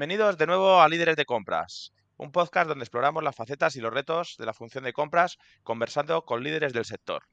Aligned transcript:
Bienvenidos 0.00 0.38
de 0.38 0.46
nuevo 0.46 0.80
a 0.80 0.88
Líderes 0.88 1.14
de 1.14 1.26
Compras, 1.26 1.92
un 2.16 2.32
podcast 2.32 2.66
donde 2.66 2.84
exploramos 2.84 3.22
las 3.22 3.36
facetas 3.36 3.76
y 3.76 3.82
los 3.82 3.92
retos 3.92 4.36
de 4.38 4.46
la 4.46 4.54
función 4.54 4.82
de 4.82 4.94
compras 4.94 5.36
conversando 5.62 6.24
con 6.24 6.42
líderes 6.42 6.72
del 6.72 6.86
sector. 6.86 7.24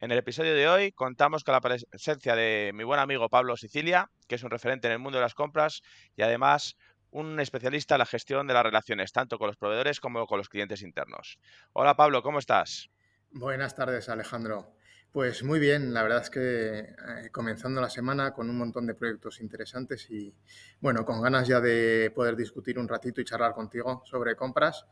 En 0.00 0.10
el 0.10 0.18
episodio 0.18 0.52
de 0.52 0.66
hoy 0.66 0.90
contamos 0.90 1.44
con 1.44 1.52
la 1.52 1.60
presencia 1.60 2.34
de 2.34 2.72
mi 2.74 2.82
buen 2.82 2.98
amigo 2.98 3.28
Pablo 3.28 3.56
Sicilia, 3.56 4.10
que 4.26 4.34
es 4.34 4.42
un 4.42 4.50
referente 4.50 4.88
en 4.88 4.94
el 4.94 4.98
mundo 4.98 5.18
de 5.18 5.22
las 5.22 5.34
compras 5.34 5.82
y 6.16 6.22
además 6.22 6.76
un 7.12 7.38
especialista 7.38 7.94
en 7.94 8.00
la 8.00 8.06
gestión 8.06 8.48
de 8.48 8.54
las 8.54 8.64
relaciones, 8.64 9.12
tanto 9.12 9.38
con 9.38 9.46
los 9.46 9.56
proveedores 9.56 10.00
como 10.00 10.26
con 10.26 10.38
los 10.38 10.48
clientes 10.48 10.82
internos. 10.82 11.38
Hola 11.72 11.94
Pablo, 11.94 12.24
¿cómo 12.24 12.40
estás? 12.40 12.90
Buenas 13.30 13.76
tardes 13.76 14.08
Alejandro. 14.08 14.74
Pues 15.12 15.44
muy 15.44 15.58
bien, 15.58 15.92
la 15.92 16.02
verdad 16.02 16.22
es 16.22 16.30
que 16.30 16.78
eh, 16.78 17.30
comenzando 17.30 17.82
la 17.82 17.90
semana 17.90 18.32
con 18.32 18.48
un 18.48 18.56
montón 18.56 18.86
de 18.86 18.94
proyectos 18.94 19.42
interesantes 19.42 20.10
y 20.10 20.34
bueno, 20.80 21.04
con 21.04 21.20
ganas 21.20 21.46
ya 21.46 21.60
de 21.60 22.10
poder 22.14 22.34
discutir 22.34 22.78
un 22.78 22.88
ratito 22.88 23.20
y 23.20 23.24
charlar 23.26 23.52
contigo 23.52 24.02
sobre 24.06 24.36
compras. 24.36 24.86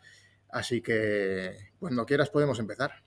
Así 0.51 0.83
que 0.83 1.73
cuando 1.78 2.05
quieras 2.05 2.28
podemos 2.28 2.59
empezar. 2.59 3.02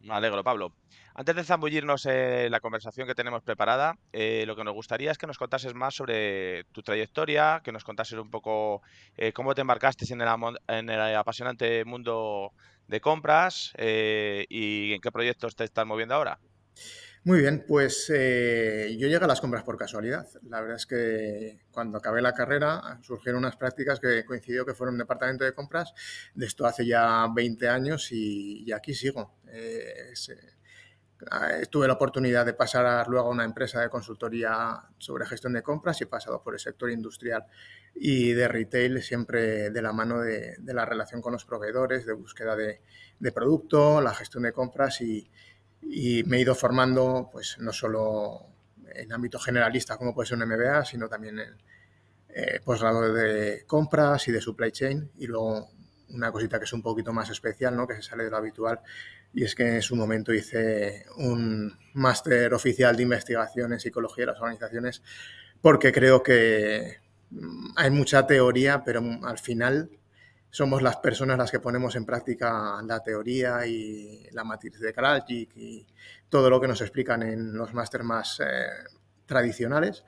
Me 0.00 0.14
alegro, 0.14 0.44
Pablo. 0.44 0.72
Antes 1.14 1.34
de 1.34 1.42
zambullirnos 1.42 2.06
en 2.06 2.52
la 2.52 2.60
conversación 2.60 3.08
que 3.08 3.16
tenemos 3.16 3.42
preparada, 3.42 3.98
eh, 4.12 4.44
lo 4.46 4.54
que 4.54 4.62
nos 4.62 4.74
gustaría 4.74 5.10
es 5.10 5.18
que 5.18 5.26
nos 5.26 5.36
contases 5.36 5.74
más 5.74 5.96
sobre 5.96 6.62
tu 6.70 6.82
trayectoria, 6.82 7.60
que 7.64 7.72
nos 7.72 7.82
contases 7.82 8.16
un 8.20 8.30
poco 8.30 8.82
eh, 9.16 9.32
cómo 9.32 9.56
te 9.56 9.62
embarcaste 9.62 10.04
en 10.12 10.20
el, 10.90 11.16
apasionante 11.16 11.84
mundo 11.84 12.52
de 12.88 13.00
compras 13.00 13.72
eh, 13.76 14.46
y 14.48 14.94
en 14.94 15.00
qué 15.00 15.12
proyectos 15.12 15.54
te 15.54 15.64
estás 15.64 15.86
moviendo 15.86 16.14
ahora. 16.14 16.40
Muy 17.24 17.40
bien, 17.40 17.64
pues 17.66 18.06
yo 18.08 18.14
llegué 18.14 19.16
a 19.16 19.26
las 19.26 19.40
compras 19.40 19.62
por 19.62 19.76
casualidad. 19.76 20.26
La 20.48 20.60
verdad 20.60 20.76
es 20.76 20.86
que 20.86 21.60
cuando 21.70 21.98
acabé 21.98 22.22
la 22.22 22.32
carrera 22.32 22.98
surgieron 23.02 23.40
unas 23.40 23.56
prácticas 23.56 24.00
que 24.00 24.24
coincidió 24.24 24.64
que 24.64 24.72
fueron 24.72 24.94
un 24.94 25.00
departamento 25.00 25.44
de 25.44 25.52
compras 25.52 25.92
de 26.34 26.46
esto 26.46 26.64
hace 26.64 26.86
ya 26.86 27.26
20 27.34 27.68
años 27.68 28.08
y, 28.12 28.72
aquí 28.72 28.94
sigo. 28.94 29.40
Eh, 29.48 30.14
tuve 31.70 31.86
la 31.86 31.94
oportunidad 31.94 32.46
de 32.46 32.54
pasar 32.54 33.08
luego 33.08 33.28
a 33.28 33.30
una 33.30 33.44
empresa 33.44 33.80
de 33.80 33.90
consultoría 33.90 34.82
sobre 34.98 35.26
gestión 35.26 35.52
de 35.52 35.62
compras 35.62 36.00
y 36.00 36.04
he 36.04 36.06
pasado 36.06 36.42
por 36.42 36.54
el 36.54 36.60
sector 36.60 36.90
industrial 36.90 37.44
y 37.94 38.32
de 38.32 38.46
retail, 38.46 39.02
siempre 39.02 39.70
de 39.70 39.82
la 39.82 39.92
mano 39.92 40.20
de, 40.20 40.56
la 40.64 40.84
relación 40.84 41.20
con 41.20 41.32
los 41.32 41.44
proveedores, 41.44 42.06
de 42.06 42.12
búsqueda 42.12 42.54
de, 42.56 42.80
producto, 43.32 44.00
la 44.00 44.14
gestión 44.14 44.44
de 44.44 44.52
compras 44.52 45.00
y, 45.00 45.28
me 46.26 46.36
he 46.36 46.40
ido 46.40 46.54
formando 46.54 47.30
pues 47.32 47.56
no 47.60 47.72
solo 47.72 48.40
en 48.94 49.12
ámbito 49.12 49.38
generalista 49.38 49.96
como 49.96 50.14
puede 50.14 50.28
ser 50.28 50.38
un 50.38 50.48
MBA, 50.48 50.84
sino 50.84 51.08
también 51.08 51.38
en 51.38 51.56
eh, 52.30 52.60
posgrado 52.64 53.12
de 53.12 53.64
compras 53.66 54.26
y 54.28 54.32
de 54.32 54.40
supply 54.40 54.72
chain 54.72 55.10
y 55.18 55.26
luego 55.26 55.70
una 56.10 56.32
cosita 56.32 56.58
que 56.58 56.64
es 56.64 56.72
un 56.72 56.82
poquito 56.82 57.12
más 57.12 57.30
especial, 57.30 57.76
¿no? 57.76 57.86
que 57.86 57.94
se 57.94 58.02
sale 58.02 58.24
de 58.24 58.30
lo 58.30 58.36
habitual, 58.36 58.80
y 59.32 59.44
es 59.44 59.54
que 59.54 59.76
en 59.76 59.82
su 59.82 59.96
momento 59.96 60.32
hice 60.32 61.04
un 61.16 61.76
máster 61.94 62.54
oficial 62.54 62.96
de 62.96 63.02
investigación 63.02 63.72
en 63.72 63.80
psicología 63.80 64.22
de 64.22 64.32
las 64.32 64.40
organizaciones 64.40 65.02
porque 65.60 65.92
creo 65.92 66.22
que 66.22 66.98
mm, 67.30 67.70
hay 67.76 67.90
mucha 67.90 68.26
teoría, 68.26 68.82
pero 68.84 69.02
al 69.22 69.38
final 69.38 69.90
somos 70.50 70.82
las 70.82 70.96
personas 70.96 71.36
las 71.36 71.50
que 71.50 71.60
ponemos 71.60 71.94
en 71.96 72.06
práctica 72.06 72.80
la 72.82 73.02
teoría 73.02 73.66
y 73.66 74.26
la 74.32 74.44
matriz 74.44 74.78
de 74.80 74.92
Kraljic 74.94 75.54
y 75.56 75.86
todo 76.28 76.48
lo 76.48 76.60
que 76.60 76.68
nos 76.68 76.80
explican 76.80 77.22
en 77.22 77.52
los 77.52 77.74
másteres 77.74 78.06
más 78.06 78.40
eh, 78.40 78.44
tradicionales 79.26 80.04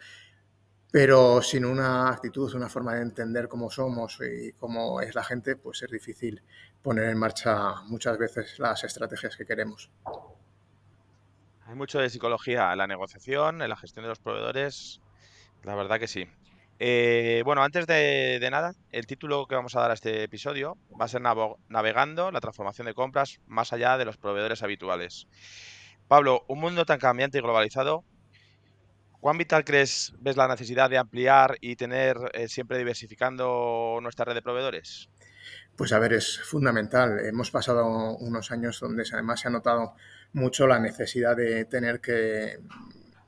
pero 0.93 1.41
sin 1.43 1.65
una 1.65 2.09
actitud, 2.09 2.53
una 2.55 2.69
forma 2.69 2.95
de 2.95 3.03
entender 3.03 3.49
cómo 3.49 3.71
somos 3.71 4.19
y 4.21 4.53
cómo 4.53 5.01
es 5.01 5.15
la 5.15 5.23
gente, 5.23 5.57
pues 5.57 5.83
es 5.83 5.91
difícil 5.91 6.43
poner 6.83 7.11
en 7.11 7.19
marcha 7.19 7.83
muchas 7.83 8.19
veces 8.19 8.59
las 8.59 8.83
estrategias 8.83 9.37
que 9.37 9.47
queremos. 9.47 9.91
Hay 11.67 11.75
mucho 11.77 12.01
de 12.01 12.11
psicología 12.11 12.73
en 12.73 12.79
la 12.79 12.89
negociación, 12.89 13.63
en 13.63 13.69
la 13.69 13.77
gestión 13.77 14.05
de 14.05 14.09
los 14.09 14.19
proveedores, 14.19 15.01
la 15.63 15.77
verdad 15.77 16.01
que 16.01 16.09
sí. 16.09 16.27
Eh, 16.83 17.43
bueno, 17.45 17.63
antes 17.63 17.87
de, 17.87 18.49
nada, 18.51 18.73
el 18.91 19.07
título 19.07 19.47
que 19.47 19.55
vamos 19.55 19.77
a 19.77 19.81
dar 19.81 19.91
a 19.91 19.95
este 19.95 20.25
episodio 20.25 20.79
va 20.99 21.05
a 21.05 21.09
ser 21.09 21.21
Navegando 21.21 22.33
la 22.33 22.41
transformación 22.41 22.87
de 22.87 22.95
compras 22.95 23.39
más 23.47 23.73
allá 23.73 23.99
de 23.99 24.07
los 24.07 24.17
proveedores 24.17 24.63
habituales. 24.63 25.29
Pablo, 26.09 26.45
un 26.49 26.59
mundo 26.59 26.87
tan 26.87 26.99
cambiante 26.99 27.39
y 27.39 27.43
globalizado 27.43 28.03
¿Cuán 29.21 29.37
vital 29.37 29.65
crees, 29.65 30.15
ves 30.19 30.39
la 30.39 30.49
necesidad 30.49 30.89
de 30.89 30.97
ampliar 30.97 31.57
y 31.61 31.77
tener 31.77 32.17
eh, 32.33 32.49
siempre 32.49 32.79
diversificando 32.79 33.99
nuestra 34.01 34.25
red 34.25 34.35
de 34.35 34.41
proveedores? 34.41 35.11
Pues 35.77 35.93
a 35.93 35.99
ver, 35.99 36.15
es 36.15 36.41
fundamental. 36.41 37.21
Hemos 37.27 37.51
pasado 37.51 38.17
unos 38.17 38.51
años 38.51 38.81
donde 38.81 39.05
además 39.13 39.41
se 39.41 39.49
ha 39.49 39.51
notado 39.51 39.95
mucho 40.33 40.67
la 40.67 40.79
necesidad 40.79 41.37
de 41.37 41.67
tener 41.67 42.01
que 42.01 42.61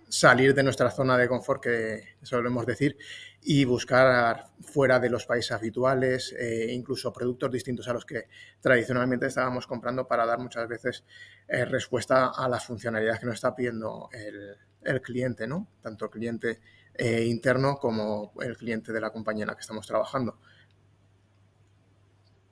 salir 0.09 0.55
de 0.55 0.63
nuestra 0.63 0.91
zona 0.91 1.19
de 1.19 1.29
confort, 1.29 1.63
que 1.63 2.17
solemos 2.23 2.65
decir, 2.65 2.97
y 3.43 3.65
buscar 3.67 4.47
fuera 4.63 4.99
de 4.99 5.11
los 5.11 5.27
países 5.27 5.53
habituales, 5.53 6.35
eh, 6.39 6.69
incluso 6.73 7.13
productos 7.13 7.51
distintos 7.51 7.89
a 7.89 7.93
los 7.93 8.07
que 8.07 8.29
tradicionalmente 8.61 9.27
estábamos 9.27 9.67
comprando 9.67 10.07
para 10.07 10.25
dar 10.25 10.39
muchas 10.39 10.67
veces 10.69 11.05
eh, 11.49 11.67
respuesta 11.67 12.33
a 12.35 12.49
la 12.49 12.61
funcionalidad 12.61 13.19
que 13.19 13.27
nos 13.27 13.37
está 13.37 13.55
pidiendo 13.55 14.09
el, 14.13 14.57
el 14.85 15.01
cliente, 15.01 15.47
¿no? 15.47 15.69
Tanto 15.83 16.07
el 16.07 16.11
cliente 16.11 16.61
eh, 16.95 17.25
interno 17.25 17.77
como 17.77 18.33
el 18.41 18.57
cliente 18.57 18.93
de 18.93 19.01
la 19.01 19.11
compañía 19.11 19.45
en 19.45 19.49
la 19.49 19.55
que 19.55 19.61
estamos 19.61 19.87
trabajando. 19.87 20.39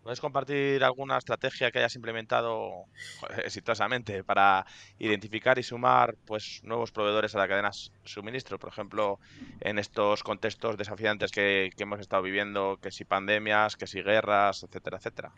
¿Puedes 0.03 0.21
compartir 0.21 0.83
alguna 0.83 1.19
estrategia 1.19 1.71
que 1.71 1.79
hayas 1.79 1.95
implementado 1.95 2.87
exitosamente 3.45 4.25
para 4.25 4.65
identificar 4.99 5.59
y 5.59 5.63
sumar 5.63 6.17
pues, 6.25 6.61
nuevos 6.65 6.91
proveedores 6.91 7.35
a 7.35 7.39
la 7.39 7.47
cadena 7.47 7.71
de 7.71 8.09
suministro? 8.09 8.59
Por 8.59 8.71
ejemplo, 8.71 9.21
en 9.61 9.79
estos 9.79 10.23
contextos 10.23 10.79
desafiantes 10.79 11.31
que, 11.31 11.71
hemos 11.77 12.01
estado 12.01 12.23
viviendo, 12.23 12.79
que 12.81 12.91
si 12.91 13.05
pandemias, 13.05 13.77
que 13.77 13.87
si 13.87 14.03
guerras, 14.03 14.63
etcétera, 14.63 14.97
etcétera. 14.97 15.33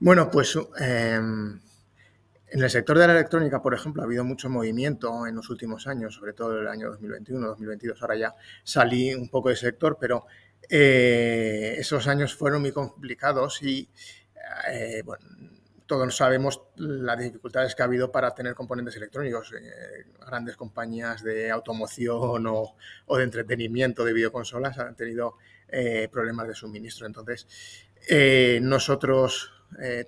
Bueno, 0.00 0.30
pues 0.30 0.58
em, 0.80 1.60
en 2.50 2.62
el 2.62 2.70
sector 2.70 2.98
de 2.98 3.06
la 3.06 3.12
electrónica, 3.12 3.60
por 3.60 3.74
ejemplo, 3.74 4.02
ha 4.02 4.06
habido 4.06 4.24
mucho 4.24 4.48
movimiento 4.48 5.26
en 5.26 5.34
los 5.34 5.50
últimos 5.50 5.86
años, 5.86 6.14
sobre 6.14 6.32
todo 6.32 6.58
el 6.60 6.68
año 6.68 6.88
2021, 6.90 7.46
2022. 7.46 8.00
Ahora 8.00 8.16
ya 8.16 8.34
salí 8.64 9.14
un 9.14 9.28
poco 9.28 9.48
del 9.48 9.58
sector, 9.58 9.98
pero 10.00 10.26
eh, 10.68 11.76
esos 11.78 12.06
años 12.06 12.34
fueron 12.34 12.62
muy 12.62 12.72
complicados 12.72 13.62
y, 13.62 13.88
eh, 14.70 15.02
todos 15.86 16.14
sabemos 16.14 16.60
las 16.76 17.18
dificultades 17.18 17.74
que 17.74 17.80
ha 17.80 17.86
habido 17.86 18.12
para 18.12 18.34
tener 18.34 18.54
componentes 18.54 18.96
electrónicos. 18.96 19.52
Eh, 19.52 20.04
grandes 20.26 20.56
compañías 20.56 21.22
de 21.22 21.50
automoción 21.50 22.46
o, 22.46 22.76
de 23.16 23.24
entretenimiento 23.24 24.04
de 24.04 24.12
videoconsolas 24.12 24.78
han 24.78 24.94
tenido 24.96 25.36
problemas 26.10 26.48
de 26.48 26.54
suministro. 26.54 27.06
Entonces, 27.06 27.46
nosotros 28.62 29.52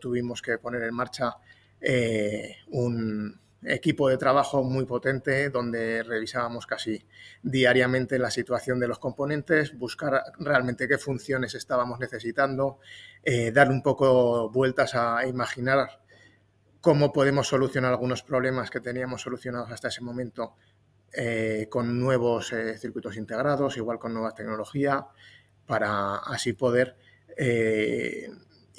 tuvimos 0.01 0.41
que 0.41 0.59
poner 0.59 0.83
en 0.83 0.95
marcha 0.95 1.37
eh, 1.81 2.57
un 2.69 3.41
equipo 3.63 4.09
de 4.09 4.17
trabajo 4.17 4.63
muy 4.63 4.87
potente 4.87 5.51
donde 5.51 6.03
revisábamos 6.03 6.67
casi 6.67 7.05
diariamente 7.43 8.19
la 8.19 8.31
situación 8.31 8.81
de 8.81 8.89
los 8.89 8.99
componentes, 8.99 9.77
buscar 9.77 10.23
realmente 10.39 10.89
qué 10.89 10.97
funciones 10.97 11.55
estábamos 11.55 12.01
necesitando, 12.01 12.79
eh, 13.23 13.53
dar 13.53 13.71
un 13.71 13.83
poco 13.83 14.51
vueltas 14.51 14.95
a 14.95 15.27
imaginar 15.27 16.01
cómo 16.81 17.13
podemos 17.13 17.49
solucionar 17.49 17.93
algunos 17.93 18.23
problemas 18.23 18.71
que 18.71 18.81
teníamos 18.81 19.21
solucionados 19.21 19.71
hasta 19.71 19.89
ese 19.89 20.01
momento 20.01 20.55
eh, 21.13 21.67
con 21.69 22.01
nuevos 22.01 22.55
circuitos 22.79 23.17
integrados, 23.17 23.77
igual 23.77 23.99
con 23.99 24.15
nueva 24.15 24.35
tecnología, 24.35 25.07
para 25.67 26.17
así 26.17 26.55
poder 26.55 26.97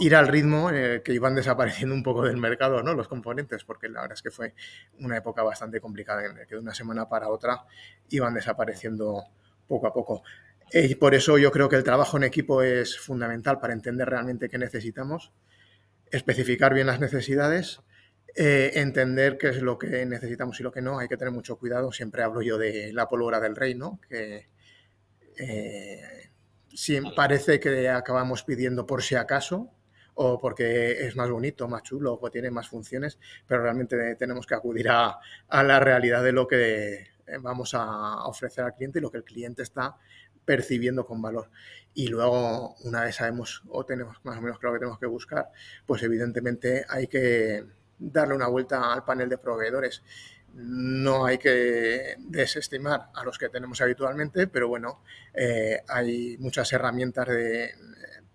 ir 0.01 0.15
al 0.15 0.27
ritmo 0.27 0.69
que 0.69 1.13
iban 1.13 1.36
desapareciendo 1.36 1.94
un 1.94 2.01
poco 2.01 2.24
del 2.24 2.38
mercado, 2.38 2.81
¿no? 2.81 2.94
Los 2.94 3.07
componentes, 3.07 3.63
porque 3.63 3.88
la 3.88 4.01
verdad 4.01 4.15
es 4.15 4.24
que 4.24 4.31
fue 4.31 4.56
una 5.00 5.18
época 5.18 5.44
bastante 5.44 5.80
complicada 5.80 6.25
en 6.25 6.36
la 6.36 6.45
que 6.45 6.56
de 6.56 6.62
una 6.62 6.74
semana 6.74 7.07
para 7.07 7.30
otra 7.30 7.65
iban 8.09 8.33
desapareciendo 8.33 9.24
poco 9.68 9.88
a 9.88 9.94
poco. 9.94 10.24
Y 10.74 10.95
por 10.95 11.13
eso 11.13 11.38
yo 11.38 11.51
creo 11.51 11.69
que 11.69 11.75
el 11.75 11.83
trabajo 11.83 12.18
en 12.18 12.24
equipo 12.24 12.63
es 12.63 12.98
fundamental 12.98 13.59
para 13.59 13.74
entender 13.74 14.09
realmente 14.09 14.50
qué 14.50 14.57
necesitamos, 14.57 15.31
especificar 16.09 16.74
bien 16.74 16.88
las 16.88 17.00
necesidades, 17.00 17.81
eh, 18.36 18.71
entender 18.75 19.38
qué 19.38 19.50
es 19.50 19.62
lo 19.62 19.77
que 19.77 20.06
necesitamos 20.06 20.59
y 20.59 20.63
lo 20.63 20.71
que 20.71 20.81
no. 20.81 20.97
Hay 20.97 21.07
que 21.07 21.18
tener 21.18 21.33
mucho 21.33 21.57
cuidado. 21.57 21.92
Siempre 21.92 22.24
hablo 22.24 22.42
yo 22.42 22.57
de 22.57 22.92
la 22.94 23.07
pólvora 23.07 23.39
del 23.39 23.56
rey, 23.56 23.75
¿no? 23.75 24.00
Que 24.09 24.47
eh, 25.38 26.31
parece 27.15 27.59
que 27.59 27.89
acabamos 27.89 28.44
pidiendo 28.44 28.86
por 28.86 29.04
si 29.04 29.15
acaso, 29.15 29.71
o 30.16 30.40
porque 30.40 31.06
es 31.06 31.16
más 31.16 31.30
bonito, 31.30 31.68
más 31.68 31.84
chulo, 31.84 32.19
o 32.22 32.31
tiene 32.31 32.52
más 32.52 32.68
funciones, 32.68 33.18
pero 33.48 33.63
realmente 33.63 34.16
tenemos 34.16 34.46
que 34.46 34.56
acudir 34.56 34.90
a, 34.90 35.19
la 35.50 35.80
realidad 35.80 36.24
de 36.24 36.31
lo 36.31 36.48
que 36.48 37.08
vamos 37.42 37.74
a 37.74 38.25
ofrecer 38.25 38.66
al 38.66 38.75
cliente 38.75 39.00
y 39.00 39.02
lo 39.02 39.12
que 39.12 39.18
el 39.18 39.24
cliente 39.24 39.63
está 39.63 39.98
percibiendo 40.44 41.06
con 41.06 41.22
valor. 41.22 41.50
Y 41.94 42.08
luego, 42.08 42.75
una 42.84 43.04
vez 43.04 43.16
sabemos 43.16 43.63
o 43.69 43.86
tenemos 43.86 44.18
más 44.24 44.38
o 44.38 44.42
menos 44.42 44.60
claro 44.60 44.74
que 44.74 44.80
tenemos 44.80 45.00
que 45.00 45.06
buscar, 45.06 45.50
pues 45.86 46.04
evidentemente 46.04 46.86
hay 46.90 47.07
que 47.07 47.64
darle 48.00 48.36
una 48.36 48.48
vuelta 48.48 48.92
al 48.92 49.06
panel 49.06 49.30
de 49.30 49.38
proveedores. 49.38 50.04
No 50.54 51.25
hay 51.25 51.38
que 51.38 52.16
desestimar 52.19 53.10
a 53.14 53.24
los 53.24 53.38
que 53.38 53.50
tenemos 53.50 53.80
habitualmente, 53.81 54.48
pero 54.48 54.68
bueno, 54.68 55.02
eh, 55.34 55.81
hay 55.88 56.38
muchas 56.40 56.74
herramientas 56.74 57.28
de 57.30 57.72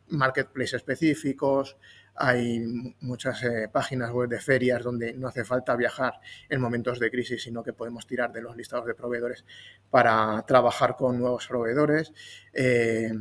marketplace 0.08 0.76
específicos, 0.76 1.76
hay 2.18 2.94
muchas 3.00 3.42
eh, 3.44 3.68
páginas 3.70 4.10
web 4.10 4.28
de 4.28 4.40
ferias 4.40 4.82
donde 4.82 5.12
no 5.12 5.28
hace 5.28 5.44
falta 5.44 5.76
viajar 5.76 6.18
en 6.48 6.60
momentos 6.60 6.98
de 6.98 7.10
crisis, 7.10 7.42
sino 7.42 7.62
que 7.62 7.74
podemos 7.74 8.06
tirar 8.06 8.32
de 8.32 8.40
los 8.40 8.56
listados 8.56 8.86
de 8.86 8.94
proveedores 8.94 9.44
para 9.90 10.42
trabajar 10.46 10.96
con 10.96 11.18
nuevos 11.18 11.46
proveedores, 11.46 12.12
eh, 12.54 13.12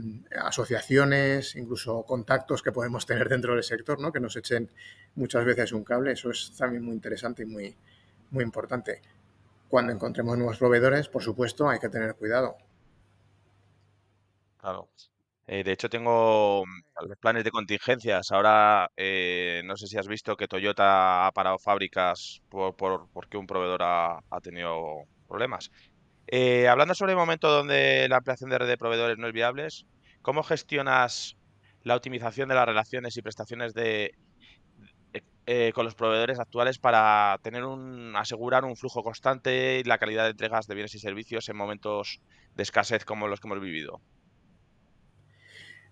asociaciones, 0.42 1.56
incluso 1.58 2.04
contactos 2.04 2.64
que 2.64 2.72
podemos 2.72 3.06
tener 3.06 3.28
dentro 3.28 3.54
del 3.54 3.64
sector, 3.64 4.00
¿no? 4.00 4.14
que 4.14 4.22
nos 4.22 4.36
echen 4.38 4.72
muchas 5.16 5.44
veces 5.44 5.74
un 5.74 5.84
cable. 5.84 6.14
Eso 6.14 6.30
es 6.32 6.56
también 6.58 6.84
muy 6.84 6.94
interesante 6.94 7.44
y 7.44 7.48
muy, 7.48 7.76
muy 8.32 8.44
importante. 8.44 9.02
Cuando 9.68 9.92
encontremos 9.92 10.38
nuevos 10.38 10.58
proveedores, 10.58 11.10
por 11.10 11.22
supuesto, 11.22 11.68
hay 11.68 11.80
que 11.80 11.90
tener 11.90 12.16
cuidado. 12.16 12.56
Claro. 14.58 14.90
Eh, 15.48 15.64
de 15.64 15.72
hecho, 15.74 15.90
tengo 15.90 16.66
mm, 16.66 17.08
los 17.08 17.18
planes 17.18 17.44
de 17.44 17.52
contingencias. 17.52 18.32
Ahora, 18.32 18.90
eh, 18.98 19.62
no 19.66 19.78
sé 19.78 19.88
si 19.88 19.98
has 19.98 20.08
visto 20.08 20.36
que 20.36 20.48
Toyota 20.48 21.28
ha 21.28 21.32
parado 21.32 21.60
fábricas 21.60 22.42
por, 22.50 22.76
porque 23.14 23.38
un 23.38 23.48
proveedor 23.48 23.82
ha, 23.84 24.22
tenido 24.42 25.04
problemas. 25.28 25.72
Eh, 26.28 26.68
hablando 26.68 26.96
sobre 26.96 27.14
el 27.14 27.18
momento 27.18 27.50
donde 27.50 28.08
la 28.10 28.18
ampliación 28.18 28.50
de 28.50 28.58
red 28.58 28.68
de 28.68 28.78
proveedores 28.78 29.18
no 29.20 29.28
es 29.28 29.34
viable, 29.34 29.68
¿cómo 30.22 30.44
gestionas 30.44 31.38
la 31.84 31.96
optimización 31.96 32.50
de 32.50 32.56
las 32.56 32.66
relaciones 32.66 33.16
y 33.18 33.22
prestaciones 33.22 33.74
de, 33.76 34.16
con 35.76 35.86
los 35.86 35.96
proveedores 35.96 36.40
actuales 36.40 36.80
para 36.80 37.40
tener 37.44 37.64
un, 37.66 38.16
asegurar 38.16 38.66
un 38.66 38.76
flujo 38.76 39.04
constante 39.04 39.80
y 39.80 39.84
la 39.84 40.00
calidad 40.00 40.24
de 40.24 40.32
entregas 40.32 40.66
de 40.68 40.76
bienes 40.76 40.96
y 40.96 41.00
servicios 41.00 41.48
en 41.50 41.58
momentos 41.58 42.22
de 42.56 42.64
escasez 42.64 43.06
como 43.06 43.28
los 43.28 43.40
que 43.40 43.48
hemos 43.48 43.62
vivido? 43.62 44.02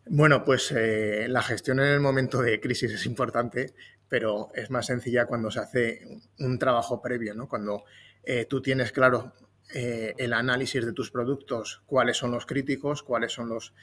Bueno, 0.06 0.44
pues 0.44 0.72
eh, 0.76 1.28
la 1.30 1.42
gestión 1.42 1.80
en 1.80 1.88
el 1.88 2.00
momento 2.02 2.42
de 2.42 2.60
crisis 2.60 2.92
es 2.92 3.06
importante, 3.06 3.74
pero 4.10 4.52
es 4.54 4.70
más 4.70 4.88
sencilla 4.88 5.26
cuando 5.26 5.50
se 5.50 5.62
hace 5.62 6.22
un 6.40 6.60
trabajo 6.60 7.02
previo, 7.02 7.34
¿no? 7.34 7.48
Cuando 7.48 7.86
eh, 8.24 8.46
tú 8.46 8.62
tienes 8.62 8.92
claro 8.92 9.34
eh, 9.74 10.14
el 10.18 10.34
análisis 10.34 10.86
de 10.86 10.92
tus 10.92 11.10
productos, 11.10 11.84
cuáles 11.86 12.18
son 12.18 12.32
los 12.32 12.46
críticos, 12.46 13.02
cuáles 13.02 13.32
son 13.32 13.48
los 13.48 13.74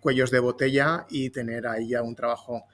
cuellos 0.00 0.30
de 0.32 0.38
botella 0.40 1.06
y 1.08 1.30
tener 1.30 1.68
ahí 1.68 1.90
ya 1.90 2.02
un 2.02 2.16
trabajo 2.16 2.64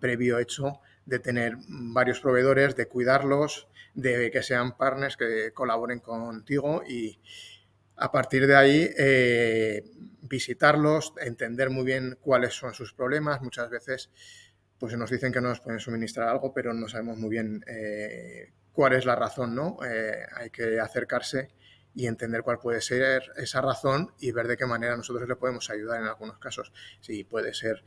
previo 0.00 0.40
hecho 0.40 0.80
de 1.04 1.20
tener 1.20 1.54
varios 1.68 2.18
proveedores, 2.20 2.74
de 2.74 2.88
cuidarlos, 2.88 3.68
de 3.94 4.30
que 4.32 4.42
sean 4.42 4.76
partners 4.76 5.16
que 5.16 5.52
colaboren 5.52 6.00
contigo 6.00 6.82
y, 6.88 7.20
a 8.00 8.10
partir 8.10 8.46
de 8.46 8.56
ahí, 8.56 8.90
eh, 8.96 9.84
visitarlos, 10.22 11.12
entender 11.20 11.68
muy 11.68 11.84
bien 11.84 12.18
cuáles 12.20 12.54
son 12.54 12.72
sus 12.72 12.94
problemas. 12.94 13.42
Muchas 13.42 13.68
veces 13.68 14.10
pues 14.78 14.96
nos 14.96 15.10
dicen 15.10 15.30
que 15.30 15.42
no 15.42 15.50
nos 15.50 15.60
pueden 15.60 15.78
suministrar 15.78 16.28
algo, 16.28 16.54
pero 16.54 16.72
no 16.72 16.88
sabemos 16.88 17.18
muy 17.18 17.28
bien 17.28 17.62
eh, 17.66 18.54
cuál 18.72 18.94
es 18.94 19.04
la 19.04 19.14
razón, 19.14 19.54
¿no? 19.54 19.76
Eh, 19.84 20.24
hay 20.34 20.48
que 20.48 20.80
acercarse 20.80 21.50
y 21.94 22.06
entender 22.06 22.42
cuál 22.42 22.58
puede 22.58 22.80
ser 22.80 23.22
esa 23.36 23.60
razón 23.60 24.14
y 24.18 24.32
ver 24.32 24.48
de 24.48 24.56
qué 24.56 24.64
manera 24.64 24.96
nosotros 24.96 25.28
le 25.28 25.36
podemos 25.36 25.68
ayudar 25.68 26.00
en 26.00 26.06
algunos 26.06 26.38
casos. 26.38 26.72
Si 27.00 27.24
puede 27.24 27.52
ser 27.52 27.84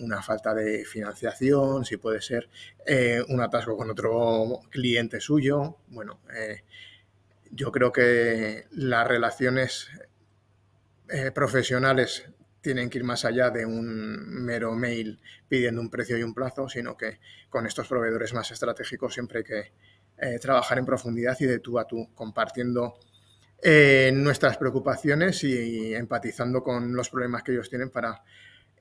una 0.00 0.22
falta 0.22 0.54
de 0.54 0.84
financiación, 0.84 1.84
si 1.84 1.98
puede 1.98 2.20
ser 2.20 2.50
un 3.28 3.40
atasco 3.40 3.76
con 3.76 3.88
otro 3.90 4.60
cliente 4.70 5.20
suyo. 5.20 5.78
Bueno, 5.86 6.20
yo 7.52 7.70
creo 7.70 7.92
que 7.92 8.66
las 8.70 9.06
relaciones 9.06 9.88
eh, 11.08 11.30
profesionales 11.32 12.24
tienen 12.62 12.88
que 12.88 12.98
ir 12.98 13.04
más 13.04 13.24
allá 13.26 13.50
de 13.50 13.66
un 13.66 14.44
mero 14.44 14.74
mail 14.74 15.20
pidiendo 15.48 15.80
un 15.80 15.90
precio 15.90 16.16
y 16.16 16.22
un 16.22 16.32
plazo, 16.32 16.68
sino 16.68 16.96
que 16.96 17.20
con 17.50 17.66
estos 17.66 17.86
proveedores 17.88 18.32
más 18.32 18.50
estratégicos 18.50 19.12
siempre 19.12 19.38
hay 19.38 19.44
que 19.44 19.72
eh, 20.16 20.38
trabajar 20.38 20.78
en 20.78 20.86
profundidad 20.86 21.36
y 21.40 21.44
de 21.44 21.58
tú 21.58 21.78
a 21.78 21.86
tú, 21.86 22.08
compartiendo 22.14 22.94
eh, 23.62 24.10
nuestras 24.14 24.56
preocupaciones 24.56 25.44
y 25.44 25.94
empatizando 25.94 26.62
con 26.62 26.94
los 26.94 27.10
problemas 27.10 27.42
que 27.42 27.52
ellos 27.52 27.68
tienen 27.68 27.90
para 27.90 28.22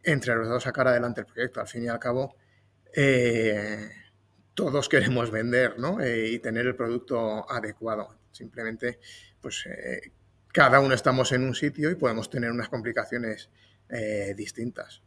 entre 0.03 0.35
los 0.35 0.47
dos 0.47 0.63
sacar 0.63 0.88
adelante 0.88 1.21
el 1.21 1.27
proyecto. 1.27 1.59
Al 1.59 1.67
fin 1.67 1.83
y 1.83 1.88
al 1.89 2.00
cabo, 2.00 2.35
todos 4.53 4.88
queremos 4.88 5.29
vender 5.29 5.75
y 6.25 6.39
tener 6.39 6.67
el 6.67 6.75
producto 6.75 7.50
adecuado. 7.51 8.20
Simplemente, 8.31 8.99
pues 9.41 9.65
eh, 9.65 10.11
cada 10.51 10.79
uno 10.79 10.93
estamos 10.93 11.31
en 11.31 11.43
un 11.43 11.55
sitio 11.55 11.89
y 11.89 11.95
podemos 11.95 12.29
tener 12.29 12.51
unas 12.51 12.69
complicaciones 12.69 13.49
eh, 13.89 14.33
distintas. 14.35 15.01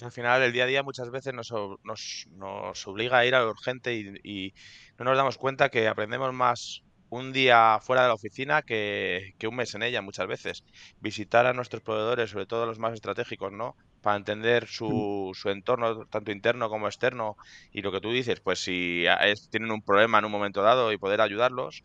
Al 0.00 0.12
final, 0.12 0.42
el 0.42 0.52
día 0.52 0.64
a 0.64 0.66
día 0.66 0.82
muchas 0.82 1.10
veces 1.10 1.34
nos, 1.34 1.52
nos, 1.82 2.86
obliga 2.86 3.18
a 3.18 3.26
ir 3.26 3.34
a 3.34 3.40
lo 3.40 3.50
urgente 3.50 3.94
y, 3.94 4.54
no 4.96 5.04
nos 5.04 5.16
damos 5.16 5.38
cuenta 5.38 5.70
que 5.70 5.88
aprendemos 5.88 6.32
más 6.32 6.84
un 7.10 7.32
día 7.32 7.78
fuera 7.80 8.02
de 8.02 8.08
la 8.08 8.14
oficina 8.14 8.62
que, 8.62 9.34
un 9.48 9.56
mes 9.56 9.74
en 9.74 9.82
ella 9.82 10.00
muchas 10.00 10.28
veces. 10.28 10.64
Visitar 11.00 11.46
a 11.46 11.52
nuestros 11.52 11.82
proveedores, 11.82 12.30
sobre 12.30 12.46
todo 12.46 12.66
los 12.66 12.78
más 12.78 12.94
estratégicos, 12.94 13.52
¿no? 13.52 13.76
Para 14.02 14.16
entender 14.16 14.66
su, 14.66 15.32
su 15.34 15.50
entorno, 15.50 16.06
tanto 16.06 16.30
interno 16.30 16.68
como 16.68 16.86
externo, 16.86 17.36
y 17.72 17.82
lo 17.82 17.92
que 17.92 18.00
tú 18.00 18.12
dices, 18.12 18.40
pues 18.40 18.60
si 18.60 19.04
tienen 19.50 19.70
un 19.70 19.82
problema 19.82 20.18
en 20.18 20.24
un 20.24 20.32
momento 20.32 20.62
dado 20.62 20.92
y 20.92 20.98
poder 20.98 21.20
ayudarlos, 21.20 21.82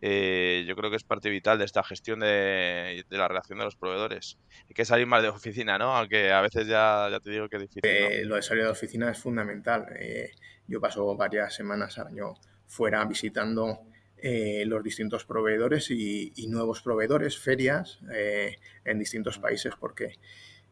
eh, 0.00 0.64
yo 0.66 0.74
creo 0.74 0.90
que 0.90 0.96
es 0.96 1.04
parte 1.04 1.30
vital 1.30 1.58
de 1.58 1.64
esta 1.64 1.84
gestión 1.84 2.20
de, 2.20 3.04
la 3.10 3.28
relación 3.28 3.58
de 3.58 3.64
los 3.64 3.76
proveedores. 3.76 4.38
Hay 4.68 4.74
que 4.74 4.84
salir 4.84 5.06
más 5.06 5.22
de 5.22 5.28
oficina, 5.28 5.78
¿no? 5.78 5.96
Aunque 5.96 6.32
a 6.32 6.40
veces 6.40 6.66
ya, 6.66 7.08
ya 7.10 7.20
te 7.20 7.30
digo 7.30 7.48
que 7.48 7.56
es 7.56 7.62
difícil. 7.62 7.82
Eh, 7.84 8.24
lo 8.24 8.34
de 8.34 8.42
salir 8.42 8.64
de 8.64 8.70
oficina 8.70 9.10
es 9.10 9.18
fundamental. 9.18 9.86
Eh, 9.96 10.32
yo 10.66 10.80
paso 10.80 11.16
varias 11.16 11.54
semanas 11.54 11.98
al 11.98 12.08
año 12.08 12.34
fuera 12.66 13.04
visitando 13.04 13.86
eh, 14.24 14.62
los 14.66 14.84
distintos 14.84 15.24
proveedores 15.24 15.90
y, 15.90 16.46
nuevos 16.46 16.80
proveedores, 16.80 17.38
ferias 17.38 17.98
eh, 18.14 18.56
en 18.84 19.00
distintos 19.00 19.40
países, 19.40 19.74
porque 19.80 20.12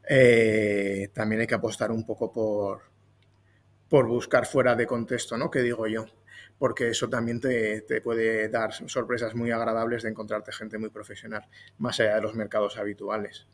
eh, 0.09 1.11
también 1.13 1.43
hay 1.43 1.47
que 1.47 1.55
apostar 1.55 1.91
un 1.91 2.05
poco 2.05 2.33
por, 2.33 2.83
por 3.89 4.07
buscar 4.07 4.47
fuera 4.47 4.75
de 4.75 4.87
contexto, 4.87 5.37
¿no? 5.37 5.51
Que 5.51 5.61
digo 5.61 5.87
yo, 5.87 6.07
porque 6.59 6.89
eso 6.89 7.09
también 7.09 7.41
te, 7.41 7.83
te, 7.83 8.01
puede 8.01 8.49
dar 8.49 8.73
sorpresas 8.73 9.35
muy 9.35 9.51
agradables 9.51 10.03
de 10.03 10.11
encontrarte 10.11 10.53
gente 10.53 10.79
muy 10.79 10.91
profesional, 10.91 11.47
más 11.79 12.01
allá 12.01 12.17
de 12.17 12.23
los 12.23 12.35
mercados 12.35 12.77
habituales. 12.77 13.47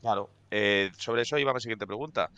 Claro, 0.00 0.30
eh, 0.50 0.90
sobre 0.98 1.22
eso 1.22 1.38
iba 1.38 1.54
mi 1.54 1.60
siguiente 1.60 1.86
pregunta. 1.86 2.30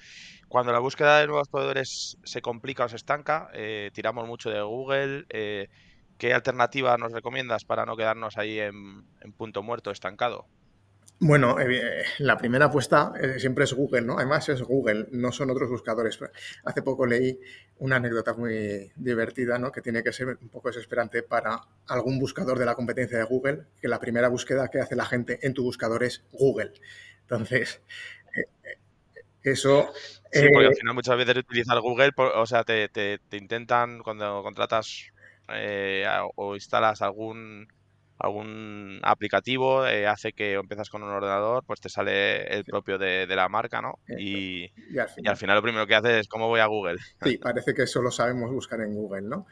Cuando 0.48 0.72
la 0.72 0.78
búsqueda 0.78 1.18
de 1.18 1.26
nuevos 1.26 1.48
proveedores 1.48 2.16
se 2.22 2.40
complica 2.40 2.84
o 2.84 2.88
se 2.88 2.96
estanca, 2.96 3.50
eh, 3.52 3.90
tiramos 3.92 4.26
mucho 4.26 4.50
de 4.50 4.62
Google. 4.62 5.26
¿Qué 6.18 6.32
alternativa 6.32 6.96
nos 6.96 7.12
recomiendas 7.12 7.64
para 7.64 7.84
no 7.84 7.96
quedarnos 7.96 8.38
ahí 8.38 8.58
en, 8.58 9.04
punto 9.36 9.62
muerto, 9.62 9.90
estancado? 9.90 10.46
Bueno, 11.18 11.56
la 12.18 12.36
primera 12.36 12.66
apuesta 12.66 13.12
siempre 13.38 13.64
es 13.64 13.72
Google, 13.72 14.02
¿no? 14.02 14.18
Además 14.18 14.50
es 14.50 14.60
Google, 14.60 15.06
no 15.12 15.32
son 15.32 15.50
otros 15.50 15.70
buscadores. 15.70 16.18
Hace 16.64 16.82
poco 16.82 17.06
leí 17.06 17.40
una 17.78 17.96
anécdota 17.96 18.34
muy 18.34 18.92
divertida, 18.96 19.58
¿no? 19.58 19.72
Que 19.72 19.80
tiene 19.80 20.02
que 20.02 20.12
ser 20.12 20.28
un 20.28 20.48
poco 20.50 20.68
desesperante 20.68 21.22
para 21.22 21.60
algún 21.88 22.18
buscador 22.18 22.58
de 22.58 22.66
la 22.66 22.74
competencia 22.74 23.16
de 23.18 23.24
Google, 23.24 23.62
que 23.80 23.88
la 23.88 23.98
primera 23.98 24.28
búsqueda 24.28 24.68
que 24.68 24.80
hace 24.80 24.94
la 24.94 25.06
gente 25.06 25.38
en 25.40 25.54
tu 25.54 25.62
buscador 25.62 26.02
es 26.04 26.22
Google. 26.32 26.72
Entonces, 27.22 27.82
eh, 28.36 28.46
eh, 28.64 28.78
eso... 29.42 29.90
Sí, 30.30 30.46
porque 30.52 30.66
al 30.66 30.72
eh, 30.72 30.76
final 30.76 30.94
muchas 30.94 31.16
veces 31.16 31.36
utilizar 31.38 31.80
Google, 31.80 32.12
o 32.16 32.46
sea, 32.46 32.64
te, 32.64 33.20
intentan, 33.32 34.02
cuando 34.02 34.42
contratas 34.42 35.12
o 36.36 36.54
instalas 36.54 37.02
algún 37.02 37.68
algún 38.18 39.00
aplicativo 39.02 39.82
hace 39.82 40.32
que 40.32 40.54
empiezas 40.54 40.90
con 40.90 41.02
un 41.02 41.10
ordenador, 41.10 41.64
pues 41.64 41.80
te 41.80 41.88
sale 41.88 42.44
el 42.46 42.64
propio 42.64 42.98
de, 42.98 43.26
la 43.26 43.48
marca, 43.48 43.80
¿no? 43.82 43.98
Y, 44.18 44.70
al 45.26 45.36
final, 45.36 45.56
lo 45.56 45.62
primero 45.62 45.86
que 45.86 45.94
haces 45.94 46.20
es 46.20 46.28
cómo 46.28 46.48
voy 46.48 46.60
a 46.60 46.66
Google. 46.66 46.98
Sí, 47.22 47.38
parece 47.38 47.74
que 47.74 47.86
solo 47.86 48.10
sabemos 48.10 48.50
buscar 48.50 48.80
en 48.80 48.94
Google, 48.94 49.22
¿no? 49.22 49.46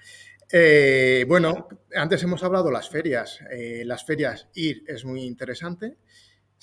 bueno, 1.26 1.68
antes 1.97 2.23
hemos 2.23 2.44
hablado 2.44 2.66
de 2.66 2.73
las 2.73 2.88
ferias. 2.88 3.40
las 3.85 4.04
ferias 4.04 4.49
ir 4.54 4.85
es 4.87 5.04
muy 5.04 5.23
interesante 5.25 5.97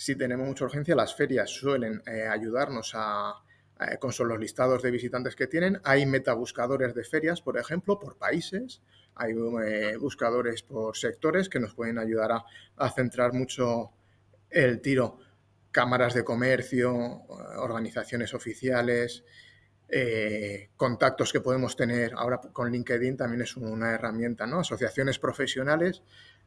si 0.01 0.15
tenemos 0.15 0.47
mucha 0.47 0.65
urgencia, 0.65 0.95
las 0.95 1.15
ferias 1.15 1.51
suelen 1.51 2.01
eh, 2.07 2.27
ayudarnos 2.27 2.93
a, 2.95 3.35
eh, 3.79 3.99
con 3.99 4.11
los 4.27 4.39
listados 4.39 4.81
de 4.81 4.89
visitantes 4.89 5.35
que 5.35 5.45
tienen. 5.45 5.79
Hay 5.83 6.07
metabuscadores 6.07 6.95
de 6.95 7.03
ferias, 7.03 7.39
por 7.39 7.59
ejemplo, 7.59 7.99
por 7.99 8.17
países. 8.17 8.81
Hay 9.15 9.33
eh, 9.65 9.97
buscadores 9.97 10.63
por 10.63 10.97
sectores 10.97 11.49
que 11.49 11.59
nos 11.59 11.73
pueden 11.73 11.97
ayudar 11.97 12.31
a, 12.75 12.89
centrar 12.91 13.33
mucho 13.33 13.91
el 14.49 14.81
tiro. 14.81 15.19
Cámaras 15.71 16.13
de 16.13 16.23
comercio, 16.23 16.93
organizaciones 17.57 18.33
oficiales, 18.33 19.23
eh, 19.93 20.69
contactos 20.77 21.33
que 21.33 21.41
podemos 21.41 21.75
tener 21.75 22.13
ahora 22.15 22.39
con 22.53 22.71
LinkedIn 22.71 23.17
también 23.17 23.41
es 23.41 23.57
una 23.57 23.91
herramienta, 23.91 24.47
¿no? 24.47 24.61
Asociaciones 24.61 25.19
profesionales, 25.19 26.01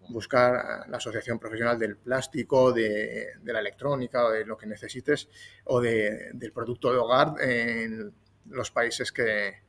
buscar 0.09 0.89
la 0.89 0.97
asociación 0.97 1.39
profesional 1.39 1.79
del 1.79 1.99
plástico, 1.99 2.73
de, 2.73 3.33
la 3.45 3.61
electrónica 3.61 4.25
o 4.25 4.31
de 4.31 4.47
lo 4.47 4.57
que 4.57 4.67
necesites 4.67 5.29
o 5.65 5.81
del 5.81 6.53
producto 6.55 6.91
de 6.91 6.99
hogar 6.99 7.35
en 7.41 8.15
los 8.47 8.71
países 8.71 9.13
que, 9.13 9.63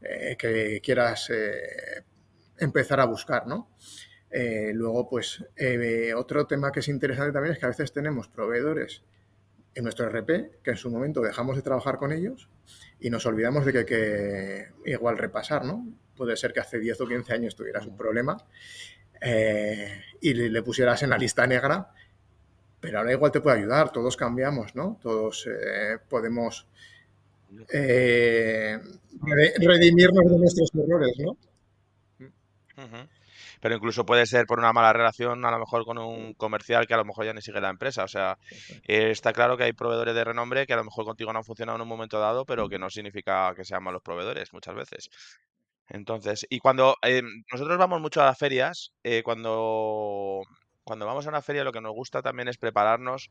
eh, 0.00 0.36
que 0.36 0.80
quieras 0.82 1.30
eh, 1.30 2.02
empezar 2.62 3.00
a 3.00 3.04
buscar, 3.04 3.46
¿no? 3.46 3.68
luego, 4.72 5.10
pues, 5.10 5.44
otro 6.16 6.46
tema 6.46 6.72
que 6.72 6.80
es 6.80 6.88
interesante 6.88 7.32
también 7.32 7.52
es 7.52 7.58
que 7.58 7.66
a 7.66 7.68
veces 7.68 7.92
tenemos 7.92 8.28
proveedores 8.28 9.02
en 9.74 9.84
nuestro 9.84 10.08
RP 10.08 10.62
que 10.62 10.70
en 10.70 10.76
su 10.76 10.90
momento 10.90 11.20
dejamos 11.20 11.56
de 11.56 11.62
trabajar 11.62 11.98
con 11.98 12.12
ellos 12.12 12.48
y 13.00 13.10
nos 13.10 13.26
olvidamos 13.26 13.66
de 13.66 13.72
que, 13.72 13.84
que 13.84 14.90
igual 14.90 15.18
repasar, 15.18 15.64
¿no? 15.64 15.86
Puede 16.16 16.36
ser 16.36 16.52
que 16.52 16.60
hace 16.60 16.78
10 16.78 17.00
o 17.00 17.08
15 17.08 17.32
años 17.34 17.56
tuvieras 17.56 17.86
un 17.86 17.96
problema 17.96 18.36
eh, 19.20 20.02
y 20.20 20.34
le, 20.34 20.62
pusieras 20.62 21.02
en 21.02 21.10
la 21.10 21.18
lista 21.18 21.46
negra, 21.46 21.90
pero 22.80 22.98
ahora 22.98 23.12
igual 23.12 23.30
te 23.30 23.40
puede 23.40 23.58
ayudar, 23.58 23.92
todos 23.92 24.16
cambiamos, 24.16 24.74
¿no? 24.74 24.98
Todos 25.00 25.48
eh, 25.48 25.98
podemos 26.08 26.66
eh, 27.72 28.78
redimirnos 29.58 30.24
de 30.30 30.38
nuestros 30.38 30.70
errores, 30.74 31.14
¿no? 31.18 31.36
Pero 33.60 33.76
incluso 33.76 34.04
puede 34.04 34.26
ser 34.26 34.46
por 34.46 34.58
una 34.58 34.72
mala 34.72 34.92
relación 34.92 35.44
a 35.44 35.50
lo 35.50 35.58
mejor 35.58 35.84
con 35.84 35.98
un 35.98 36.34
comercial 36.34 36.86
que 36.86 36.94
a 36.94 36.96
lo 36.96 37.04
mejor 37.04 37.26
ya 37.26 37.32
ni 37.32 37.40
sigue 37.40 37.60
la 37.60 37.70
empresa. 37.70 38.04
O 38.04 38.08
sea, 38.08 38.38
eh, 38.86 39.10
está 39.10 39.32
claro 39.32 39.56
que 39.56 39.64
hay 39.64 39.72
proveedores 39.72 40.14
de 40.14 40.24
renombre 40.24 40.66
que 40.66 40.72
a 40.72 40.76
lo 40.76 40.84
mejor 40.84 41.04
contigo 41.04 41.32
no 41.32 41.38
han 41.38 41.44
funcionado 41.44 41.76
en 41.76 41.82
un 41.82 41.88
momento 41.88 42.18
dado, 42.18 42.44
pero 42.44 42.68
que 42.68 42.78
no 42.78 42.90
significa 42.90 43.54
que 43.54 43.64
sean 43.64 43.82
malos 43.82 44.02
proveedores 44.02 44.52
muchas 44.52 44.74
veces. 44.74 45.10
Entonces, 45.88 46.46
y 46.48 46.58
cuando 46.58 46.96
eh, 47.02 47.22
nosotros 47.52 47.78
vamos 47.78 48.00
mucho 48.00 48.22
a 48.22 48.26
las 48.26 48.38
ferias, 48.38 48.92
eh, 49.02 49.22
cuando, 49.22 50.42
cuando 50.84 51.06
vamos 51.06 51.26
a 51.26 51.30
una 51.30 51.42
feria 51.42 51.64
lo 51.64 51.72
que 51.72 51.80
nos 51.80 51.92
gusta 51.92 52.22
también 52.22 52.48
es 52.48 52.58
prepararnos 52.58 53.30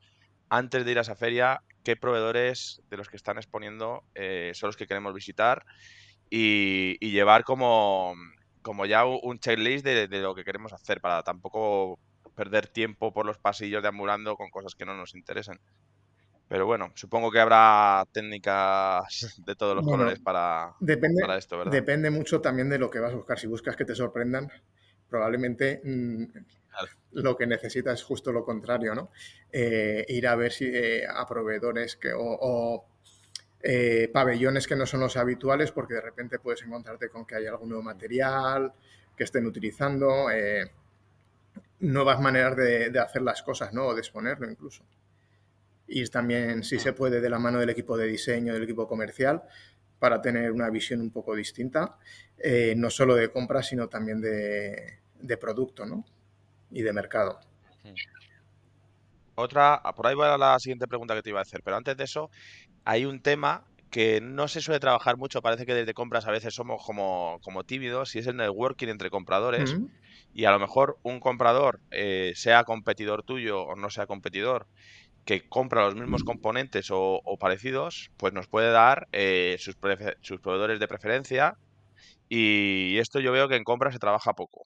antes 0.50 0.86
de 0.86 0.92
ir 0.92 0.98
a 0.98 1.02
esa 1.02 1.16
feria 1.16 1.62
qué 1.84 1.96
proveedores 1.96 2.82
de 2.90 2.98
los 2.98 3.10
que 3.10 3.16
están 3.16 3.38
exponiendo 3.38 4.04
son 4.54 4.68
los 4.68 4.76
que 4.76 4.86
queremos 4.86 5.14
visitar 5.14 5.66
y 6.30 6.98
llevar 7.10 7.46
como 7.46 8.16
como 8.62 8.86
ya 8.86 9.06
un 9.06 9.40
checklist 9.40 9.86
de, 9.86 10.08
lo 10.08 10.36
que 10.36 10.44
queremos 10.44 10.74
hacer 10.74 11.02
para 11.02 11.24
tampoco 11.24 12.00
perder 12.36 12.68
tiempo 12.68 13.14
por 13.14 13.26
los 13.26 13.38
pasillos 13.38 13.82
deambulando 13.82 14.36
con 14.36 14.50
cosas 14.50 14.76
que 14.76 14.86
no 14.86 14.96
nos 14.96 15.16
interesen. 15.16 15.60
Pero 16.48 16.66
bueno, 16.66 16.92
supongo 16.96 17.32
que 17.32 17.40
habrá 17.40 18.06
técnicas 18.12 19.42
de 19.46 19.56
todos 19.56 19.76
los 19.76 19.86
colores 19.86 20.20
para, 20.20 20.74
depende, 20.80 21.22
para 21.22 21.38
esto, 21.38 21.58
¿verdad? 21.58 21.72
Depende 21.72 22.10
mucho 22.10 22.42
también 22.42 22.70
de 22.70 22.78
lo 22.78 22.90
que 22.90 23.00
vas 23.00 23.14
a 23.14 23.16
buscar. 23.16 23.40
Si 23.40 23.48
buscas 23.48 23.76
que 23.76 23.86
te 23.86 23.96
sorprendan, 23.96 24.52
probablemente 25.10 25.82
mm, 25.84 26.24
lo 27.14 27.38
que 27.38 27.48
necesitas 27.48 28.00
es 28.00 28.04
justo 28.04 28.32
lo 28.32 28.44
contrario, 28.44 28.94
¿no? 28.96 29.12
Eh, 29.52 30.06
ir 30.10 30.28
a 30.28 30.36
ver 30.36 30.52
si 30.52 30.66
eh, 30.66 31.06
a 31.08 31.26
proveedores 31.26 31.96
que, 31.96 32.12
o 32.14 32.91
eh, 33.64 34.10
pabellones 34.12 34.68
que 34.68 34.76
no 34.76 34.86
son 34.86 35.02
los 35.02 35.18
habituales 35.18 35.72
porque 35.72 35.96
de 35.96 36.02
repente 36.02 36.40
puedes 36.40 36.64
encontrarte 36.64 37.10
con 37.10 37.26
que 37.26 37.36
hay 37.36 37.46
algún 37.46 37.70
nuevo 37.70 37.84
material 37.84 38.74
que 39.16 39.24
estén 39.24 39.46
utilizando, 39.46 40.32
eh, 40.32 40.72
nuevas 41.80 42.20
maneras 42.20 42.56
de, 42.56 43.00
hacer 43.00 43.22
las 43.22 43.44
cosas, 43.44 43.74
¿no? 43.74 43.88
O 43.88 43.94
de 43.94 44.02
exponerlo 44.02 44.50
incluso. 44.50 44.84
Y 45.88 46.06
también, 46.08 46.64
si 46.64 46.80
se 46.80 46.94
puede, 46.94 47.20
de 47.20 47.30
la 47.30 47.38
mano 47.38 47.60
del 47.60 47.70
equipo 47.70 47.98
de 47.98 48.08
diseño, 48.08 48.54
del 48.54 48.64
equipo 48.64 48.88
comercial, 48.88 49.44
para 50.00 50.22
tener 50.22 50.52
una 50.52 50.70
visión 50.70 51.02
un 51.02 51.12
poco 51.12 51.36
distinta, 51.36 51.98
eh, 52.38 52.74
no 52.78 52.90
solo 52.90 53.16
de 53.16 53.30
compra, 53.30 53.62
sino 53.62 53.90
también 53.90 54.22
de, 54.22 55.00
de 55.20 55.38
producto, 55.38 55.86
¿no? 55.86 56.06
Y 56.72 56.82
de 56.82 56.94
mercado. 56.94 57.40
Otra, 59.36 59.82
por 59.96 60.08
ahí 60.08 60.16
va 60.16 60.38
la 60.38 60.60
siguiente 60.60 60.88
pregunta 60.88 61.16
que 61.16 61.22
te 61.22 61.30
iba 61.30 61.40
a 61.40 61.44
hacer, 61.44 61.62
pero 61.64 61.78
antes 61.78 61.96
de 61.98 62.04
eso, 62.04 62.30
hay 62.86 63.06
un 63.06 63.22
tema 63.22 63.64
que 63.92 64.22
no 64.22 64.48
se 64.48 64.62
suele 64.62 64.80
trabajar 64.80 65.18
mucho, 65.18 65.42
parece 65.42 65.66
que 65.66 65.74
desde 65.74 65.94
compras 65.94 66.26
a 66.26 66.32
veces 66.32 66.56
somos 66.56 66.82
como, 66.84 67.40
como 67.44 67.66
tímidos, 67.66 68.16
y 68.16 68.20
es 68.20 68.28
el 68.28 68.38
networking 68.38 68.88
entre 68.88 69.10
compradores. 69.10 69.76
Y 70.34 70.46
a 70.46 70.52
lo 70.52 70.60
mejor 70.60 70.98
un 71.04 71.20
comprador, 71.20 71.82
eh, 71.92 72.32
sea 72.36 72.64
competidor 72.64 73.24
tuyo 73.24 73.64
o 73.64 73.76
no 73.76 73.90
sea 73.90 74.08
competidor, 74.08 74.68
que 75.26 75.48
compra 75.48 75.84
los 75.84 75.96
mismos 75.96 76.24
componentes 76.24 76.88
o, 76.90 77.22
parecidos, 77.40 78.12
pues 78.18 78.34
nos 78.34 78.48
puede 78.48 78.72
dar 78.72 79.08
eh, 79.12 79.58
sus, 79.60 79.76
sus, 80.22 80.40
proveedores 80.40 80.80
de 80.80 80.88
preferencia. 80.88 81.58
Y 82.30 82.98
esto 82.98 83.20
yo 83.20 83.34
veo 83.34 83.50
que 83.50 83.58
en 83.58 83.66
compras 83.66 83.94
se 83.94 84.00
trabaja 84.00 84.34
poco. 84.34 84.64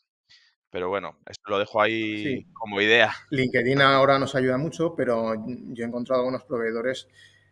Pero 0.72 0.90
bueno, 0.90 1.18
esto 1.30 1.50
lo 1.50 1.60
dejo 1.60 1.82
ahí 1.82 2.46
como 2.54 2.82
idea. 2.82 3.12
LinkedIn 3.30 3.82
ahora 3.82 4.20
nos 4.20 4.36
ayuda 4.36 4.58
mucho, 4.58 4.96
pero 4.96 5.34
yo 5.48 5.84
he 5.84 5.88
encontrado 5.88 6.22
algunos 6.22 6.44
proveedores 6.44 7.08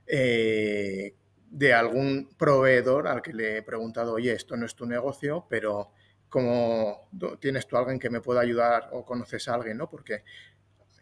eh, 0.07 1.15
de 1.49 1.73
algún 1.73 2.29
proveedor 2.37 3.07
al 3.07 3.21
que 3.21 3.33
le 3.33 3.57
he 3.57 3.61
preguntado, 3.61 4.13
oye, 4.13 4.33
esto 4.33 4.57
no 4.57 4.65
es 4.65 4.75
tu 4.75 4.85
negocio, 4.85 5.45
pero 5.49 5.91
¿cómo 6.27 7.09
tienes 7.39 7.67
tú 7.67 7.77
alguien 7.77 7.99
que 7.99 8.09
me 8.09 8.19
pueda 8.19 8.41
ayudar 8.41 8.89
o 8.91 9.05
conoces 9.05 9.47
a 9.47 9.53
alguien, 9.53 9.77
¿no? 9.77 9.89
Porque 9.89 10.23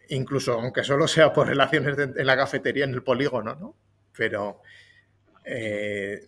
incluso 0.09 0.53
aunque 0.53 0.83
solo 0.83 1.07
sea 1.07 1.31
por 1.31 1.47
relaciones 1.47 1.97
en 1.97 2.27
la 2.27 2.35
cafetería, 2.35 2.83
en 2.83 2.93
el 2.93 3.03
polígono, 3.03 3.55
¿no? 3.55 3.75
Pero 4.15 4.61
eh, 5.45 6.21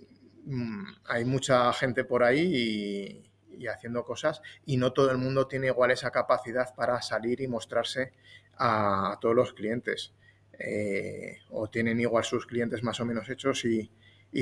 mm, 0.45 0.83
hay 1.05 1.25
mucha 1.25 1.71
gente 1.73 2.05
por 2.05 2.23
ahí 2.23 2.39
y, 2.39 3.32
haciendo 3.67 4.03
cosas 4.03 4.41
y 4.65 4.77
no 4.77 4.93
todo 4.93 5.11
el 5.11 5.17
mundo 5.17 5.47
tiene 5.47 5.67
igual 5.67 5.91
esa 5.91 6.11
capacidad 6.11 6.73
para 6.75 7.01
salir 7.01 7.41
y 7.41 7.47
mostrarse 7.47 8.13
a 8.57 9.17
todos 9.21 9.35
los 9.35 9.53
clientes. 9.53 10.13
Eh, 10.59 11.39
o 11.49 11.69
tienen 11.69 11.99
igual 11.99 12.23
sus 12.23 12.45
clientes 12.45 12.83
más 12.83 12.99
o 12.99 13.05
menos 13.05 13.29
hechos 13.29 13.65
y, 13.65 13.91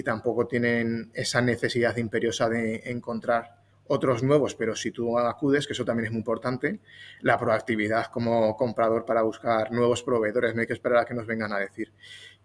tampoco 0.05 0.47
tienen 0.47 1.11
esa 1.13 1.41
necesidad 1.41 1.97
imperiosa 1.97 2.47
de 2.47 2.81
encontrar 2.85 3.60
otros 3.91 4.23
nuevos, 4.23 4.55
pero 4.55 4.73
si 4.75 4.91
tú 4.91 5.19
acudes, 5.19 5.67
que 5.67 5.73
eso 5.73 5.83
también 5.83 6.05
es 6.05 6.11
muy 6.11 6.19
importante, 6.19 6.79
la 7.19 7.37
proactividad 7.37 8.05
como 8.05 8.55
comprador 8.55 9.03
para 9.05 9.21
buscar 9.21 9.71
nuevos 9.71 10.01
proveedores, 10.01 10.55
no 10.55 10.61
hay 10.61 10.67
que 10.67 10.73
esperar 10.73 10.99
a 10.99 11.05
que 11.05 11.13
nos 11.13 11.27
vengan 11.27 11.51
a 11.51 11.59
decir. 11.59 11.91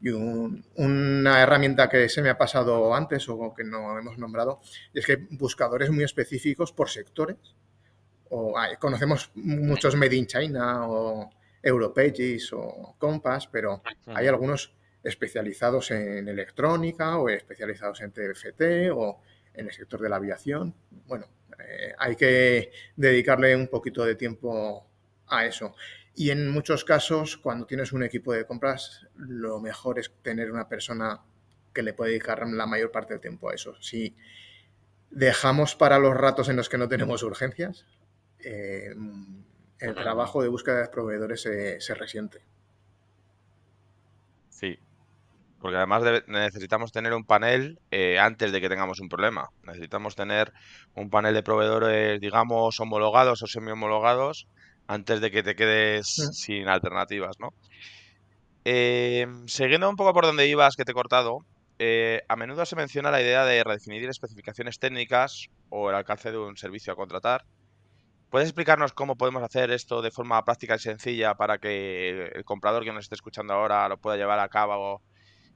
Y 0.00 0.10
una 0.10 1.40
herramienta 1.40 1.88
que 1.88 2.08
se 2.08 2.20
me 2.20 2.30
ha 2.30 2.36
pasado 2.36 2.92
antes 2.94 3.28
o 3.28 3.54
que 3.54 3.62
no 3.62 3.96
hemos 3.96 4.18
nombrado, 4.18 4.60
es 4.92 5.06
que 5.06 5.28
buscadores 5.30 5.90
muy 5.90 6.02
específicos 6.02 6.72
por 6.72 6.90
sectores, 6.90 7.36
o 8.28 8.54
conocemos 8.80 9.30
muchos 9.36 9.94
Made 9.94 10.16
in 10.16 10.26
China 10.26 10.88
o 10.88 11.30
Europages 11.62 12.52
o 12.52 12.96
Compass, 12.98 13.46
pero 13.46 13.82
hay 14.06 14.26
algunos 14.26 14.74
especializados 15.04 15.92
en 15.92 16.26
electrónica 16.26 17.18
o 17.18 17.28
especializados 17.28 18.00
en 18.00 18.10
TFT 18.10 18.90
o 18.92 19.20
en 19.56 19.66
el 19.66 19.72
sector 19.72 20.00
de 20.00 20.08
la 20.08 20.16
aviación. 20.16 20.74
Bueno, 21.06 21.26
eh, 21.58 21.94
hay 21.98 22.16
que 22.16 22.70
dedicarle 22.96 23.56
un 23.56 23.68
poquito 23.68 24.04
de 24.04 24.14
tiempo 24.14 24.86
a 25.26 25.46
eso. 25.46 25.74
Y 26.14 26.30
en 26.30 26.48
muchos 26.48 26.84
casos, 26.84 27.36
cuando 27.36 27.66
tienes 27.66 27.92
un 27.92 28.02
equipo 28.02 28.32
de 28.32 28.46
compras, 28.46 29.06
lo 29.16 29.60
mejor 29.60 29.98
es 29.98 30.12
tener 30.22 30.50
una 30.50 30.68
persona 30.68 31.20
que 31.74 31.82
le 31.82 31.92
puede 31.92 32.12
dedicar 32.12 32.46
la 32.48 32.66
mayor 32.66 32.90
parte 32.90 33.12
del 33.12 33.20
tiempo 33.20 33.50
a 33.50 33.54
eso. 33.54 33.74
Si 33.82 34.16
dejamos 35.10 35.76
para 35.76 35.98
los 35.98 36.14
ratos 36.14 36.48
en 36.48 36.56
los 36.56 36.68
que 36.68 36.78
no 36.78 36.88
tenemos 36.88 37.22
urgencias, 37.22 37.86
eh, 38.38 38.94
el 39.78 39.94
trabajo 39.94 40.42
de 40.42 40.48
búsqueda 40.48 40.82
de 40.82 40.88
proveedores 40.88 41.42
se, 41.42 41.94
resiente. 41.94 42.42
Sí, 44.48 44.78
porque 45.66 45.78
además 45.78 46.04
necesitamos 46.28 46.92
tener 46.92 47.12
un 47.12 47.24
panel 47.24 47.80
eh, 47.90 48.20
antes 48.20 48.52
de 48.52 48.60
que 48.60 48.68
tengamos 48.68 49.00
un 49.00 49.08
problema. 49.08 49.48
Necesitamos 49.64 50.14
tener 50.14 50.52
un 50.94 51.10
panel 51.10 51.34
de 51.34 51.42
proveedores, 51.42 52.20
digamos, 52.20 52.78
homologados 52.78 53.42
o 53.42 53.48
semi-homologados 53.48 54.46
antes 54.86 55.20
de 55.20 55.32
que 55.32 55.42
te 55.42 55.56
quedes 55.56 56.06
sin 56.34 56.68
alternativas, 56.68 57.40
¿no? 57.40 57.52
Eh, 58.64 59.26
siguiendo 59.46 59.90
un 59.90 59.96
poco 59.96 60.14
por 60.14 60.26
donde 60.26 60.46
ibas, 60.46 60.76
que 60.76 60.84
te 60.84 60.92
he 60.92 60.94
cortado, 60.94 61.40
eh, 61.80 62.22
a 62.28 62.36
menudo 62.36 62.64
se 62.64 62.76
menciona 62.76 63.10
la 63.10 63.20
idea 63.20 63.44
de 63.44 63.64
redefinir 63.64 64.08
especificaciones 64.08 64.78
técnicas 64.78 65.48
o 65.68 65.90
el 65.90 65.96
alcance 65.96 66.30
de 66.30 66.38
un 66.38 66.56
servicio 66.56 66.92
a 66.92 66.96
contratar 66.96 67.44
¿Puedes 68.30 68.48
explicarnos 68.48 68.92
cómo 68.92 69.16
podemos 69.16 69.42
hacer 69.42 69.70
esto 69.70 70.02
de 70.02 70.10
forma 70.10 70.44
práctica 70.44 70.74
y 70.74 70.78
sencilla 70.80 71.34
para 71.36 71.58
que 71.58 72.28
el 72.34 72.44
comprador 72.44 72.84
que 72.84 72.92
nos 72.92 73.04
esté 73.04 73.14
escuchando 73.14 73.54
ahora 73.54 73.88
lo 73.88 73.98
pueda 73.98 74.16
llevar 74.16 74.40
a 74.40 74.48
cabo 74.48 75.00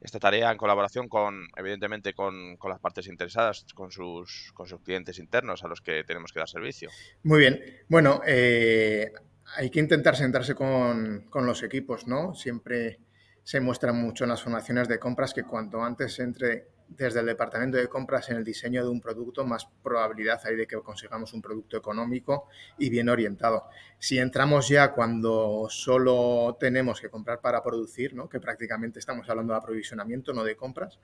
esta 0.01 0.19
tarea 0.19 0.51
en 0.51 0.57
colaboración 0.57 1.09
con, 1.09 1.49
evidentemente, 1.57 2.15
con, 2.15 2.57
con, 2.57 2.71
las 2.71 2.81
partes 2.81 3.07
interesadas, 3.07 3.67
con 3.75 3.91
sus, 3.91 4.51
con 4.55 4.67
sus 4.67 4.81
clientes 4.81 5.19
internos 5.19 5.63
a 5.63 5.69
los 5.69 5.81
que 5.81 6.05
tenemos 6.05 6.33
que 6.33 6.39
dar 6.39 6.49
servicio. 6.49 6.91
Muy 7.23 7.41
bien. 7.41 7.63
Bueno, 7.89 8.23
eh, 8.27 9.13
hay 9.57 9.71
que 9.71 9.81
intentar 9.81 10.17
sentarse 10.17 10.55
con, 10.55 11.27
con, 11.29 11.45
los 11.47 11.63
equipos, 11.63 12.07
¿no? 12.07 12.35
Siempre 12.35 13.01
se 13.43 13.61
muestra 13.61 13.93
mucho 13.93 14.25
en 14.25 14.31
las 14.31 14.43
formaciones 14.43 14.89
de 14.89 14.99
compras 14.99 15.35
que 15.35 15.43
cuanto 15.43 15.83
antes 15.83 16.19
entre 16.21 16.69
desde 16.97 17.21
el 17.21 17.27
departamento 17.27 17.79
de 17.79 17.89
compras 17.89 18.29
en 18.31 18.37
el 18.37 18.45
diseño 18.45 18.83
de 18.83 18.91
un 18.91 19.01
producto, 19.01 19.45
más 19.47 19.67
probabilidad 19.83 20.41
hay 20.45 20.57
de 20.57 20.67
que 20.67 20.77
consigamos 20.81 21.33
un 21.33 21.41
producto 21.41 21.77
económico 21.77 22.49
y 22.79 22.91
bien 22.91 23.09
orientado. 23.09 23.65
Si 23.99 24.19
entramos 24.19 24.69
ya 24.69 24.93
cuando 24.93 25.67
solo 25.71 26.57
tenemos 26.59 27.01
que 27.01 27.09
comprar 27.09 27.41
para 27.41 27.63
producir, 27.63 28.15
¿no? 28.15 28.29
que 28.29 28.41
prácticamente 28.41 28.99
estamos 28.99 29.29
hablando 29.29 29.53
de 29.53 29.59
aprovisionamiento, 29.59 30.33
no 30.33 30.45
de 30.45 30.57
compras, 30.57 30.99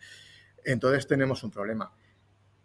entonces 0.64 1.06
tenemos 1.06 1.42
un 1.44 1.50
problema. 1.50 1.92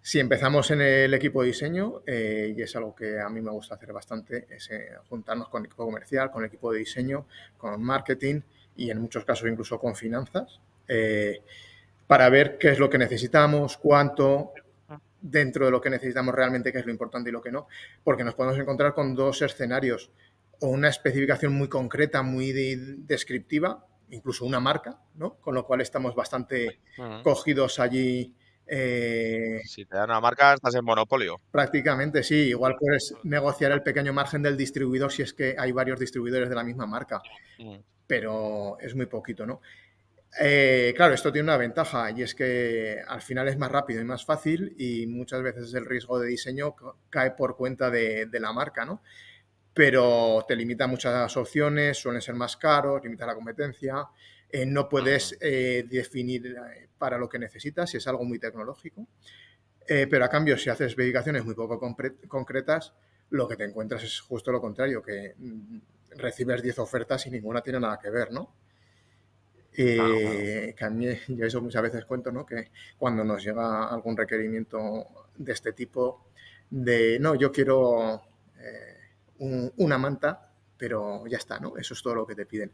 Si 0.04 0.20
empezamos 0.20 0.72
en 0.72 0.82
el 0.82 1.14
equipo 1.14 1.42
de 1.44 1.50
diseño, 1.50 2.02
eh, 2.08 2.56
y 2.58 2.62
es 2.62 2.76
algo 2.76 2.96
que 2.96 3.20
a 3.20 3.30
mí 3.30 3.40
me 3.40 3.52
gusta 3.52 3.76
hacer 3.76 3.94
bastante, 3.94 4.48
es 4.50 4.72
eh, 4.72 4.94
juntarnos 5.08 5.48
con 5.50 5.62
el 5.62 5.68
equipo 5.68 5.86
comercial, 5.86 6.32
con 6.32 6.42
el 6.42 6.48
equipo 6.48 6.72
de 6.72 6.80
diseño, 6.80 7.28
con 7.56 7.84
marketing 7.84 8.42
y 8.76 8.90
en 8.90 9.00
muchos 9.00 9.24
casos 9.26 9.48
incluso 9.48 9.80
con 9.80 9.96
finanzas. 9.96 10.60
Eh, 10.88 11.44
para 12.12 12.28
ver 12.28 12.58
qué 12.58 12.72
es 12.72 12.78
lo 12.78 12.90
que 12.90 12.98
necesitamos, 12.98 13.78
cuánto, 13.78 14.52
dentro 15.22 15.64
de 15.64 15.72
lo 15.72 15.80
que 15.80 15.90
necesitamos 15.90 16.36
realmente, 16.36 16.74
qué 16.74 16.80
es 16.80 16.86
lo 16.86 16.92
importante 16.92 17.30
y 17.30 17.32
lo 17.32 17.42
que 17.42 17.54
no, 17.54 17.70
porque 18.04 18.26
nos 18.26 18.36
podemos 18.36 18.60
encontrar 18.60 18.94
con 18.94 19.16
dos 19.16 19.42
escenarios, 19.42 20.12
o 20.60 20.68
una 20.68 20.90
especificación 20.90 21.54
muy 21.54 21.70
concreta, 21.70 22.22
muy 22.22 22.52
descriptiva, 22.52 23.88
incluso 24.10 24.44
una 24.44 24.60
marca, 24.60 25.00
¿no? 25.16 25.36
Con 25.36 25.56
lo 25.56 25.66
cual 25.66 25.80
estamos 25.80 26.14
bastante 26.14 26.82
cogidos 27.24 27.80
allí. 27.80 28.36
Eh, 28.68 29.62
si 29.64 29.86
te 29.86 29.96
dan 29.96 30.10
una 30.10 30.20
marca, 30.20 30.56
estás 30.56 30.76
en 30.76 30.84
monopolio. 30.84 31.40
Prácticamente, 31.50 32.24
sí. 32.24 32.50
Igual 32.50 32.76
puedes 32.78 33.14
negociar 33.24 33.72
el 33.72 33.84
pequeño 33.84 34.12
margen 34.12 34.42
del 34.42 34.58
distribuidor 34.58 35.14
si 35.14 35.22
es 35.22 35.34
que 35.34 35.56
hay 35.58 35.72
varios 35.72 35.98
distribuidores 35.98 36.50
de 36.50 36.56
la 36.56 36.64
misma 36.66 36.86
marca, 36.86 37.22
pero 38.06 38.78
es 38.82 38.96
muy 38.96 39.06
poquito, 39.06 39.46
¿no? 39.46 39.62
Eh, 40.40 40.94
claro, 40.96 41.14
esto 41.14 41.32
tiene 41.32 41.44
una 41.44 41.58
ventaja 41.58 42.10
y 42.12 42.24
es 42.24 42.34
que 42.34 43.02
al 43.06 43.22
final 43.22 43.48
es 43.50 43.58
más 43.58 43.72
rápido 43.72 44.02
y 44.02 44.06
más 44.06 44.24
fácil 44.24 44.74
y 44.78 45.06
muchas 45.08 45.42
veces 45.44 45.74
el 45.74 45.86
riesgo 45.86 46.20
de 46.20 46.28
diseño 46.30 46.74
cae 47.10 47.32
por 47.32 47.58
cuenta 47.58 47.90
de, 47.90 48.28
la 48.32 48.54
marca, 48.54 48.86
¿no? 48.86 49.02
Pero 49.74 50.46
te 50.48 50.56
limita 50.56 50.88
muchas 50.88 51.36
opciones, 51.38 51.98
suelen 51.98 52.22
ser 52.22 52.36
más 52.36 52.58
caros, 52.58 53.04
limita 53.04 53.26
la 53.26 53.36
competencia, 53.36 54.08
eh, 54.50 54.66
no 54.66 54.88
puedes 54.88 55.38
eh, 55.42 55.86
definir 55.90 56.56
para 56.98 57.18
lo 57.18 57.28
que 57.28 57.40
necesitas 57.40 57.90
si 57.90 57.98
es 57.98 58.08
algo 58.08 58.24
muy 58.24 58.40
tecnológico. 58.40 59.08
pero 59.88 60.24
a 60.24 60.30
cambio, 60.30 60.58
si 60.58 60.70
haces 60.70 60.96
verificaciones 60.96 61.44
muy 61.44 61.56
poco 61.56 61.80
concretas, 62.28 62.94
lo 63.32 63.48
que 63.48 63.58
te 63.58 63.66
encuentras 63.66 64.04
es 64.04 64.20
justo 64.22 64.52
lo 64.52 64.62
contrario, 64.62 65.02
que 65.02 65.36
mm, 65.38 65.80
recibes 66.18 66.62
10 66.62 66.80
ofertas 66.80 67.26
y 67.28 67.32
ninguna 67.32 67.62
tiene 67.62 67.80
nada 67.80 68.00
que 68.00 68.10
ver, 68.10 68.32
¿no? 68.32 68.54
Eh, 69.74 70.74
que 70.78 70.86
a 70.86 70.90
mí, 70.90 71.08
yo 71.28 71.46
eso 71.46 71.62
muchas 71.62 71.82
veces 71.82 72.06
cuento, 72.06 72.32
¿no? 72.32 72.46
Que 72.46 72.72
cuando 72.98 73.24
nos 73.24 73.44
llega 73.44 73.88
algún 73.88 74.18
requerimiento 74.18 75.08
de 75.38 75.52
este 75.54 75.74
tipo, 75.74 76.28
de 76.70 77.20
no, 77.20 77.36
yo 77.36 77.52
quiero 77.52 78.22
eh, 78.60 78.98
una 79.78 79.98
manta, 79.98 80.52
pero 80.78 81.26
ya 81.28 81.38
está, 81.38 81.60
¿no? 81.60 81.78
Eso 81.78 81.94
es 81.94 82.02
todo 82.02 82.16
lo 82.16 82.28
que 82.28 82.36
te 82.36 82.46
piden. 82.46 82.72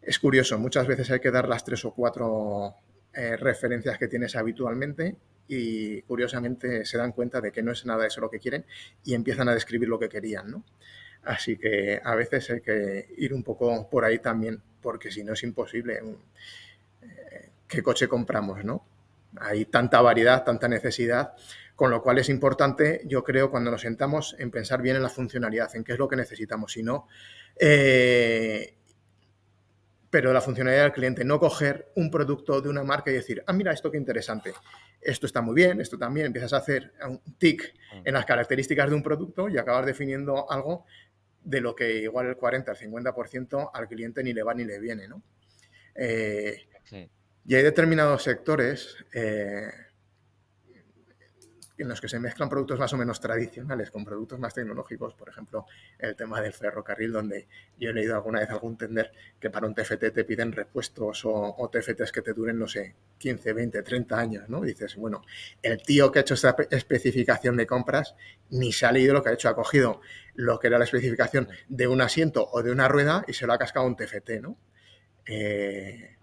Es 0.00 0.18
curioso, 0.18 0.58
muchas 0.58 0.86
veces 0.86 1.10
hay 1.10 1.20
que 1.20 1.30
dar 1.30 1.48
las 1.48 1.64
tres 1.64 1.84
o 1.84 1.92
cuatro 1.92 2.74
eh, 3.12 3.36
referencias 3.36 3.98
que 3.98 4.08
tienes 4.08 4.36
habitualmente 4.36 5.16
y 5.48 6.02
curiosamente 6.02 6.84
se 6.84 6.98
dan 6.98 7.12
cuenta 7.12 7.40
de 7.40 7.50
que 7.50 7.62
no 7.62 7.72
es 7.72 7.84
nada 7.86 8.06
eso 8.06 8.20
lo 8.20 8.30
que 8.30 8.38
quieren 8.38 8.64
y 9.04 9.14
empiezan 9.14 9.48
a 9.48 9.54
describir 9.54 9.88
lo 9.88 9.98
que 9.98 10.08
querían, 10.08 10.50
¿no? 10.50 10.64
Así 11.28 11.58
que 11.58 12.00
a 12.02 12.14
veces 12.14 12.48
hay 12.48 12.62
que 12.62 13.06
ir 13.18 13.34
un 13.34 13.42
poco 13.42 13.90
por 13.90 14.02
ahí 14.02 14.18
también, 14.18 14.62
porque 14.80 15.10
si 15.10 15.22
no 15.22 15.34
es 15.34 15.42
imposible. 15.42 16.00
Eh, 17.02 17.50
¿Qué 17.68 17.82
coche 17.82 18.08
compramos, 18.08 18.64
no? 18.64 18.86
Hay 19.38 19.66
tanta 19.66 20.00
variedad, 20.00 20.42
tanta 20.42 20.68
necesidad, 20.68 21.34
con 21.76 21.90
lo 21.90 22.02
cual 22.02 22.16
es 22.16 22.30
importante, 22.30 23.02
yo 23.04 23.22
creo, 23.24 23.50
cuando 23.50 23.70
nos 23.70 23.82
sentamos, 23.82 24.36
en 24.38 24.50
pensar 24.50 24.80
bien 24.80 24.96
en 24.96 25.02
la 25.02 25.10
funcionalidad, 25.10 25.76
en 25.76 25.84
qué 25.84 25.92
es 25.92 25.98
lo 25.98 26.08
que 26.08 26.16
necesitamos. 26.16 26.72
Si 26.72 26.82
no, 26.82 27.06
eh, 27.60 28.78
pero 30.08 30.32
la 30.32 30.40
funcionalidad 30.40 30.84
del 30.84 30.92
cliente, 30.92 31.24
no 31.26 31.38
coger 31.38 31.92
un 31.96 32.10
producto 32.10 32.62
de 32.62 32.70
una 32.70 32.84
marca 32.84 33.10
y 33.10 33.14
decir, 33.14 33.44
ah, 33.46 33.52
mira, 33.52 33.72
esto 33.72 33.90
qué 33.90 33.98
interesante, 33.98 34.54
esto 35.02 35.26
está 35.26 35.42
muy 35.42 35.54
bien, 35.54 35.80
esto 35.82 35.98
también, 35.98 36.26
empiezas 36.26 36.54
a 36.54 36.58
hacer 36.58 36.94
un 37.06 37.20
tic 37.36 37.74
mm. 37.92 38.00
en 38.06 38.14
las 38.14 38.24
características 38.24 38.88
de 38.88 38.96
un 38.96 39.02
producto 39.02 39.50
y 39.50 39.58
acabas 39.58 39.84
definiendo 39.84 40.50
algo 40.50 40.86
de 41.48 41.62
lo 41.62 41.74
que 41.74 42.02
igual 42.02 42.26
el 42.26 42.36
40, 42.36 42.72
el 42.72 42.76
50% 42.76 43.70
al 43.72 43.88
cliente 43.88 44.22
ni 44.22 44.34
le 44.34 44.42
va 44.42 44.52
ni 44.52 44.64
le 44.64 44.78
viene, 44.78 45.08
¿no? 45.08 45.22
Eh, 45.94 46.68
y 47.46 47.54
hay 47.54 47.62
determinados 47.62 48.22
sectores 48.22 48.96
eh, 49.14 49.70
en 51.78 51.88
los 51.88 52.00
que 52.00 52.08
se 52.08 52.18
mezclan 52.18 52.48
productos 52.48 52.78
más 52.78 52.92
o 52.92 52.96
menos 52.96 53.20
tradicionales 53.20 53.90
con 53.90 54.04
productos 54.04 54.38
más 54.38 54.54
tecnológicos, 54.54 55.14
por 55.14 55.28
ejemplo, 55.28 55.66
el 55.98 56.16
tema 56.16 56.40
del 56.40 56.52
ferrocarril, 56.52 57.12
donde 57.12 57.46
yo 57.78 57.90
he 57.90 57.92
leído 57.92 58.14
alguna 58.14 58.40
vez 58.40 58.50
algún 58.50 58.76
tender 58.76 59.12
que 59.38 59.50
para 59.50 59.66
un 59.66 59.74
TFT 59.74 60.12
te 60.12 60.24
piden 60.24 60.52
repuestos 60.52 61.22
o, 61.24 61.70
TFTs 61.72 62.12
que 62.12 62.22
te 62.22 62.32
duren, 62.32 62.58
no 62.58 62.66
sé, 62.66 62.94
15, 63.18 63.52
20, 63.52 63.82
30 63.82 64.18
años, 64.18 64.48
¿no? 64.48 64.60
dices, 64.62 64.96
bueno, 64.96 65.22
el 65.62 65.82
tío 65.82 66.10
que 66.10 66.18
ha 66.18 66.22
hecho 66.22 66.34
esta 66.34 66.56
especificación 66.70 67.56
de 67.56 67.66
compras 67.66 68.14
ni 68.50 68.72
se 68.72 68.86
ha 68.86 68.92
leído 68.92 69.14
lo 69.14 69.22
que 69.22 69.30
ha 69.30 69.32
hecho, 69.32 69.48
ha 69.48 69.54
cogido 69.54 70.00
lo 70.34 70.58
que 70.58 70.68
era 70.68 70.78
la 70.78 70.84
especificación 70.84 71.48
de 71.68 71.88
un 71.88 72.00
asiento 72.00 72.48
o 72.50 72.62
de 72.62 72.72
una 72.72 72.88
rueda 72.88 73.24
y 73.26 73.32
se 73.32 73.46
lo 73.46 73.52
ha 73.52 73.58
cascado 73.58 73.86
un 73.86 73.96
TFT, 73.96 74.40
¿no? 74.40 74.56
Eh, 75.26 76.16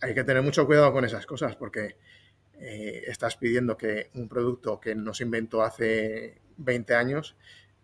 hay 0.00 0.14
que 0.14 0.24
tener 0.24 0.42
mucho 0.42 0.66
cuidado 0.66 0.92
con 0.92 1.04
esas 1.04 1.24
cosas 1.24 1.56
porque 1.56 1.96
eh, 2.60 3.04
estás 3.06 3.36
pidiendo 3.36 3.76
que 3.76 4.10
un 4.14 4.28
producto 4.28 4.80
que 4.80 4.94
no 4.94 5.14
se 5.14 5.24
inventó 5.24 5.62
hace 5.62 6.40
20 6.56 6.94
años 6.94 7.36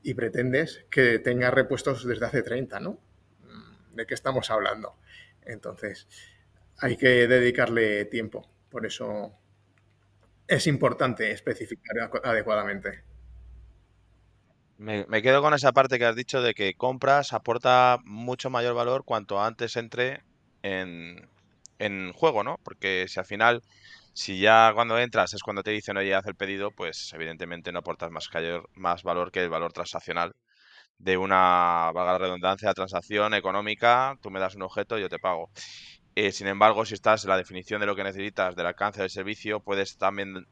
y 0.02 0.14
pretendes 0.14 0.84
que 0.90 1.18
tenga 1.18 1.50
repuestos 1.50 2.06
desde 2.06 2.26
hace 2.26 2.42
30, 2.42 2.80
¿no? 2.80 2.98
Mm, 3.42 3.96
¿De 3.96 4.06
qué 4.06 4.14
estamos 4.14 4.50
hablando? 4.50 4.96
Entonces, 5.42 6.08
hay 6.78 6.96
que 6.96 7.26
dedicarle 7.26 8.04
tiempo. 8.06 8.48
Por 8.70 8.86
eso 8.86 9.32
es 10.46 10.66
importante 10.66 11.30
especificar 11.30 12.10
adecuadamente. 12.24 13.04
Me, 14.78 15.04
quedo 15.20 15.42
con 15.42 15.52
esa 15.52 15.72
parte 15.72 15.98
que 15.98 16.06
has 16.06 16.16
dicho 16.16 16.40
de 16.40 16.54
que 16.54 16.72
compras 16.72 17.34
aporta 17.34 17.98
mucho 18.04 18.48
mayor 18.48 18.74
valor 18.74 19.04
cuanto 19.04 19.42
antes 19.42 19.76
entre 19.76 20.22
en, 20.62 21.28
en 21.78 22.12
juego, 22.14 22.42
¿no? 22.42 22.58
Porque 22.64 23.04
si 23.06 23.20
al 23.20 23.26
final 23.26 23.62
si 24.12 24.38
ya 24.40 24.72
cuando 24.74 24.98
entras 24.98 25.34
es 25.34 25.42
cuando 25.42 25.62
te 25.62 25.70
dicen, 25.70 25.96
oye, 25.96 26.14
haz 26.14 26.26
el 26.26 26.34
pedido, 26.34 26.70
pues 26.70 27.12
evidentemente 27.14 27.72
no 27.72 27.80
aportas 27.80 28.10
más, 28.10 28.28
más 28.74 29.02
valor 29.02 29.30
que 29.30 29.42
el 29.42 29.50
valor 29.50 29.72
transaccional 29.72 30.32
de 30.98 31.16
una, 31.16 31.90
valga 31.94 32.12
la 32.12 32.18
redundancia, 32.18 32.72
transacción 32.74 33.32
económica, 33.34 34.18
tú 34.20 34.30
me 34.30 34.38
das 34.38 34.54
un 34.54 34.62
objeto, 34.62 34.98
yo 34.98 35.08
te 35.08 35.18
pago. 35.18 35.50
Eh, 36.14 36.32
sin 36.32 36.46
embargo, 36.46 36.84
si 36.84 36.94
estás 36.94 37.24
en 37.24 37.30
la 37.30 37.36
definición 37.36 37.80
de 37.80 37.86
lo 37.86 37.96
que 37.96 38.04
necesitas, 38.04 38.54
del 38.54 38.66
alcance 38.66 39.00
del 39.00 39.10
servicio, 39.10 39.60
puedes 39.60 39.96
también 39.96 40.46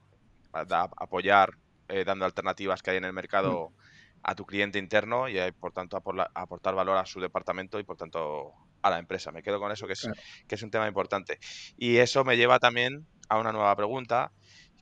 apoyar 0.53 1.51
eh, 1.89 2.05
dando 2.05 2.25
alternativas 2.25 2.83
que 2.83 2.93
hay 2.93 2.97
en 2.97 3.05
el 3.05 3.13
mercado 3.13 3.71
mm. 3.71 4.21
a 4.23 4.35
tu 4.35 4.47
cliente 4.47 4.79
interno 4.79 5.29
y, 5.29 5.39
por 5.53 5.73
tanto, 5.73 6.03
aportar 6.35 6.75
valor 6.75 6.97
a 6.97 7.05
su 7.05 7.21
departamento 7.21 7.79
y, 7.79 7.85
por 7.85 7.99
tanto, 7.99 8.53
a 8.81 8.91
la 8.91 8.99
empresa. 8.99 9.33
Me 9.33 9.43
quedo 9.43 9.61
con 9.61 9.71
eso, 9.71 9.87
que 9.87 9.93
es, 9.93 10.09
que 10.47 10.55
es 10.55 10.63
un 10.63 10.71
tema 10.71 10.89
importante. 10.89 11.39
Y 11.77 11.99
eso 11.99 12.25
me 12.25 12.37
lleva 12.39 12.59
también 12.59 13.07
a 13.29 13.39
una 13.39 13.53
nueva 13.53 13.75
pregunta, 13.77 14.33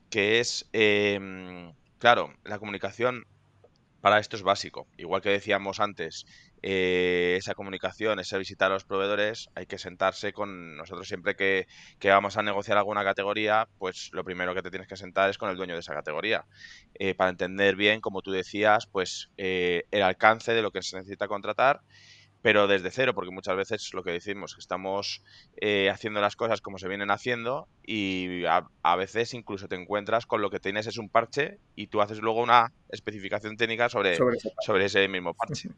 que 0.09 0.39
es, 0.39 0.67
em, 0.73 1.73
claro, 1.99 2.33
la 2.43 2.59
comunicación 2.59 3.25
para 4.01 4.19
esto 4.19 4.35
es 4.35 4.43
básico. 4.43 4.87
Igual 4.97 5.21
que 5.21 5.29
decíamos 5.29 5.79
antes, 5.79 6.25
eh, 6.61 7.35
esa 7.37 7.53
comunicación, 7.55 8.19
esa 8.19 8.37
visita 8.37 8.65
a 8.65 8.69
los 8.69 8.85
proveedores, 8.85 9.49
hay 9.55 9.65
que 9.65 9.77
sentarse 9.77 10.33
con 10.33 10.77
nosotros 10.77 11.07
siempre 11.07 11.35
que, 11.35 11.67
vamos 12.03 12.37
a 12.37 12.43
negociar 12.43 12.77
alguna 12.77 13.03
categoría, 13.03 13.67
pues 13.77 14.09
lo 14.13 14.23
primero 14.23 14.55
que 14.55 14.61
te 14.61 14.69
tienes 14.69 14.87
que 14.87 14.97
sentar 14.97 15.29
es 15.29 15.37
con 15.37 15.49
el 15.49 15.57
dueño 15.57 15.73
de 15.73 15.81
esa 15.81 15.93
categoría, 15.93 16.45
eh, 16.95 17.15
para 17.15 17.29
entender 17.29 17.75
bien, 17.75 18.01
como 18.01 18.21
tú 18.21 18.31
decías, 18.31 18.87
pues 18.87 19.29
eh, 19.37 19.83
el 19.91 20.01
alcance 20.01 20.53
de 20.53 20.61
lo 20.61 20.71
que 20.71 20.81
se 20.81 20.97
necesita 20.97 21.27
contratar 21.27 21.81
pero 22.47 22.65
desde 22.65 22.91
cero, 22.91 23.13
porque 23.13 23.29
muchas 23.29 23.57
veces 23.57 23.93
lo 23.93 24.05
que 24.05 24.11
decimos, 24.11 24.55
que 24.55 24.61
estamos 24.61 25.21
eh, 25.59 25.89
haciendo 25.89 26.21
las 26.21 26.37
cosas 26.37 26.61
como 26.61 26.77
se 26.77 26.87
vienen 26.87 27.11
haciendo 27.11 27.67
y 27.85 28.45
a, 28.45 28.95
veces 28.95 29.33
incluso 29.33 29.67
te 29.67 29.75
encuentras 29.75 30.25
con 30.25 30.41
lo 30.41 30.49
que 30.49 30.61
tienes 30.61 30.87
es 30.87 30.97
un 30.97 31.09
parche 31.09 31.57
y 31.75 31.87
tú 31.87 31.99
haces 31.99 32.19
luego 32.19 32.41
una 32.41 32.71
especificación 32.87 33.57
técnica 33.57 33.89
sobre, 33.89 34.17
sobre, 34.65 34.85
ese 34.85 35.05
mismo 35.09 35.33
parche. 35.33 35.71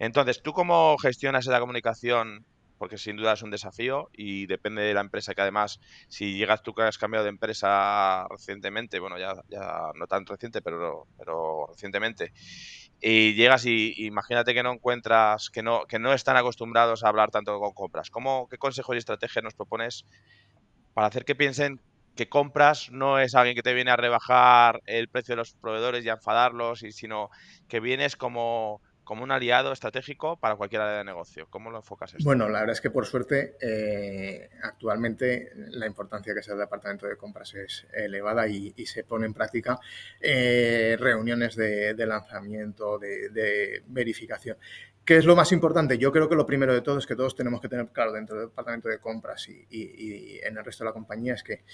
Entonces, 0.00 0.42
¿tú 0.42 0.52
cómo 0.52 0.98
gestionas 0.98 1.46
esa 1.46 1.60
comunicación 1.60 2.44
porque 2.78 2.98
sin 2.98 3.16
duda 3.16 3.34
es 3.34 3.42
un 3.42 3.50
desafío 3.50 4.08
y 4.12 4.46
depende 4.46 4.82
de 4.82 4.94
la 4.94 5.00
empresa 5.00 5.34
que 5.34 5.42
además, 5.42 5.80
si 6.08 6.36
llegas 6.38 6.62
tú 6.62 6.72
que 6.74 6.82
has 6.82 6.98
cambiado 6.98 7.24
de 7.24 7.30
empresa 7.30 8.26
recientemente, 8.28 9.00
bueno, 9.00 9.18
ya, 9.18 9.34
ya 9.48 9.90
no 9.94 10.06
tan 10.06 10.24
reciente, 10.24 10.62
pero, 10.62 11.06
pero 11.16 11.66
recientemente, 11.68 12.32
y 13.00 13.34
llegas 13.34 13.64
y, 13.66 13.94
imagínate 14.06 14.54
que 14.54 14.62
no 14.62 14.72
encuentras, 14.72 15.50
que 15.50 15.62
no, 15.62 15.84
que 15.86 15.98
no 15.98 16.12
están 16.12 16.36
acostumbrados 16.36 17.04
a 17.04 17.08
hablar 17.08 17.30
tanto 17.30 17.58
con 17.58 17.72
compras. 17.72 18.10
¿Cómo, 18.10 18.48
¿Qué 18.48 18.58
consejos 18.58 18.96
y 18.96 18.98
estrategias 18.98 19.44
nos 19.44 19.54
propones 19.54 20.04
para 20.94 21.08
hacer 21.08 21.24
que 21.24 21.34
piensen 21.34 21.80
que 22.16 22.28
compras 22.28 22.90
no 22.90 23.20
es 23.20 23.36
alguien 23.36 23.54
que 23.54 23.62
te 23.62 23.74
viene 23.74 23.92
a 23.92 23.96
rebajar 23.96 24.80
el 24.86 25.08
precio 25.08 25.34
de 25.34 25.36
los 25.36 25.54
proveedores 25.54 26.04
y 26.04 26.08
a 26.08 26.14
enfadarlos, 26.14 26.82
y, 26.82 26.90
sino 26.90 27.30
que 27.68 27.78
vienes 27.78 28.16
como, 28.16 28.82
como 29.08 29.24
un 29.24 29.30
aliado 29.30 29.72
estratégico 29.72 30.36
para 30.36 30.56
cualquier 30.56 30.82
área 30.82 30.98
de 30.98 31.04
negocio. 31.04 31.46
¿Cómo 31.48 31.70
lo 31.70 31.78
enfocas 31.78 32.12
esto? 32.12 32.24
Bueno, 32.24 32.46
la 32.50 32.60
verdad 32.60 32.74
es 32.74 32.82
que 32.82 32.90
por 32.90 33.06
suerte 33.06 33.56
eh, 33.58 34.50
actualmente 34.62 35.50
la 35.70 35.86
importancia 35.86 36.34
que 36.34 36.42
se 36.42 36.50
da 36.50 36.56
el 36.56 36.60
departamento 36.60 37.06
de 37.06 37.16
compras 37.16 37.54
es 37.54 37.86
elevada 37.90 38.46
y, 38.46 38.74
se 38.84 39.04
pone 39.04 39.24
en 39.24 39.32
práctica 39.32 39.80
eh, 40.20 40.94
reuniones 41.00 41.56
de, 41.56 41.94
lanzamiento, 42.04 42.98
de, 42.98 43.82
verificación. 43.86 44.58
¿Qué 45.06 45.16
es 45.16 45.24
lo 45.24 45.34
más 45.34 45.52
importante? 45.52 45.96
Yo 45.96 46.12
creo 46.12 46.28
que 46.28 46.36
lo 46.36 46.44
primero 46.44 46.74
de 46.74 46.82
todo 46.82 46.98
es 46.98 47.06
que 47.06 47.16
todos 47.16 47.34
tenemos 47.34 47.62
que 47.62 47.70
tener 47.70 47.86
claro 47.88 48.12
dentro 48.12 48.36
del 48.36 48.48
departamento 48.48 48.90
de 48.90 48.98
compras 48.98 49.48
y, 49.48 49.66
y 49.70 50.38
en 50.42 50.58
el 50.58 50.62
resto 50.62 50.84
de 50.84 50.90
la 50.90 50.92
compañía 50.92 51.32
es 51.32 51.42
que 51.42 51.64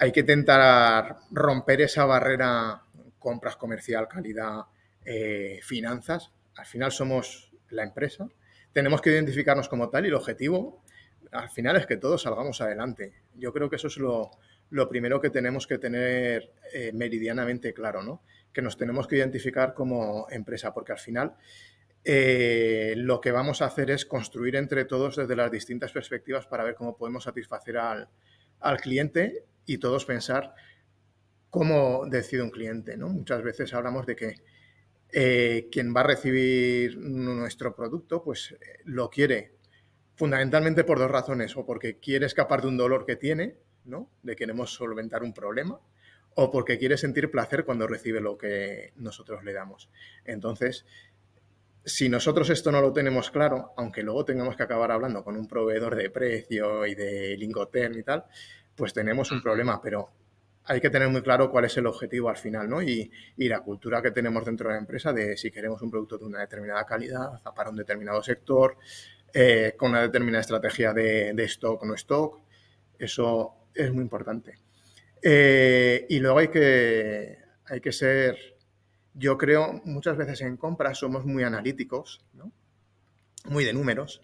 hay 0.00 0.10
que 0.10 0.20
intentar 0.20 1.18
romper 1.30 1.82
esa 1.82 2.04
barrera 2.04 2.82
compras 3.20 3.54
comercial, 3.54 4.08
calidad, 4.08 4.64
eh, 5.04 5.60
finanzas. 5.62 6.32
Al 6.56 6.66
final 6.66 6.92
somos 6.92 7.52
la 7.70 7.82
empresa. 7.82 8.28
Tenemos 8.72 9.00
que 9.00 9.10
identificarnos 9.10 9.68
como 9.68 9.88
tal 9.90 10.04
y 10.04 10.08
el 10.08 10.14
objetivo 10.14 10.82
al 11.34 11.50
final 11.50 11.76
es 11.76 11.86
que 11.86 11.96
todos 11.96 12.22
salgamos 12.22 12.60
adelante. 12.60 13.12
Yo 13.34 13.52
creo 13.52 13.68
que 13.68 13.76
eso 13.76 13.88
es 13.88 13.96
lo, 13.98 14.30
primero 14.88 15.20
que 15.20 15.30
tenemos 15.30 15.66
que 15.66 15.78
tener 15.78 16.52
eh, 16.72 16.92
meridianamente 16.94 17.74
claro, 17.74 18.02
¿no? 18.02 18.22
Que 18.52 18.62
nos 18.62 18.76
tenemos 18.76 19.08
que 19.08 19.16
identificar 19.16 19.74
como 19.74 20.26
empresa, 20.30 20.72
porque 20.72 20.92
al 20.92 20.98
final 20.98 21.34
eh, 22.04 22.94
lo 22.96 23.20
que 23.20 23.32
vamos 23.32 23.62
a 23.62 23.66
hacer 23.66 23.90
es 23.90 24.06
construir 24.06 24.54
entre 24.56 24.84
todos 24.84 25.16
desde 25.16 25.34
las 25.34 25.50
distintas 25.50 25.90
perspectivas 25.90 26.46
para 26.46 26.62
ver 26.62 26.76
cómo 26.76 26.96
podemos 26.96 27.24
satisfacer 27.24 27.78
al, 27.78 28.08
al 28.60 28.80
cliente 28.80 29.44
y 29.66 29.78
todos 29.78 30.04
pensar 30.04 30.54
cómo 31.50 32.06
decide 32.06 32.42
un 32.42 32.50
cliente. 32.50 32.96
¿no? 32.96 33.08
Muchas 33.08 33.42
veces 33.42 33.74
hablamos 33.74 34.06
de 34.06 34.14
que 34.14 34.34
eh, 35.16 35.68
quien 35.70 35.94
va 35.94 36.00
a 36.00 36.08
recibir 36.08 36.98
nuestro 36.98 37.72
producto, 37.76 38.20
pues 38.24 38.50
eh, 38.50 38.80
lo 38.84 39.08
quiere 39.08 39.54
fundamentalmente 40.16 40.82
por 40.82 40.98
dos 40.98 41.08
razones, 41.08 41.56
o 41.56 41.64
porque 41.64 42.00
quiere 42.00 42.26
escapar 42.26 42.62
de 42.62 42.68
un 42.68 42.76
dolor 42.76 43.06
que 43.06 43.14
tiene, 43.14 43.56
¿no? 43.84 44.10
de 44.24 44.34
queremos 44.34 44.74
solventar 44.74 45.22
un 45.22 45.32
problema, 45.32 45.80
o 46.34 46.50
porque 46.50 46.78
quiere 46.78 46.96
sentir 46.96 47.30
placer 47.30 47.64
cuando 47.64 47.86
recibe 47.86 48.20
lo 48.20 48.36
que 48.36 48.92
nosotros 48.96 49.44
le 49.44 49.52
damos. 49.52 49.88
Entonces, 50.24 50.84
si 51.84 52.08
nosotros 52.08 52.50
esto 52.50 52.72
no 52.72 52.80
lo 52.80 52.92
tenemos 52.92 53.30
claro, 53.30 53.72
aunque 53.76 54.02
luego 54.02 54.24
tengamos 54.24 54.56
que 54.56 54.64
acabar 54.64 54.90
hablando 54.90 55.22
con 55.22 55.36
un 55.36 55.46
proveedor 55.46 55.94
de 55.94 56.10
precio 56.10 56.86
y 56.86 56.96
de 56.96 57.36
Lingoterm 57.36 57.96
y 57.98 58.02
tal, 58.02 58.24
pues 58.74 58.92
tenemos 58.92 59.30
un 59.30 59.40
problema, 59.40 59.80
pero 59.80 60.10
hay 60.66 60.80
que 60.80 60.90
tener 60.90 61.08
muy 61.08 61.22
claro 61.22 61.50
cuál 61.50 61.66
es 61.66 61.76
el 61.76 61.86
objetivo 61.86 62.28
al 62.28 62.36
final, 62.36 62.68
¿no? 62.68 62.82
Y, 62.82 63.10
la 63.36 63.60
cultura 63.60 64.00
que 64.00 64.10
tenemos 64.10 64.44
dentro 64.44 64.68
de 64.68 64.74
la 64.74 64.80
empresa 64.80 65.12
de 65.12 65.36
si 65.36 65.50
queremos 65.50 65.82
un 65.82 65.90
producto 65.90 66.16
de 66.18 66.24
una 66.24 66.40
determinada 66.40 66.84
calidad, 66.84 67.42
para 67.54 67.70
un 67.70 67.76
determinado 67.76 68.22
sector, 68.22 68.78
eh, 69.32 69.74
con 69.76 69.90
una 69.90 70.02
determinada 70.02 70.40
estrategia 70.40 70.92
de, 70.92 71.44
stock 71.44 71.82
o 71.82 71.86
no 71.86 71.94
stock, 71.94 72.40
eso 72.98 73.68
es 73.74 73.92
muy 73.92 74.02
importante. 74.02 74.58
Eh, 75.22 76.06
y 76.08 76.18
luego 76.18 76.38
hay 76.38 76.48
que, 76.48 77.38
hay 77.66 77.80
que 77.80 77.92
ser, 77.92 78.36
yo 79.14 79.36
creo, 79.36 79.82
muchas 79.84 80.16
veces 80.16 80.40
en 80.40 80.56
compras 80.56 80.98
somos 80.98 81.24
muy 81.24 81.42
analíticos. 81.42 82.24
Muy 83.46 83.64
de 83.64 83.74
números 83.74 84.22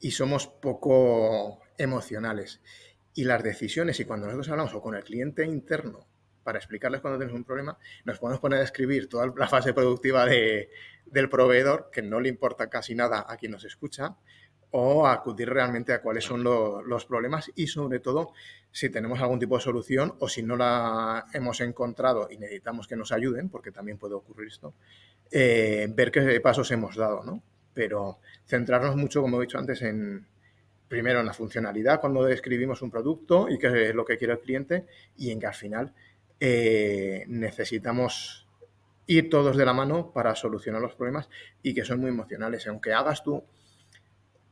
y 0.00 0.10
somos 0.10 0.46
poco 0.46 1.60
emocionales 1.76 2.62
y 3.16 3.24
las 3.24 3.42
decisiones, 3.42 3.98
y 3.98 4.04
cuando 4.04 4.26
nosotros 4.26 4.50
hablamos 4.50 4.74
o 4.74 4.80
con 4.80 4.94
el 4.94 5.02
cliente 5.02 5.44
interno 5.44 6.06
para 6.44 6.58
explicarles 6.58 7.00
cuando 7.00 7.18
tenemos 7.18 7.36
un 7.36 7.44
problema, 7.44 7.76
nos 8.04 8.20
podemos 8.20 8.40
poner 8.40 8.60
a 8.60 8.62
escribir 8.62 9.08
toda 9.08 9.32
la 9.34 9.48
fase 9.48 9.72
productiva 9.72 10.26
de, 10.26 10.68
del 11.06 11.28
proveedor, 11.28 11.88
que 11.90 12.02
no 12.02 12.20
le 12.20 12.28
importa 12.28 12.68
casi 12.68 12.94
nada 12.94 13.24
a 13.26 13.36
quien 13.36 13.52
nos 13.52 13.64
escucha, 13.64 14.16
o 14.70 15.06
acudir 15.06 15.48
realmente 15.48 15.94
a 15.94 16.02
cuáles 16.02 16.24
son 16.24 16.44
los 16.44 17.06
problemas 17.06 17.50
y 17.54 17.68
sobre 17.68 17.98
todo 18.00 18.32
si 18.70 18.90
tenemos 18.90 19.20
algún 19.20 19.38
tipo 19.38 19.56
de 19.56 19.62
solución 19.62 20.14
o 20.20 20.28
si 20.28 20.42
no 20.42 20.54
la 20.54 21.24
hemos 21.32 21.60
encontrado 21.62 22.28
y 22.30 22.36
necesitamos 22.36 22.86
que 22.86 22.96
nos 22.96 23.12
ayuden, 23.12 23.48
porque 23.48 23.72
también 23.72 23.96
puede 23.96 24.14
ocurrir 24.14 24.48
esto, 24.48 24.74
eh, 25.30 25.88
ver 25.90 26.10
qué 26.10 26.38
pasos 26.40 26.70
hemos 26.70 26.96
dado, 26.96 27.24
¿no? 27.24 27.42
Pero 27.72 28.18
centrarnos 28.44 28.94
mucho, 28.94 29.22
como 29.22 29.38
he 29.38 29.46
dicho 29.46 29.58
antes, 29.58 29.80
en, 29.80 30.26
primero 30.88 31.20
en 31.20 31.26
la 31.26 31.32
funcionalidad 31.32 32.00
cuando 32.00 32.24
describimos 32.24 32.82
un 32.82 32.90
producto 32.90 33.48
y 33.48 33.58
qué 33.58 33.88
es 33.88 33.94
lo 33.94 34.04
que 34.04 34.16
quiere 34.16 34.34
el 34.34 34.40
cliente 34.40 34.86
y 35.16 35.30
en 35.30 35.40
que 35.40 35.46
al 35.46 35.54
final 35.54 35.94
eh, 36.38 37.24
necesitamos 37.28 38.46
ir 39.06 39.30
todos 39.30 39.56
de 39.56 39.64
la 39.64 39.72
mano 39.72 40.12
para 40.12 40.34
solucionar 40.34 40.82
los 40.82 40.94
problemas 40.94 41.28
y 41.62 41.74
que 41.74 41.84
son 41.84 42.00
muy 42.00 42.10
emocionales. 42.10 42.66
Aunque 42.66 42.92
hagas 42.92 43.22
tú 43.22 43.44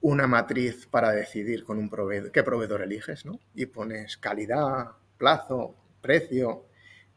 una 0.00 0.26
matriz 0.26 0.86
para 0.86 1.12
decidir 1.12 1.64
con 1.64 1.78
un 1.78 1.88
proveedor, 1.88 2.30
qué 2.30 2.42
proveedor 2.42 2.82
eliges, 2.82 3.24
¿no? 3.24 3.40
Y 3.54 3.66
pones 3.66 4.16
calidad, 4.18 4.88
plazo, 5.16 5.76
precio, 6.00 6.66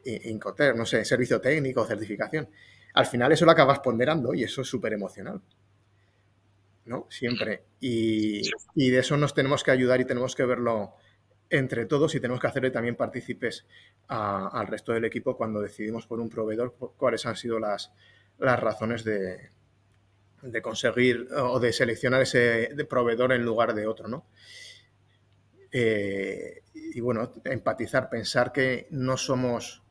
Incoter, 0.04 0.74
no 0.74 0.86
sé, 0.86 1.04
servicio 1.04 1.40
técnico, 1.40 1.84
certificación. 1.84 2.48
Al 2.94 3.06
final 3.06 3.32
eso 3.32 3.44
lo 3.44 3.50
acabas 3.50 3.80
ponderando 3.80 4.32
y 4.32 4.42
eso 4.42 4.62
es 4.62 4.68
súper 4.68 4.94
emocional. 4.94 5.42
¿No? 6.88 7.06
Siempre. 7.10 7.64
Y, 7.80 8.42
de 8.74 8.98
eso 8.98 9.16
nos 9.16 9.34
tenemos 9.34 9.62
que 9.62 9.70
ayudar 9.70 10.00
y 10.00 10.04
tenemos 10.04 10.34
que 10.34 10.44
verlo 10.44 10.94
entre 11.50 11.86
todos 11.86 12.14
y 12.14 12.20
tenemos 12.20 12.40
que 12.40 12.46
hacerle 12.46 12.70
también 12.70 12.96
partícipes 12.96 13.66
al 14.08 14.66
resto 14.66 14.92
del 14.92 15.04
equipo 15.04 15.36
cuando 15.36 15.60
decidimos 15.60 16.06
por 16.06 16.20
un 16.20 16.28
proveedor 16.28 16.74
cuáles 16.96 17.24
han 17.24 17.36
sido 17.36 17.58
las, 17.58 17.92
las 18.38 18.60
razones 18.60 19.04
de, 19.04 19.50
de 20.42 20.62
conseguir 20.62 21.28
o 21.34 21.58
de 21.58 21.72
seleccionar 21.72 22.22
ese 22.22 22.70
proveedor 22.88 23.32
en 23.32 23.44
lugar 23.44 23.74
de 23.74 23.86
otro, 23.86 24.08
¿no? 24.08 24.26
Eh, 25.70 26.62
y 26.74 27.00
bueno, 27.00 27.32
empatizar, 27.44 28.08
pensar 28.08 28.52
que 28.52 28.86
no 28.90 29.16
somos 29.16 29.82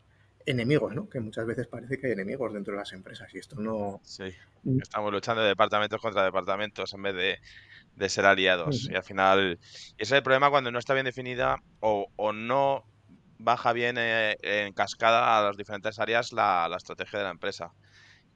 enemigos, 0.48 0.96
¿no? 0.96 1.10
Que 1.10 1.20
muchas 1.20 1.46
veces 1.46 1.68
parece 1.68 2.00
que 2.00 2.08
hay 2.08 2.14
enemigos 2.14 2.54
dentro 2.54 2.74
de 2.74 2.80
las 2.80 2.94
empresas 2.94 3.32
y 3.34 3.38
esto 3.38 3.58
no... 3.58 4.00
Sí, 4.04 4.34
mm. 4.64 4.82
estamos 4.82 5.12
luchando 5.12 5.42
de 5.42 5.50
departamentos 5.50 6.02
contra 6.02 6.24
departamentos 6.24 6.94
en 6.94 7.02
vez 7.04 7.40
de, 7.96 8.10
ser 8.10 8.26
aliados. 8.26 8.90
Y 8.90 8.96
al 8.96 9.04
final, 9.04 9.60
ese 9.62 9.94
es 9.98 10.12
el 10.14 10.24
problema 10.24 10.50
cuando 10.50 10.72
no 10.72 10.80
está 10.80 10.94
bien 10.94 11.06
definida 11.06 11.58
o, 11.82 12.08
no 12.34 12.86
baja 13.40 13.74
bien 13.74 13.98
eh, 14.00 14.38
en 14.42 14.74
cascada 14.74 15.38
a 15.38 15.44
las 15.44 15.58
diferentes 15.58 16.00
áreas 16.00 16.32
la, 16.32 16.74
estrategia 16.76 17.20
de 17.20 17.26
la 17.26 17.32
empresa. 17.32 17.74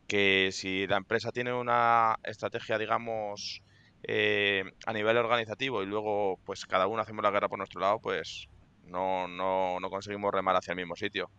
Que 0.08 0.50
si 0.52 0.88
la 0.88 0.98
empresa 0.98 1.32
tiene 1.32 1.54
una 1.54 2.18
estrategia, 2.24 2.78
digamos, 2.78 3.62
eh, 4.04 4.66
a 4.86 4.92
nivel 4.92 5.16
organizativo 5.16 5.82
y 5.82 5.86
luego 5.86 6.40
pues 6.44 6.66
cada 6.66 6.88
uno 6.88 7.02
hacemos 7.02 7.24
la 7.24 7.32
guerra 7.32 7.48
por 7.48 7.60
nuestro 7.60 7.80
lado, 7.80 8.00
pues 8.00 8.50
no, 8.84 9.30
no, 9.30 9.80
no 9.80 9.90
conseguimos 9.90 10.34
remar 10.34 10.58
hacia 10.58 10.74
el 10.74 10.78
mismo 10.78 10.98
sitio. 10.98 11.30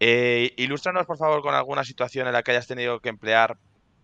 Eh, 0.00 0.54
ilústranos, 0.56 1.06
por 1.06 1.18
favor, 1.18 1.42
con 1.42 1.54
alguna 1.54 1.84
situación 1.84 2.26
en 2.26 2.32
la 2.32 2.42
que 2.42 2.52
hayas 2.52 2.66
tenido 2.66 3.00
que 3.00 3.08
emplear 3.08 3.58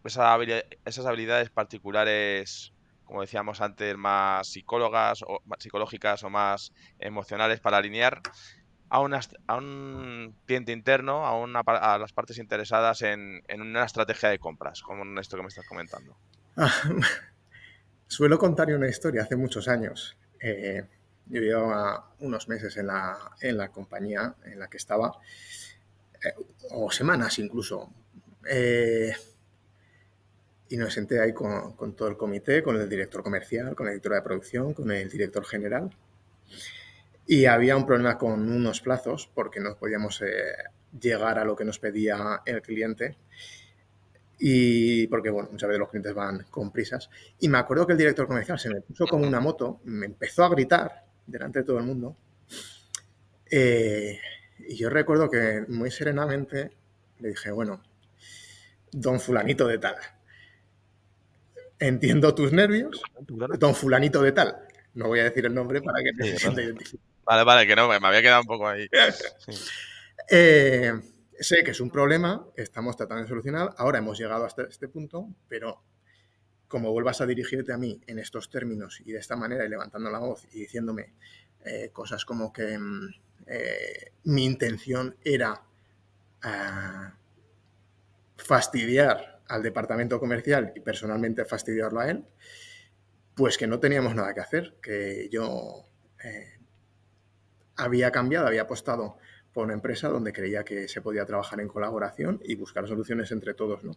esas 0.05 1.07
habilidades 1.07 1.51
particulares, 1.51 2.73
como 3.05 3.21
decíamos 3.21 3.61
antes, 3.61 3.97
más 3.97 4.49
psicólogas 4.49 5.23
o 5.23 5.41
psicológicas 5.59 6.23
o 6.25 6.31
más 6.31 6.73
emocionales 6.99 7.61
para 7.61 7.79
alinear 7.79 8.21
a, 8.91 8.99
a 9.47 9.57
un 9.57 10.37
cliente 10.47 10.73
interno, 10.73 11.27
a, 11.27 11.95
a 11.95 11.99
las 11.99 12.13
partes 12.13 12.39
interesadas 12.39 13.03
en, 13.03 13.43
una 13.55 13.85
estrategia 13.85 14.29
de 14.29 14.39
compras, 14.39 14.83
como 14.83 15.03
en 15.05 15.17
esto 15.19 15.37
que 15.37 15.43
me 15.43 15.49
estás 15.49 15.67
comentando. 15.67 16.17
suelo 18.07 18.39
contar 18.39 18.69
una 18.75 18.89
historia 18.89 19.23
hace 19.23 19.37
muchos 19.37 19.69
años. 19.69 20.17
Eh, 20.41 20.85
yo 21.27 21.41
llevaba 21.41 22.11
unos 22.21 22.49
meses 22.49 22.77
en 22.77 22.89
la, 22.89 23.17
en 23.41 23.57
la 23.57 23.69
compañía 23.71 24.35
en 24.45 24.59
la 24.59 24.69
que 24.69 24.77
estaba 24.77 25.19
o 26.71 26.91
semanas 26.91 27.39
incluso. 27.39 27.91
Eh, 28.49 29.13
y 30.69 30.77
nos 30.77 30.93
senté 30.93 31.21
ahí 31.21 31.33
con, 31.33 31.95
todo 31.95 32.09
el 32.09 32.17
comité, 32.17 32.63
con 32.63 32.77
el 32.77 32.89
director 32.89 33.23
comercial, 33.23 33.75
con 33.75 33.87
la 33.87 33.93
directora 33.93 34.17
de 34.17 34.23
producción, 34.23 34.75
con 34.75 34.91
el 34.91 35.09
director 35.09 35.45
general. 35.45 35.91
Y 37.27 37.45
había 37.45 37.77
un 37.77 37.87
problema 37.87 38.19
con 38.19 38.51
unos 38.51 38.81
plazos 38.81 39.31
porque 39.35 39.61
no 39.61 39.77
podíamos 39.77 40.21
eh, 40.23 40.53
llegar 41.01 41.39
a 41.39 41.45
lo 41.45 41.55
que 41.55 41.65
nos 41.65 41.79
pedía 41.79 42.43
el 42.45 42.61
cliente. 42.63 43.17
Y 44.39 45.07
porque, 45.07 45.31
bueno, 45.31 45.49
muchas 45.53 45.69
veces 45.69 45.79
los 45.79 45.91
clientes 45.91 46.15
van 46.15 46.45
con 46.51 46.73
prisas. 46.73 47.09
Y 47.41 47.49
me 47.49 47.59
acuerdo 47.59 47.87
que 47.87 47.93
el 47.93 47.99
director 47.99 48.27
comercial 48.27 48.59
se 48.59 48.69
me 48.69 48.81
puso 48.81 49.07
como 49.07 49.27
una 49.27 49.41
moto, 49.41 49.81
me 49.85 50.07
empezó 50.07 50.45
a 50.45 50.49
gritar 50.49 51.05
delante 51.27 51.61
de 51.61 51.65
todo 51.65 51.79
el 51.79 51.85
mundo. 51.85 52.17
Eh, 53.51 54.19
y 54.69 54.77
yo 54.77 54.91
recuerdo 54.91 55.31
que 55.31 55.65
muy 55.69 55.91
serenamente 55.91 56.71
le 57.19 57.31
dije, 57.31 57.51
bueno, 57.51 57.83
don 58.93 59.21
fulanito 59.21 59.67
de 59.67 59.79
tal, 59.79 59.97
entiendo 61.79 62.35
tus 62.35 62.53
nervios, 62.53 63.03
don 63.59 63.75
fulanito 63.75 64.23
de 64.23 64.33
tal. 64.33 64.57
No 64.95 65.09
voy 65.09 65.21
a 65.21 65.25
decir 65.25 65.45
el 65.45 65.55
nombre 65.55 65.83
para 65.83 66.03
que 66.03 66.13
te 66.13 66.31
se 66.31 66.39
sienta 66.39 66.63
Vale, 67.25 67.45
vale, 67.45 67.67
que 67.67 67.75
no, 67.75 67.89
me 67.89 67.95
había 68.07 68.23
quedado 68.23 68.43
un 68.43 68.47
poco 68.47 68.69
ahí. 68.69 68.89
Eh, 70.31 70.93
sé 71.39 71.63
que 71.65 71.73
es 71.73 71.81
un 71.81 71.91
problema, 71.91 72.47
estamos 72.57 72.97
tratando 72.97 73.25
de 73.25 73.29
solucionar, 73.29 73.75
ahora 73.77 73.99
hemos 73.99 74.17
llegado 74.17 74.47
hasta 74.47 74.63
este 74.63 74.89
punto, 74.89 75.29
pero 75.49 75.83
como 76.69 76.93
vuelvas 76.93 77.21
a 77.21 77.27
dirigirte 77.27 77.75
a 77.75 77.77
mí 77.77 78.01
en 78.07 78.19
estos 78.19 78.49
términos 78.49 79.03
y 79.05 79.13
de 79.13 79.19
esta 79.19 79.37
manera 79.37 79.67
y 79.67 79.69
levantando 79.69 80.11
la 80.11 80.21
voz 80.21 80.47
y 80.53 80.61
diciéndome 80.61 81.13
eh, 81.65 81.91
cosas 81.93 82.25
como 82.25 82.53
que 82.53 82.79
mm, 82.79 83.15
eh, 83.47 84.13
mi 84.25 84.45
intención 84.45 85.17
era 85.25 85.63
ah, 86.43 87.15
fastidiar 88.37 89.43
al 89.49 89.63
departamento 89.63 90.19
comercial 90.19 90.73
y 90.75 90.81
personalmente 90.81 91.45
fastidiarlo 91.45 92.01
a 92.01 92.11
él, 92.11 92.25
pues 93.35 93.59
que 93.59 93.67
no 93.67 93.81
teníamos 93.81 94.15
nada 94.15 94.35
que 94.35 94.41
hacer, 94.41 94.77
que 94.81 95.29
yo 95.31 95.85
eh, 96.23 96.59
había 97.77 98.11
cambiado, 98.11 98.47
había 98.47 98.63
apostado 98.63 99.19
por 99.53 99.65
una 99.65 99.75
empresa 99.75 100.09
donde 100.09 100.33
creía 100.33 100.65
que 100.65 100.89
se 100.89 101.01
podía 101.01 101.25
trabajar 101.25 101.61
en 101.61 101.69
colaboración 101.69 102.41
y 102.45 102.55
buscar 102.57 102.89
soluciones 102.89 103.31
entre 103.31 103.55
todos, 103.55 103.85
¿no? 103.85 103.93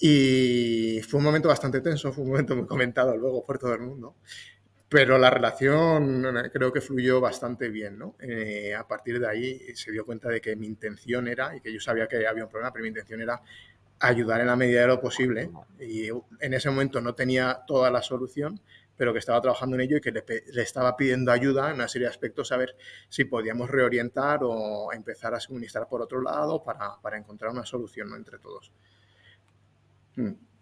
Y 0.00 1.00
fue 1.08 1.18
un 1.18 1.24
momento 1.24 1.48
bastante 1.48 1.80
tenso, 1.80 2.12
fue 2.12 2.24
un 2.24 2.30
momento 2.30 2.56
muy 2.56 2.66
comentado 2.66 3.16
luego 3.16 3.46
por 3.46 3.58
todo 3.58 3.74
el 3.74 3.80
mundo, 3.80 4.16
pero 4.94 5.18
la 5.18 5.28
relación 5.28 6.22
creo 6.52 6.72
que 6.72 6.80
fluyó 6.80 7.20
bastante 7.20 7.68
bien, 7.68 7.98
¿no? 7.98 8.14
Eh, 8.20 8.76
a 8.76 8.86
partir 8.86 9.18
de 9.18 9.26
ahí 9.26 9.74
se 9.74 9.90
dio 9.90 10.06
cuenta 10.06 10.28
de 10.28 10.40
que 10.40 10.54
mi 10.54 10.68
intención 10.68 11.26
era, 11.26 11.56
y 11.56 11.60
que 11.60 11.72
yo 11.72 11.80
sabía 11.80 12.06
que 12.06 12.24
había 12.24 12.44
un 12.44 12.48
problema, 12.48 12.72
pero 12.72 12.84
mi 12.84 12.90
intención 12.90 13.20
era 13.20 13.42
ayudar 13.98 14.40
en 14.40 14.46
la 14.46 14.54
medida 14.54 14.82
de 14.82 14.86
lo 14.86 15.00
posible. 15.00 15.50
Y 15.80 16.10
en 16.38 16.54
ese 16.54 16.70
momento 16.70 17.00
no 17.00 17.12
tenía 17.12 17.64
toda 17.66 17.90
la 17.90 18.02
solución, 18.02 18.60
pero 18.96 19.12
que 19.12 19.18
estaba 19.18 19.40
trabajando 19.40 19.74
en 19.74 19.80
ello 19.80 19.96
y 19.96 20.00
que 20.00 20.12
le, 20.12 20.24
estaba 20.62 20.96
pidiendo 20.96 21.32
ayuda 21.32 21.70
en 21.70 21.74
una 21.74 21.88
serie 21.88 22.06
de 22.06 22.10
aspectos 22.10 22.52
a 22.52 22.56
ver 22.56 22.76
si 23.08 23.24
podíamos 23.24 23.68
reorientar 23.68 24.42
o 24.44 24.92
empezar 24.92 25.34
a 25.34 25.40
suministrar 25.40 25.88
por 25.88 26.02
otro 26.02 26.22
lado 26.22 26.62
para, 26.62 27.00
para 27.02 27.18
encontrar 27.18 27.50
una 27.50 27.66
solución 27.66 28.10
¿no? 28.10 28.14
entre 28.14 28.38
todos. 28.38 28.70
Mm. 30.14 30.53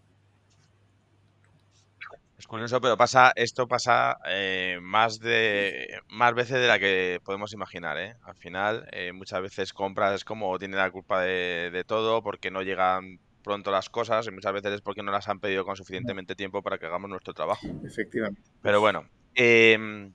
Es 2.43 2.47
curioso, 2.47 2.81
pero 2.81 2.97
pasa, 2.97 3.31
esto 3.37 3.69
pasa 3.69 4.17
eh, 4.27 4.77
más 4.81 5.17
de 5.21 6.01
más 6.09 6.33
veces 6.33 6.59
de 6.59 6.67
la 6.67 6.77
que 6.77 7.21
podemos 7.23 7.53
imaginar, 7.53 7.97
¿eh? 7.97 8.17
Al 8.21 8.35
final, 8.35 8.85
eh, 8.91 9.13
muchas 9.13 9.41
veces 9.41 9.71
compras 9.71 10.25
como 10.25 10.59
tiene 10.59 10.75
la 10.75 10.91
culpa 10.91 11.21
de, 11.21 11.69
de, 11.71 11.85
todo 11.85 12.21
porque 12.21 12.51
no 12.51 12.61
llegan 12.61 13.21
pronto 13.45 13.71
las 13.71 13.89
cosas 13.89 14.27
y 14.27 14.31
muchas 14.31 14.51
veces 14.51 14.73
es 14.73 14.81
porque 14.81 15.01
no 15.01 15.13
las 15.13 15.29
han 15.29 15.39
pedido 15.39 15.63
con 15.63 15.77
suficientemente 15.77 16.35
tiempo 16.35 16.61
para 16.61 16.77
que 16.77 16.85
hagamos 16.85 17.09
nuestro 17.09 17.33
trabajo. 17.33 17.65
Efectivamente. 17.81 18.41
Pero 18.61 18.81
bueno, 18.81 19.07
em, 19.35 20.11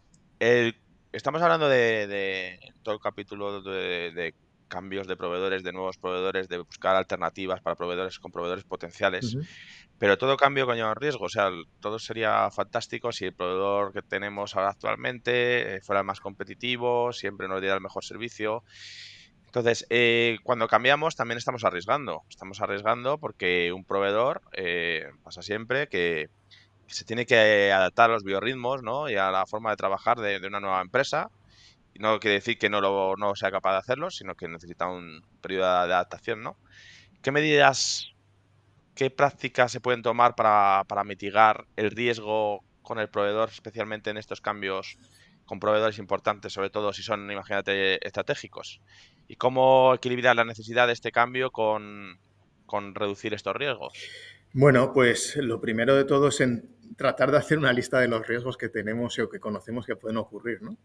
estamos 1.11 1.41
hablando 1.41 1.67
de, 1.67 2.59
todo 2.83 2.95
el 2.95 3.01
capítulo 3.01 3.62
de, 3.62 4.35
cambios 4.69 5.07
de 5.07 5.17
proveedores, 5.17 5.63
de 5.63 5.73
nuevos 5.73 5.99
proveedores, 5.99 6.49
de 6.49 6.59
buscar 6.59 6.97
alternativas 6.97 7.61
para 7.61 7.77
proveedores 7.77 8.19
con 8.19 8.31
proveedores 8.31 8.65
potenciales. 8.65 9.37
Pero 9.99 10.17
todo 10.17 10.37
cambio 10.37 10.67
conlleva 10.67 10.95
riesgo. 10.95 11.25
O 11.25 11.29
sea, 11.29 11.51
todo 11.81 11.99
sería 11.99 12.51
fantástico 12.51 13.11
si 13.11 13.25
el 13.27 13.35
proveedor 13.35 13.93
que 13.93 14.03
tenemos 14.03 14.55
ahora 14.55 14.71
actualmente 14.71 15.77
eh, 15.77 15.81
fuera 15.81 16.05
más 16.05 16.21
competitivo, 16.21 17.13
siempre 17.13 17.49
nos 17.49 17.61
diera 17.61 17.75
el 17.75 17.81
mejor 17.81 18.05
servicio. 18.05 18.63
Entonces, 19.47 19.87
eh, 19.89 20.39
cuando 20.45 20.69
cambiamos 20.69 21.17
también 21.17 21.39
estamos 21.39 21.65
arriesgando. 21.65 22.23
Estamos 22.29 22.61
arriesgando 22.61 23.19
porque 23.19 23.73
un 23.73 23.85
proveedor 23.85 24.43
eh, 24.53 25.11
pasa 25.25 25.43
siempre 25.43 25.89
que 25.89 26.29
se 26.87 27.05
tiene 27.05 27.27
que 27.27 27.73
adaptar 27.73 28.11
a 28.11 28.15
los 28.15 28.25
biorritmos 28.25 28.83
¿no? 28.83 29.09
y 29.09 29.17
a 29.17 29.31
la 29.31 29.47
forma 29.47 29.71
de 29.71 29.77
trabajar 29.77 30.19
de, 30.19 30.47
una 30.47 30.61
nueva 30.61 30.81
empresa. 30.81 31.31
No 31.99 32.21
quiere 32.21 32.37
decir 32.37 32.59
que 32.59 32.71
no, 32.71 32.81
lo, 32.81 33.35
sea 33.35 33.51
capaz 33.51 33.73
de 33.73 33.79
hacerlo, 33.79 34.11
sino 34.11 34.37
que 34.37 34.47
necesita 34.47 34.87
un 34.87 35.23
periodo 35.43 35.65
de 35.87 35.95
adaptación. 35.95 36.43
¿no? 36.43 36.57
¿Qué 37.23 37.33
medidas, 37.33 38.13
qué 38.95 39.11
prácticas 39.11 39.73
se 39.73 39.81
pueden 39.81 40.03
tomar 40.03 40.37
para, 40.37 40.85
mitigar 41.05 41.67
el 41.77 41.91
riesgo 41.91 42.65
con 42.83 43.01
el 43.01 43.09
proveedor, 43.09 43.51
especialmente 43.51 44.11
en 44.11 44.17
estos 44.17 44.41
cambios 44.41 44.97
con 45.45 45.59
proveedores 45.59 45.99
importantes, 45.99 46.53
sobre 46.53 46.71
todo 46.71 46.93
si 46.93 47.03
son, 47.03 47.31
imagínate, 47.31 48.07
estratégicos? 48.07 48.81
¿Y 49.27 49.35
cómo 49.35 49.93
equilibrar 49.93 50.37
la 50.37 50.45
necesidad 50.45 50.87
de 50.87 50.93
este 50.93 51.11
cambio 51.11 51.51
con, 51.51 52.21
reducir 52.95 53.35
estos 53.35 53.57
riesgos? 53.57 53.93
Bueno, 54.53 54.93
pues 54.93 55.37
lo 55.37 55.61
primero 55.61 55.97
de 55.97 56.05
todo 56.05 56.29
es 56.29 56.41
tratar 56.96 57.31
de 57.31 57.38
hacer 57.38 57.59
una 57.59 57.72
lista 57.72 58.01
de 58.01 58.09
los 58.09 58.27
riesgos 58.27 58.57
que 58.57 58.68
tenemos 58.68 59.18
o 59.18 59.29
que 59.29 59.40
conocemos 59.40 59.87
que 59.87 59.96
pueden 59.96 60.16
ocurrir, 60.16 60.62
¿no? 60.62 60.77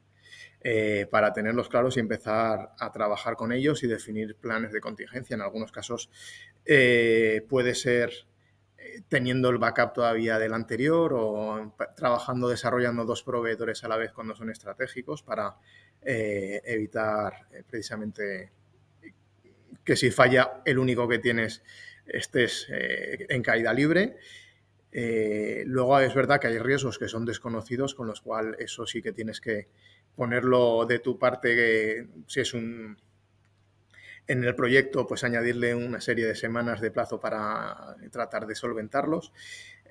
Eh, 0.61 1.07
para 1.11 1.33
tenerlos 1.33 1.69
claros 1.69 1.97
y 1.97 1.99
empezar 1.99 2.71
a 2.79 2.91
trabajar 2.91 3.35
con 3.35 3.51
ellos 3.51 3.83
y 3.83 3.87
definir 3.87 4.35
planes 4.35 4.71
de 4.71 4.79
contingencia. 4.81 5.33
En 5.33 5.41
algunos 5.41 5.71
casos 5.71 6.09
eh, 6.65 7.45
puede 7.49 7.75
ser 7.75 8.27
teniendo 9.07 9.49
el 9.49 9.57
backup 9.57 9.93
todavía 9.93 10.39
del 10.39 10.53
anterior 10.53 11.13
o 11.13 11.75
trabajando, 11.95 12.47
desarrollando 12.47 13.05
dos 13.05 13.23
proveedores 13.23 13.83
a 13.83 13.87
la 13.87 13.97
vez 13.97 14.11
cuando 14.11 14.35
son 14.35 14.49
estratégicos 14.49 15.23
para 15.23 15.55
eh, 16.01 16.61
evitar 16.65 17.47
eh, 17.51 17.63
precisamente 17.69 18.51
que 19.83 19.95
si 19.95 20.11
falla 20.11 20.61
el 20.65 20.77
único 20.77 21.07
que 21.07 21.19
tienes 21.19 21.63
estés 22.05 22.67
eh, 22.69 23.25
en 23.29 23.41
caída 23.41 23.73
libre. 23.73 24.17
Luego 25.65 25.99
es 25.99 26.13
verdad 26.13 26.39
que 26.39 26.47
hay 26.47 26.59
riesgos 26.59 26.99
que 26.99 27.07
son 27.07 27.25
desconocidos, 27.25 27.95
con 27.95 28.07
los 28.07 28.21
cuales 28.21 28.55
eso 28.59 28.85
sí 28.85 29.01
que 29.01 29.11
tienes 29.11 29.41
que 29.41 29.67
ponerlo 30.15 30.85
de 30.85 30.99
tu 30.99 31.17
parte, 31.17 32.07
si 32.27 32.39
es 32.41 32.53
un, 32.53 32.97
en 34.27 34.43
el 34.43 34.55
proyecto, 34.55 35.05
pues 35.05 35.23
añadirle 35.23 35.75
una 35.75 35.99
serie 35.99 36.25
de 36.25 36.35
semanas 36.35 36.81
de 36.81 36.91
plazo 36.91 37.19
para 37.19 37.95
tratar 38.11 38.47
de 38.47 38.55
solventarlos. 38.55 39.33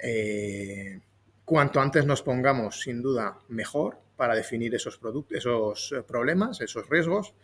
Eh, 0.02 1.00
cuanto 1.44 1.80
antes 1.80 2.06
nos 2.06 2.22
pongamos, 2.22 2.80
sin 2.80 3.02
duda, 3.02 3.38
mejor 3.48 3.98
para 4.16 4.34
definir 4.34 4.74
esos, 4.74 5.00
esos 5.30 5.92
eh, 5.92 6.02
problemas, 6.02 6.60
esos 6.60 6.88
riesgos, 6.88 7.34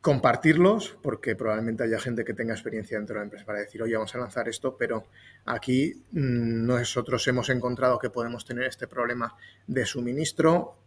compartirlos, 0.00 0.96
porque 1.02 1.36
probablemente 1.36 1.84
haya 1.84 1.98
gente 1.98 2.24
que 2.24 2.32
tenga 2.32 2.54
experiencia 2.54 2.96
dentro 2.96 3.14
de 3.14 3.20
la 3.20 3.24
empresa 3.24 3.44
para 3.44 3.58
decir, 3.58 3.82
oye, 3.82 3.94
vamos 3.94 4.14
a 4.14 4.18
lanzar 4.18 4.48
esto, 4.48 4.76
pero 4.78 5.06
aquí 5.44 6.02
mm, 6.12 6.66
nosotros 6.66 7.26
hemos 7.28 7.50
encontrado 7.50 7.98
que 7.98 8.08
podemos 8.08 8.44
tener 8.44 8.64
este 8.64 8.86
problema 8.86 9.36
de 9.66 9.84
suministro, 9.84 10.78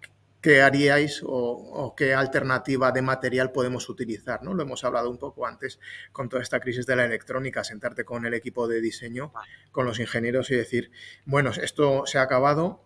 qué 0.42 0.62
haríais 0.62 1.22
o, 1.26 1.94
qué 1.96 2.14
alternativa 2.14 2.92
de 2.92 3.02
material 3.02 3.52
podemos 3.52 3.88
utilizar. 3.88 4.44
¿no? 4.44 4.54
Lo 4.54 4.64
hemos 4.64 4.84
hablado 4.84 5.10
un 5.10 5.18
poco 5.18 5.48
antes 5.48 5.80
con 6.12 6.28
toda 6.28 6.42
esta 6.44 6.60
crisis 6.60 6.86
de 6.86 6.98
la 6.98 7.06
electrónica, 7.06 7.64
sentarte 7.64 8.04
con 8.04 8.26
el 8.26 8.34
equipo 8.34 8.68
de 8.68 8.82
diseño, 8.82 9.32
con 9.72 9.86
los 9.86 10.00
ingenieros 10.00 10.52
y 10.52 10.56
decir, 10.56 10.92
bueno, 11.26 11.52
esto 11.52 12.06
se 12.06 12.18
ha 12.18 12.24
acabado, 12.24 12.84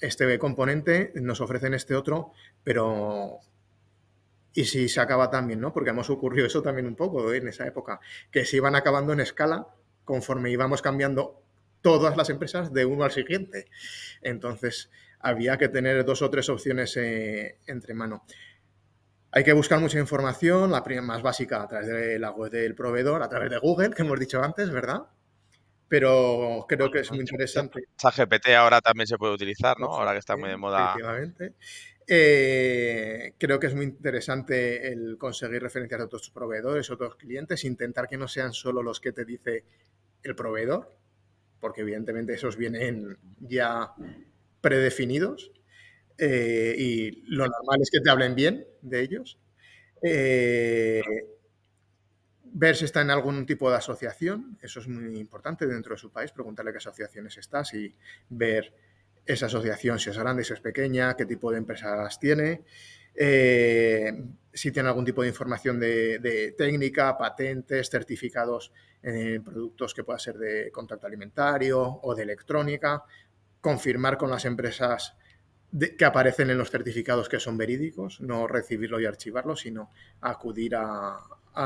este 0.00 0.36
componente, 0.40 1.12
nos 1.14 1.40
ofrecen 1.40 1.74
este 1.74 1.94
otro, 1.94 2.32
pero 2.64 3.38
y 4.52 4.64
si 4.64 4.88
se 4.88 5.00
acaba 5.00 5.30
también, 5.30 5.60
¿no? 5.60 5.72
Porque 5.72 5.90
hemos 5.90 6.10
ocurrido 6.10 6.46
eso 6.46 6.62
también 6.62 6.86
un 6.86 6.96
poco 6.96 7.32
en 7.32 7.48
esa 7.48 7.66
época, 7.66 8.00
que 8.30 8.44
se 8.44 8.56
iban 8.56 8.74
acabando 8.74 9.12
en 9.12 9.20
escala 9.20 9.68
conforme 10.04 10.50
íbamos 10.50 10.82
cambiando 10.82 11.42
todas 11.82 12.16
las 12.16 12.30
empresas 12.30 12.72
de 12.72 12.84
uno 12.84 13.04
al 13.04 13.12
siguiente. 13.12 13.66
Entonces, 14.22 14.90
había 15.20 15.56
que 15.56 15.68
tener 15.68 16.04
dos 16.04 16.22
o 16.22 16.30
tres 16.30 16.48
opciones 16.48 16.96
eh, 16.96 17.58
entre 17.66 17.94
mano. 17.94 18.24
Hay 19.32 19.44
que 19.44 19.52
buscar 19.52 19.78
mucha 19.78 19.98
información, 19.98 20.72
la 20.72 20.82
más 21.02 21.22
básica 21.22 21.62
a 21.62 21.68
través 21.68 21.86
de 21.86 22.18
la 22.18 22.32
web 22.32 22.50
del 22.50 22.74
proveedor, 22.74 23.22
a 23.22 23.28
través 23.28 23.50
de 23.50 23.58
Google, 23.58 23.90
que 23.90 24.02
hemos 24.02 24.18
dicho 24.18 24.42
antes, 24.42 24.70
¿verdad? 24.70 25.02
Pero 25.86 26.66
creo 26.68 26.90
que 26.90 27.00
es 27.00 27.10
muy 27.10 27.20
interesante. 27.20 27.84
GPT 27.96 28.48
ahora 28.56 28.80
también 28.80 29.06
se 29.06 29.18
puede 29.18 29.34
utilizar, 29.34 29.78
¿no? 29.78 29.86
Ahora 29.86 30.12
que 30.12 30.18
está 30.18 30.36
muy 30.36 30.48
de 30.48 30.56
moda. 30.56 30.94
Efectivamente. 30.94 31.54
Eh, 32.12 33.34
creo 33.38 33.60
que 33.60 33.68
es 33.68 33.74
muy 33.76 33.84
interesante 33.84 34.88
el 34.88 35.16
conseguir 35.16 35.62
referencias 35.62 36.00
de 36.00 36.06
otros 36.06 36.28
proveedores, 36.30 36.90
otros 36.90 37.14
clientes, 37.14 37.64
intentar 37.64 38.08
que 38.08 38.16
no 38.16 38.26
sean 38.26 38.52
solo 38.52 38.82
los 38.82 38.98
que 38.98 39.12
te 39.12 39.24
dice 39.24 39.64
el 40.24 40.34
proveedor, 40.34 40.92
porque 41.60 41.82
evidentemente 41.82 42.34
esos 42.34 42.56
vienen 42.56 43.16
ya 43.38 43.92
predefinidos 44.60 45.52
eh, 46.18 46.74
y 46.76 47.22
lo 47.28 47.46
normal 47.46 47.80
es 47.80 47.90
que 47.92 48.00
te 48.00 48.10
hablen 48.10 48.34
bien 48.34 48.66
de 48.82 49.02
ellos. 49.02 49.38
Eh, 50.02 51.02
ver 52.42 52.74
si 52.74 52.86
está 52.86 53.02
en 53.02 53.10
algún 53.10 53.46
tipo 53.46 53.70
de 53.70 53.76
asociación, 53.76 54.58
eso 54.60 54.80
es 54.80 54.88
muy 54.88 55.16
importante 55.16 55.64
dentro 55.64 55.94
de 55.94 56.00
su 56.00 56.10
país, 56.10 56.32
preguntarle 56.32 56.72
qué 56.72 56.78
asociaciones 56.78 57.36
está, 57.36 57.62
y 57.72 57.94
ver 58.28 58.74
esa 59.32 59.46
asociación, 59.46 59.98
si 59.98 60.10
es 60.10 60.18
grande, 60.18 60.44
si 60.44 60.52
es 60.52 60.60
pequeña, 60.60 61.14
qué 61.16 61.26
tipo 61.26 61.50
de 61.50 61.58
empresas 61.58 62.18
tiene, 62.18 62.62
eh, 63.14 64.12
si 64.52 64.72
tiene 64.72 64.88
algún 64.88 65.04
tipo 65.04 65.22
de 65.22 65.28
información 65.28 65.78
de, 65.78 66.54
técnica, 66.56 67.16
patentes, 67.16 67.88
certificados 67.88 68.72
en 69.02 69.42
productos 69.42 69.94
que 69.94 70.04
pueda 70.04 70.18
ser 70.18 70.36
de 70.36 70.70
contacto 70.70 71.06
alimentario 71.06 71.80
o 72.02 72.14
de 72.14 72.22
electrónica, 72.22 73.04
confirmar 73.60 74.16
con 74.18 74.30
las 74.30 74.44
empresas 74.44 75.14
que 75.96 76.04
aparecen 76.04 76.50
en 76.50 76.58
los 76.58 76.70
certificados 76.70 77.28
que 77.28 77.38
son 77.38 77.56
verídicos, 77.56 78.20
no 78.20 78.48
recibirlo 78.48 79.00
y 79.00 79.06
archivarlo, 79.06 79.54
sino 79.54 79.90
acudir 80.20 80.74
a, 80.76 81.18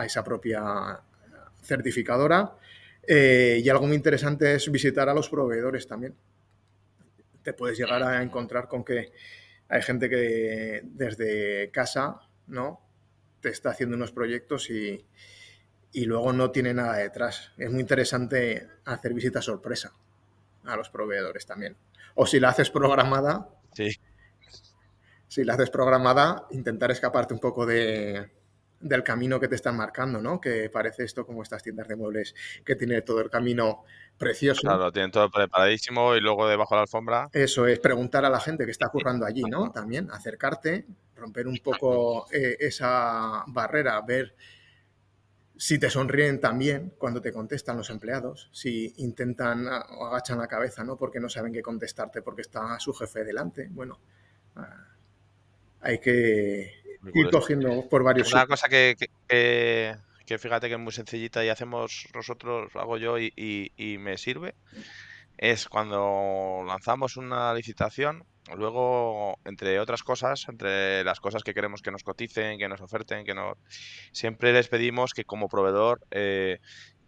esa 0.04 0.22
propia 0.22 1.00
certificadora. 1.62 2.56
Eh, 3.06 3.60
y 3.62 3.68
algo 3.68 3.86
muy 3.86 3.96
interesante 3.96 4.54
es 4.54 4.70
visitar 4.70 5.08
a 5.08 5.14
los 5.14 5.28
proveedores 5.28 5.86
también. 5.86 6.14
Te 7.44 7.52
puedes 7.52 7.78
llegar 7.78 8.02
a 8.02 8.20
encontrar 8.22 8.66
con 8.66 8.84
que 8.84 9.12
hay 9.68 9.82
gente 9.82 10.10
que 10.10 10.80
desde 10.82 11.70
casa, 11.70 12.20
¿no? 12.48 12.80
Te 13.40 13.50
está 13.50 13.70
haciendo 13.70 13.94
unos 13.94 14.10
proyectos 14.10 14.68
y, 14.70 15.06
y 15.92 16.04
luego 16.06 16.32
no 16.32 16.50
tiene 16.50 16.74
nada 16.74 16.96
detrás. 16.96 17.52
Es 17.56 17.70
muy 17.70 17.80
interesante 17.80 18.66
hacer 18.84 19.14
visita 19.14 19.40
sorpresa 19.40 19.92
a 20.64 20.76
los 20.76 20.90
proveedores 20.90 21.46
también. 21.46 21.76
O 22.16 22.26
si 22.26 22.40
la 22.40 22.48
haces 22.48 22.70
programada, 22.70 23.48
sí. 23.72 23.90
si 25.28 25.44
la 25.44 25.54
haces 25.54 25.70
programada, 25.70 26.46
intentar 26.50 26.90
escaparte 26.90 27.32
un 27.32 27.40
poco 27.40 27.64
de, 27.64 28.30
del 28.84 29.02
camino 29.02 29.40
que 29.40 29.48
te 29.48 29.54
están 29.54 29.76
marcando, 29.76 30.20
¿no? 30.20 30.40
Que 30.40 30.68
parece 30.68 31.04
esto 31.04 31.24
como 31.24 31.42
estas 31.42 31.62
tiendas 31.62 31.88
de 31.88 31.96
muebles 31.96 32.34
que 32.64 32.76
tiene 32.76 33.00
todo 33.00 33.20
el 33.20 33.30
camino 33.30 33.84
precioso. 34.18 34.60
Claro, 34.60 34.92
tienen 34.92 35.10
todo 35.10 35.30
preparadísimo 35.30 36.14
y 36.14 36.20
luego 36.20 36.46
debajo 36.46 36.74
de 36.74 36.78
la 36.78 36.82
alfombra. 36.82 37.28
Eso 37.32 37.66
es, 37.66 37.80
preguntar 37.80 38.24
a 38.26 38.30
la 38.30 38.40
gente 38.40 38.66
que 38.66 38.70
está 38.70 38.88
currando 38.88 39.24
allí, 39.24 39.42
¿no? 39.42 39.72
También 39.72 40.10
acercarte, 40.10 40.86
romper 41.16 41.48
un 41.48 41.58
poco 41.58 42.26
eh, 42.30 42.56
esa 42.60 43.42
barrera, 43.46 44.00
ver 44.02 44.34
si 45.56 45.78
te 45.78 45.88
sonríen 45.88 46.40
también 46.40 46.94
cuando 46.98 47.22
te 47.22 47.32
contestan 47.32 47.78
los 47.78 47.88
empleados, 47.88 48.50
si 48.52 48.92
intentan 48.98 49.66
o 49.66 50.06
agachan 50.06 50.38
la 50.38 50.46
cabeza, 50.46 50.84
¿no? 50.84 50.98
Porque 50.98 51.20
no 51.20 51.30
saben 51.30 51.54
qué 51.54 51.62
contestarte 51.62 52.20
porque 52.20 52.42
está 52.42 52.78
su 52.78 52.92
jefe 52.92 53.24
delante. 53.24 53.68
Bueno, 53.70 53.98
ah, 54.56 54.88
hay 55.80 55.98
que 56.00 56.83
ir 57.12 57.30
cogiendo 57.30 57.88
por 57.88 58.02
varios. 58.02 58.32
Una 58.32 58.46
cosa 58.46 58.68
que, 58.68 58.96
que, 59.28 60.38
fíjate 60.38 60.68
que 60.68 60.74
es 60.74 60.80
muy 60.80 60.92
sencillita 60.92 61.44
y 61.44 61.48
hacemos 61.48 62.08
nosotros, 62.14 62.74
hago 62.74 62.96
yo 62.98 63.18
y, 63.18 63.32
y, 63.76 63.98
me 63.98 64.16
sirve, 64.18 64.54
es 65.36 65.68
cuando 65.68 66.64
lanzamos 66.66 67.16
una 67.16 67.52
licitación, 67.54 68.24
luego, 68.56 69.38
entre 69.44 69.80
otras 69.80 70.02
cosas, 70.02 70.46
entre 70.48 71.04
las 71.04 71.20
cosas 71.20 71.42
que 71.42 71.54
queremos 71.54 71.82
que 71.82 71.90
nos 71.90 72.04
coticen, 72.04 72.58
que 72.58 72.68
nos 72.68 72.80
oferten, 72.80 73.24
que 73.24 73.34
no, 73.34 73.56
siempre 74.12 74.52
les 74.52 74.68
pedimos 74.68 75.12
que 75.12 75.24
como 75.24 75.48
proveedor 75.48 76.00
eh, 76.10 76.60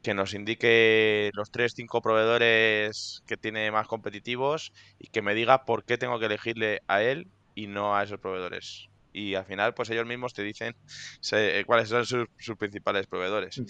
que 0.03 0.15
nos 0.15 0.35
indique 0.35 1.31
los 1.35 1.51
tres, 1.51 1.73
cinco 1.75 2.01
proveedores 2.01 3.23
que 3.27 3.37
tiene 3.37 3.71
más 3.73 3.89
competitivos 3.89 4.73
y 5.01 5.09
que 5.09 5.21
me 5.21 5.35
diga 5.35 5.65
por 5.65 5.85
qué 5.85 5.99
tengo 5.99 6.21
que 6.21 6.27
elegirle 6.27 6.81
a 6.87 7.03
él 7.03 7.27
y 7.57 7.67
no 7.67 7.97
a 7.97 8.05
esos 8.05 8.21
proveedores 8.21 8.89
y 9.17 9.35
al 9.35 9.47
final 9.47 9.73
pues 9.73 9.89
ellos 9.89 10.05
mismos 10.05 10.35
te 10.35 10.43
dicen 10.43 10.77
eh, 11.33 11.65
cuáles 11.67 11.89
son 11.89 12.05
sus, 12.05 12.29
principales 12.59 13.07
proveedores. 13.07 13.63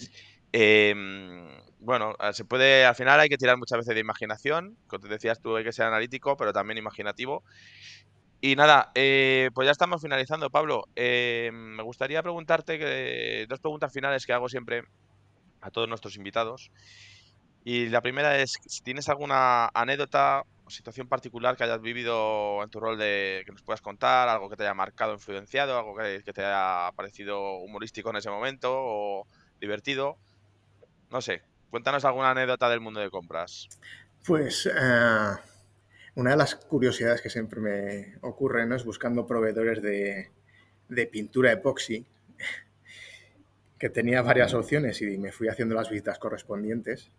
Em, 0.51 1.47
bueno, 1.79 2.15
ah, 2.19 2.33
se 2.33 2.43
puede, 2.43 2.85
al 2.85 2.95
final 2.95 3.19
hay 3.19 3.29
que 3.29 3.37
tirar 3.37 3.57
muchas 3.57 3.77
veces 3.79 3.95
de 3.95 4.01
imaginación, 4.01 4.77
como 4.87 5.01
te 5.01 5.07
decías 5.07 5.41
tú 5.41 5.55
hay 5.55 5.63
que 5.63 5.71
ser 5.71 5.85
analítico, 5.85 6.35
pero 6.35 6.51
también 6.51 6.77
imaginativo. 6.77 7.43
Y 8.41 8.55
nada, 8.57 8.91
eh, 8.93 9.49
pues 9.53 9.65
ya 9.65 9.71
estamos 9.71 10.01
finalizando, 10.01 10.49
Pablo. 10.49 10.89
Em, 10.95 11.55
me 11.75 11.83
gustaría 11.83 12.21
preguntarte 12.21 12.77
que, 12.77 13.45
dos 13.47 13.59
preguntas 13.59 13.91
finales 13.93 14.25
que 14.25 14.33
hago 14.33 14.49
siempre 14.49 14.83
a 15.61 15.71
todos 15.71 15.87
nuestros 15.87 16.17
invitados. 16.17 16.71
Y 17.63 17.87
la 17.87 18.01
primera 18.01 18.37
es 18.37 18.57
si 18.65 18.83
tienes 18.83 19.09
alguna 19.09 19.69
anécdota 19.73 20.43
situación 20.69 21.07
particular 21.07 21.55
que 21.55 21.63
hayas 21.63 21.81
vivido 21.81 22.63
en 22.63 22.69
tu 22.69 22.79
rol 22.79 22.97
de 22.97 23.43
que 23.45 23.51
nos 23.51 23.61
puedas 23.61 23.81
contar, 23.81 24.29
algo 24.29 24.49
que 24.49 24.55
te 24.55 24.63
haya 24.63 24.73
marcado, 24.73 25.13
influenciado, 25.13 25.77
algo 25.77 25.95
que, 25.95 26.21
te 26.21 26.45
haya 26.45 26.91
parecido 26.95 27.57
humorístico 27.57 28.09
en 28.09 28.17
ese 28.17 28.29
momento 28.29 28.73
o 28.73 29.27
divertido. 29.59 30.17
No 31.09 31.21
sé, 31.21 31.41
cuéntanos 31.69 32.05
alguna 32.05 32.31
anécdota 32.31 32.69
del 32.69 32.81
mundo 32.81 32.99
de 32.99 33.09
compras. 33.09 33.69
Pues 34.25 34.65
eh, 34.65 35.31
una 36.15 36.31
de 36.31 36.37
las 36.37 36.55
curiosidades 36.55 37.21
que 37.21 37.29
siempre 37.29 37.59
me 37.59 38.17
ocurre 38.21 38.67
es 38.75 38.83
buscando 38.83 39.25
proveedores 39.25 39.81
de, 39.81 40.29
de 40.89 41.07
pintura 41.07 41.51
epoxi, 41.51 42.05
que 43.79 43.89
tenía 43.89 44.21
varias 44.21 44.53
opciones 44.53 45.01
y 45.01 45.17
me 45.17 45.31
fui 45.31 45.47
haciendo 45.47 45.75
las 45.75 45.89
visitas 45.89 46.19
correspondientes 46.19 47.11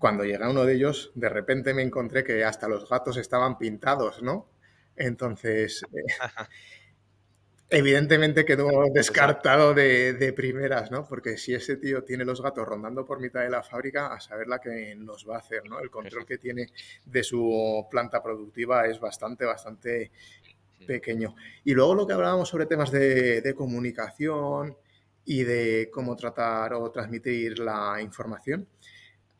cuando 0.00 0.24
llegué 0.24 0.42
a 0.42 0.48
uno 0.48 0.64
de 0.64 0.74
ellos, 0.74 1.12
de 1.14 1.28
repente 1.28 1.74
me 1.74 1.82
encontré 1.82 2.24
que 2.24 2.42
hasta 2.42 2.66
los 2.66 2.88
gatos 2.88 3.18
estaban 3.18 3.58
pintados, 3.58 4.22
¿no? 4.22 4.48
Entonces, 4.96 5.82
eh, 5.92 6.46
evidentemente 7.68 8.46
quedó 8.46 8.70
descartado 8.94 9.74
de, 9.74 10.32
primeras, 10.34 10.90
¿no? 10.90 11.06
Porque 11.06 11.36
si 11.36 11.52
ese 11.52 11.76
tío 11.76 12.02
tiene 12.02 12.24
los 12.24 12.40
gatos 12.40 12.66
rondando 12.66 13.04
por 13.04 13.20
mitad 13.20 13.42
de 13.42 13.50
la 13.50 13.62
fábrica, 13.62 14.14
a 14.14 14.20
saber 14.20 14.48
la 14.48 14.58
que 14.58 14.94
nos 14.96 15.28
va 15.28 15.36
a 15.36 15.40
hacer, 15.40 15.68
¿no? 15.68 15.78
El 15.80 15.90
control 15.90 16.24
que 16.24 16.38
tiene 16.38 16.68
de 17.04 17.22
su 17.22 17.86
planta 17.90 18.22
productiva 18.22 18.86
es 18.86 18.98
bastante, 18.98 19.44
bastante 19.44 20.12
pequeño. 20.86 21.36
Y 21.62 21.74
luego 21.74 21.94
lo 21.94 22.06
que 22.06 22.14
hablábamos 22.14 22.48
sobre 22.48 22.64
temas 22.64 22.90
de, 22.90 23.42
de 23.42 23.54
comunicación 23.54 24.78
y 25.26 25.44
de 25.44 25.90
cómo 25.92 26.16
tratar 26.16 26.72
o 26.72 26.90
transmitir 26.90 27.58
la 27.58 28.00
información 28.00 28.66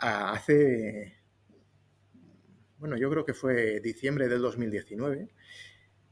hace, 0.00 1.14
bueno, 2.78 2.96
yo 2.96 3.10
creo 3.10 3.24
que 3.24 3.34
fue 3.34 3.80
diciembre 3.80 4.28
del 4.28 4.40
2019, 4.40 5.28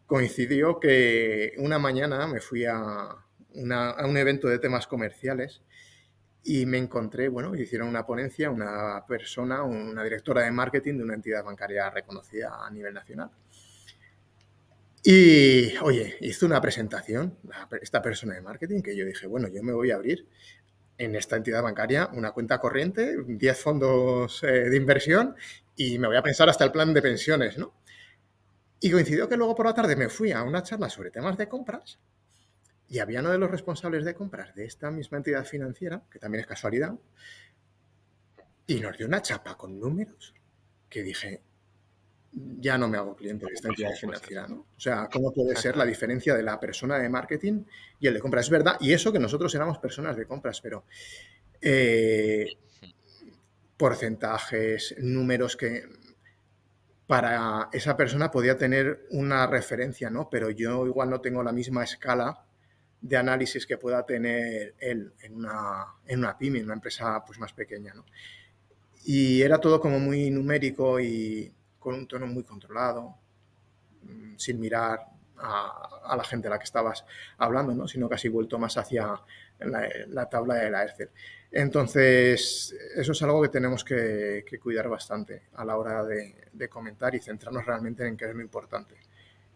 coincidió 0.07 0.81
que 0.81 1.55
una 1.59 1.79
mañana 1.79 2.27
me 2.27 2.41
fui 2.41 2.65
a, 2.65 3.09
un 3.55 4.17
evento 4.17 4.49
de 4.49 4.59
temas 4.59 4.87
comerciales 4.87 5.63
y 6.45 6.65
me 6.67 6.79
encontré, 6.79 7.29
bueno, 7.29 7.55
hicieron 7.57 7.89
una 7.89 8.07
ponencia, 8.07 8.51
una 8.51 9.05
persona, 9.07 9.63
una 9.65 10.05
directora 10.05 10.43
de 10.43 10.51
marketing 10.51 10.99
de 10.99 11.05
una 11.05 11.15
entidad 11.15 11.45
bancaria 11.45 11.91
reconocida 11.91 12.65
a 12.65 12.71
nivel 12.71 12.95
nacional. 12.95 13.31
Y, 15.03 15.77
oye, 15.79 16.17
hizo 16.21 16.47
una 16.47 16.61
presentación, 16.61 17.37
esta 17.81 18.03
persona 18.03 18.35
de 18.35 18.43
marketing, 18.43 18.83
que 18.83 18.97
yo 18.97 19.07
dije, 19.07 19.27
bueno, 19.27 19.49
yo 19.49 19.63
me 19.63 19.73
voy 19.73 19.91
a 19.91 19.97
abrir 19.97 20.27
en 20.99 21.15
esta 21.15 21.37
entidad 21.37 21.63
bancaria 21.63 22.11
una 22.13 22.33
cuenta 22.33 22.59
corriente, 22.59 23.17
10 23.27 23.59
fondos 23.59 24.43
eh, 24.43 24.69
de 24.69 24.77
inversión 24.77 25.37
y 25.77 25.99
me 25.99 26.09
voy 26.09 26.17
a 26.17 26.23
pensar 26.23 26.49
hasta 26.49 26.65
el 26.65 26.73
plan 26.73 26.93
de 26.93 27.01
pensiones, 27.01 27.57
¿no? 27.57 27.73
Y 28.81 28.91
coincidió 28.91 29.29
que 29.29 29.37
luego 29.37 29.55
por 29.55 29.67
la 29.67 29.75
tarde 29.75 29.97
me 29.97 30.09
fui 30.09 30.33
a 30.33 30.43
una 30.43 30.63
charla 30.63 30.91
sobre 30.91 31.11
temas 31.11 31.37
de 31.39 31.49
compras 31.49 31.99
y 32.89 32.99
había 32.99 33.21
uno 33.21 33.31
de 33.31 33.39
los 33.39 33.51
responsables 33.51 34.05
de 34.05 34.15
compras 34.15 34.55
de 34.55 34.65
esta 34.65 34.91
misma 34.91 35.19
entidad 35.19 35.45
financiera, 35.45 36.03
que 36.11 36.19
también 36.19 36.41
es 36.41 36.47
casualidad, 36.47 36.95
y 38.67 38.81
nos 38.81 38.97
dio 38.97 39.07
una 39.07 39.23
chapa 39.23 39.57
con 39.57 39.79
números 39.79 40.35
que 40.89 41.03
dije, 41.03 41.43
ya 42.33 42.77
no 42.77 42.89
me 42.89 42.99
hago 42.99 43.17
cliente 43.17 43.47
de 43.47 43.53
esta 43.55 43.69
entidad 43.69 43.93
financiera, 43.93 44.47
¿no? 44.47 44.67
O 44.77 44.81
sea, 44.81 45.09
¿cómo 45.11 45.33
puede 45.33 45.57
ser 45.57 45.77
la 45.77 45.85
diferencia 45.85 46.35
de 46.35 46.43
la 46.43 46.61
persona 46.61 46.99
de 46.99 47.09
marketing 47.09 47.65
y 48.01 48.07
el 48.07 48.15
de 48.15 48.21
compras? 48.21 48.47
Es 48.47 48.51
verdad, 48.51 48.77
y 48.81 48.93
eso 48.93 49.13
que 49.13 49.19
nosotros 49.19 49.55
éramos 49.55 49.79
personas 49.79 50.17
de 50.17 50.27
compras, 50.27 50.61
pero 50.61 50.85
eh, 51.61 52.47
porcentajes, 53.77 54.95
números 54.99 55.57
que 55.57 55.85
para 57.07 57.71
esa 57.73 57.97
persona 57.97 58.31
podía 58.31 58.59
tener 58.59 59.07
una 59.11 59.47
referencia, 59.47 60.11
¿no? 60.11 60.29
Pero 60.31 60.51
yo 60.51 60.87
igual 60.87 61.09
no 61.09 61.21
tengo 61.21 61.43
la 61.43 61.53
misma 61.53 61.85
escala 61.85 62.45
de 63.01 63.17
análisis 63.17 63.67
que 63.67 63.79
pueda 63.79 64.05
tener 64.05 64.75
él 64.79 65.13
en 65.23 65.37
una, 65.37 65.87
en 66.07 66.19
una 66.19 66.37
pyme, 66.37 66.59
en 66.59 66.67
una 66.67 66.75
empresa 66.75 67.25
pues, 67.25 67.39
más 67.39 67.53
pequeña, 67.53 67.95
¿no? 67.95 68.05
Y 69.05 69.41
era 69.41 69.59
todo 69.59 69.81
como 69.81 69.99
muy 69.99 70.31
numérico 70.31 71.01
y 71.01 71.51
con 71.79 71.95
un 71.95 72.07
tono 72.07 72.27
muy 72.27 72.45
controlado, 72.45 73.17
mm, 74.03 74.37
sin 74.37 74.61
mirar 74.61 75.01
a, 75.41 76.15
la 76.17 76.25
gente 76.25 76.49
a 76.49 76.51
la 76.51 76.59
que 76.59 76.65
estabas 76.65 77.05
hablando, 77.39 77.75
¿no? 77.75 77.87
sino 77.87 78.09
casi 78.09 78.29
vuelto 78.29 78.59
más 78.59 78.77
hacia 78.77 79.21
la, 79.61 80.29
tabla 80.29 80.55
de 80.57 80.71
la 80.71 80.85
Excel. 80.85 81.11
Entonces, 81.51 82.75
eso 82.95 83.13
es 83.13 83.23
algo 83.23 83.43
que 83.43 83.49
tenemos 83.49 83.85
que, 83.85 84.45
cuidar 84.63 84.89
bastante 84.89 85.43
a 85.55 85.65
la 85.65 85.77
hora 85.77 86.05
de, 86.05 86.69
comentar 86.69 87.15
y 87.15 87.21
centrarnos 87.21 87.65
realmente 87.65 88.07
en 88.07 88.17
qué 88.17 88.27
es 88.27 88.35
lo 88.35 88.43
importante 88.43 88.97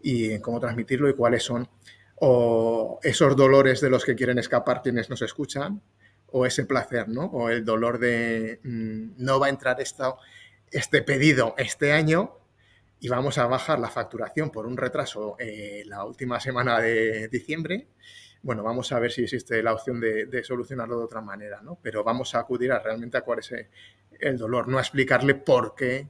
y 0.00 0.32
en 0.32 0.40
cómo 0.40 0.58
transmitirlo 0.58 1.08
y 1.08 1.14
cuáles 1.14 1.42
son 1.44 1.68
o 2.16 3.00
esos 3.02 3.36
dolores 3.36 3.80
de 3.80 3.90
los 3.90 4.04
que 4.04 4.14
quieren 4.14 4.38
escapar 4.38 4.80
quienes 4.82 5.10
nos 5.10 5.22
escuchan 5.22 5.82
o 6.28 6.46
ese 6.46 6.64
placer, 6.64 7.08
¿no? 7.08 7.24
O 7.26 7.50
el 7.50 7.64
dolor 7.64 7.98
de 7.98 8.60
mm, 8.62 9.22
no 9.22 9.38
va 9.38 9.46
a 9.46 9.50
entrar 9.50 9.80
esto, 9.80 10.18
este 10.72 11.02
pedido 11.02 11.54
este 11.58 11.92
año 11.92 12.38
y 12.98 13.08
vamos 13.08 13.38
a 13.38 13.46
bajar 13.46 13.78
la 13.78 13.90
facturación 13.90 14.50
por 14.50 14.66
un 14.66 14.76
retraso 14.76 15.36
eh, 15.38 15.82
la 15.86 16.04
última 16.04 16.38
semana 16.40 16.80
de 16.80 17.28
diciembre. 17.28 17.88
Bueno, 18.42 18.62
vamos 18.62 18.90
a 18.92 18.98
ver 18.98 19.12
si 19.12 19.22
existe 19.22 19.62
la 19.62 19.72
opción 19.72 20.00
de, 20.00 20.42
solucionarlo 20.44 20.98
de 20.98 21.04
otra 21.04 21.20
manera, 21.20 21.62
¿no? 21.62 21.78
Pero 21.82 22.02
vamos 22.02 22.34
a 22.34 22.40
acudir 22.40 22.72
a 22.72 22.78
realmente 22.78 23.18
a 23.18 23.22
cuál 23.22 23.40
es 23.40 23.54
el 24.18 24.38
dolor, 24.38 24.68
no 24.68 24.78
a 24.78 24.80
explicarle 24.80 25.34
por 25.34 25.74
qué 25.74 26.08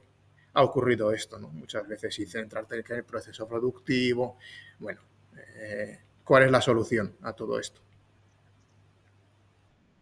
ha 0.53 0.63
ocurrido 0.63 1.11
esto, 1.11 1.39
¿no? 1.39 1.49
Muchas 1.49 1.87
veces 1.87 2.17
y 2.19 2.25
centrarte 2.25 2.75
en 2.75 2.95
el 2.95 3.03
proceso 3.03 3.47
productivo, 3.47 4.37
bueno, 4.79 5.01
eh, 5.35 5.99
¿cuál 6.23 6.43
es 6.43 6.51
la 6.51 6.61
solución 6.61 7.17
a 7.23 7.33
todo 7.33 7.59
esto? 7.59 7.81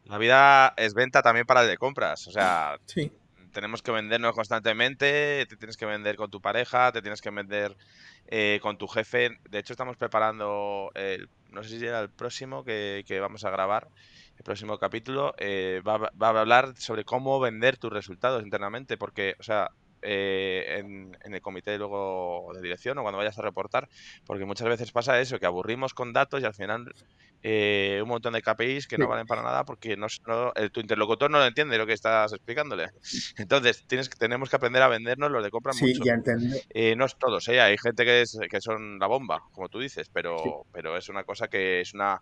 La 0.06 0.18
vida 0.18 0.74
es 0.76 0.94
venta 0.94 1.22
también 1.22 1.46
para 1.46 1.62
el 1.62 1.70
de 1.70 1.78
compras, 1.78 2.28
o 2.28 2.32
sea, 2.32 2.78
tenemos 3.52 3.82
que 3.82 3.92
vendernos 3.92 4.34
constantemente, 4.34 5.46
te 5.48 5.58
tienes 5.58 5.78
que 5.78 5.86
vender 5.86 6.16
con 6.16 6.32
tu 6.32 6.42
pareja, 6.42 6.92
te 6.92 7.02
tienes 7.02 7.22
que 7.22 7.30
vender 7.30 7.76
eh, 8.28 8.60
con 8.62 8.78
tu 8.78 8.88
jefe. 8.88 9.38
De 9.50 9.60
hecho, 9.60 9.74
estamos 9.74 9.98
preparando, 9.98 10.92
el, 10.96 11.30
no 11.50 11.64
sé 11.64 11.80
si 11.80 11.86
era 11.86 12.00
el 12.00 12.10
próximo 12.10 12.64
que, 12.64 13.18
vamos 13.22 13.44
a 13.46 13.50
grabar, 13.50 13.88
el 14.38 14.44
próximo 14.44 14.78
capítulo, 14.78 15.34
eh, 15.38 15.82
va, 15.88 15.98
va, 15.98 16.28
a 16.28 16.40
hablar 16.40 16.76
sobre 16.78 17.04
cómo 17.04 17.40
vender 17.40 17.78
tus 17.78 17.92
resultados 17.92 18.44
internamente, 18.44 18.98
porque, 18.98 19.36
o 19.40 19.44
sea, 19.44 19.72
eh, 20.02 20.78
en, 20.80 21.34
el 21.34 21.42
comité 21.42 21.78
luego 21.78 22.52
de 22.54 22.62
dirección 22.62 22.98
o 22.98 23.02
cuando 23.02 23.18
vayas 23.18 23.38
a 23.38 23.42
reportar, 23.42 23.90
porque 24.26 24.46
muchas 24.46 24.68
veces 24.68 24.92
pasa 24.92 25.20
eso, 25.20 25.40
que 25.40 25.46
aburrimos 25.46 25.94
con 25.94 26.14
datos 26.14 26.42
y 26.42 26.46
al 26.46 26.54
final 26.54 26.94
eh, 27.44 28.00
un 28.02 28.10
montón 28.10 28.34
de 28.34 28.42
KPIs 28.42 28.88
que 28.88 28.98
no 28.98 29.08
valen 29.08 29.26
para 29.26 29.42
nada 29.42 29.64
porque 29.66 29.98
no, 29.98 30.08
tu 30.72 30.80
interlocutor 30.80 31.32
no 31.32 31.40
lo 31.40 31.46
entiende 31.46 31.78
lo 31.78 31.88
que 31.88 31.94
estás 31.94 32.34
explicándole. 32.34 32.90
Entonces, 33.38 33.84
tienes, 33.88 34.10
tenemos 34.10 34.50
que 34.50 34.56
aprender 34.56 34.82
a 34.82 34.88
vendernos 34.88 35.32
los 35.32 35.44
de 35.44 35.50
compra 35.50 35.74
sí, 35.74 35.86
mucho. 35.86 36.04
Eh, 36.70 36.96
no 36.96 37.06
es 37.06 37.18
todos, 37.18 37.48
hay 37.50 37.78
gente 37.78 38.06
que, 38.06 38.22
es, 38.22 38.38
que 38.50 38.62
son 38.62 39.00
la 39.00 39.08
bomba, 39.08 39.44
como 39.52 39.70
tú 39.70 39.80
dices, 39.80 40.10
pero, 40.10 40.66
pero 40.72 40.98
es 40.98 41.10
una 41.10 41.24
cosa 41.24 41.48
que 41.48 41.82
es 41.82 41.94
una 41.94 42.22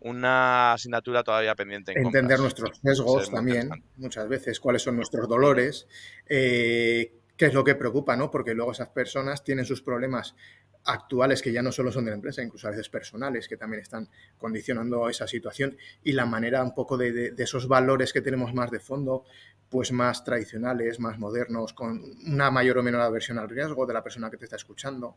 una 0.00 0.72
asignatura 0.72 1.22
todavía 1.22 1.54
pendiente. 1.54 1.92
En 1.92 2.06
Entender 2.06 2.40
nuestros 2.40 2.78
sesgos 2.82 3.30
también, 3.30 3.70
muchas 3.96 4.28
veces, 4.28 4.58
cuáles 4.60 4.82
son 4.82 4.96
nuestros 4.96 5.28
dolores, 5.28 5.86
eh, 6.26 7.12
qué 7.36 7.46
es 7.46 7.54
lo 7.54 7.64
que 7.64 7.74
preocupa, 7.74 8.16
¿no? 8.16 8.30
Porque 8.30 8.54
luego 8.54 8.72
esas 8.72 8.88
personas 8.88 9.44
tienen 9.44 9.64
sus 9.64 9.82
problemas 9.82 10.34
actuales 10.84 11.42
que 11.42 11.52
ya 11.52 11.62
no 11.62 11.72
solo 11.72 11.92
son 11.92 12.04
de 12.06 12.10
la 12.10 12.16
empresa, 12.16 12.42
incluso 12.42 12.66
a 12.66 12.70
veces 12.70 12.88
personales, 12.88 13.48
que 13.48 13.56
también 13.56 13.82
están 13.82 14.08
condicionando 14.38 15.08
esa 15.08 15.26
situación 15.26 15.76
y 16.02 16.12
la 16.12 16.26
manera 16.26 16.62
un 16.62 16.74
poco 16.74 16.96
de, 16.96 17.34
esos 17.36 17.68
valores 17.68 18.12
que 18.12 18.22
tenemos 18.22 18.54
más 18.54 18.70
de 18.70 18.80
fondo, 18.80 19.24
pues 19.68 19.92
más 19.92 20.24
tradicionales, 20.24 20.98
más 20.98 21.18
modernos, 21.18 21.74
con 21.74 22.02
una 22.26 22.50
mayor 22.50 22.78
o 22.78 22.82
menor 22.82 23.02
aversión 23.02 23.38
al 23.38 23.48
riesgo 23.48 23.86
de 23.86 23.94
la 23.94 24.02
persona 24.02 24.30
que 24.30 24.36
te 24.36 24.44
está 24.44 24.56
escuchando. 24.56 25.16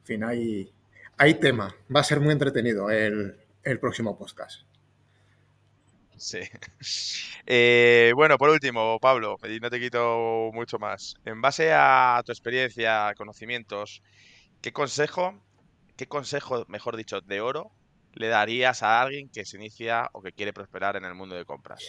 En 0.00 0.06
fin, 0.06 0.24
hay, 0.24 0.72
hay 1.16 1.34
tema. 1.34 1.74
Va 1.94 2.00
a 2.00 2.04
ser 2.04 2.20
muy 2.20 2.32
entretenido 2.32 2.90
el, 2.90 3.36
el 3.64 3.78
próximo 3.78 4.16
podcast. 4.18 4.62
Sí. 6.16 6.40
Eh, 7.44 8.12
bueno, 8.14 8.38
por 8.38 8.50
último, 8.50 9.00
Pablo, 9.00 9.36
y 9.42 9.58
no 9.58 9.68
te 9.68 9.80
quito 9.80 10.50
mucho 10.52 10.78
más. 10.78 11.16
En 11.24 11.40
base 11.40 11.72
a 11.74 12.22
tu 12.24 12.30
experiencia, 12.30 13.12
conocimientos, 13.16 14.00
¿qué 14.60 14.72
consejo, 14.72 15.42
qué 15.96 16.06
consejo, 16.06 16.64
mejor 16.68 16.96
dicho, 16.96 17.20
de 17.20 17.40
oro, 17.40 17.72
le 18.14 18.28
darías 18.28 18.84
a 18.84 19.02
alguien 19.02 19.28
que 19.28 19.44
se 19.44 19.56
inicia 19.56 20.08
o 20.12 20.22
que 20.22 20.30
quiere 20.30 20.52
prosperar 20.52 20.96
en 20.96 21.04
el 21.04 21.14
mundo 21.14 21.34
de 21.34 21.44
compras? 21.44 21.84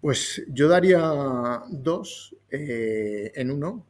Pues 0.00 0.42
yo 0.48 0.68
daría 0.68 1.62
dos 1.68 2.36
eh, 2.48 3.32
en 3.34 3.50
uno. 3.50 3.84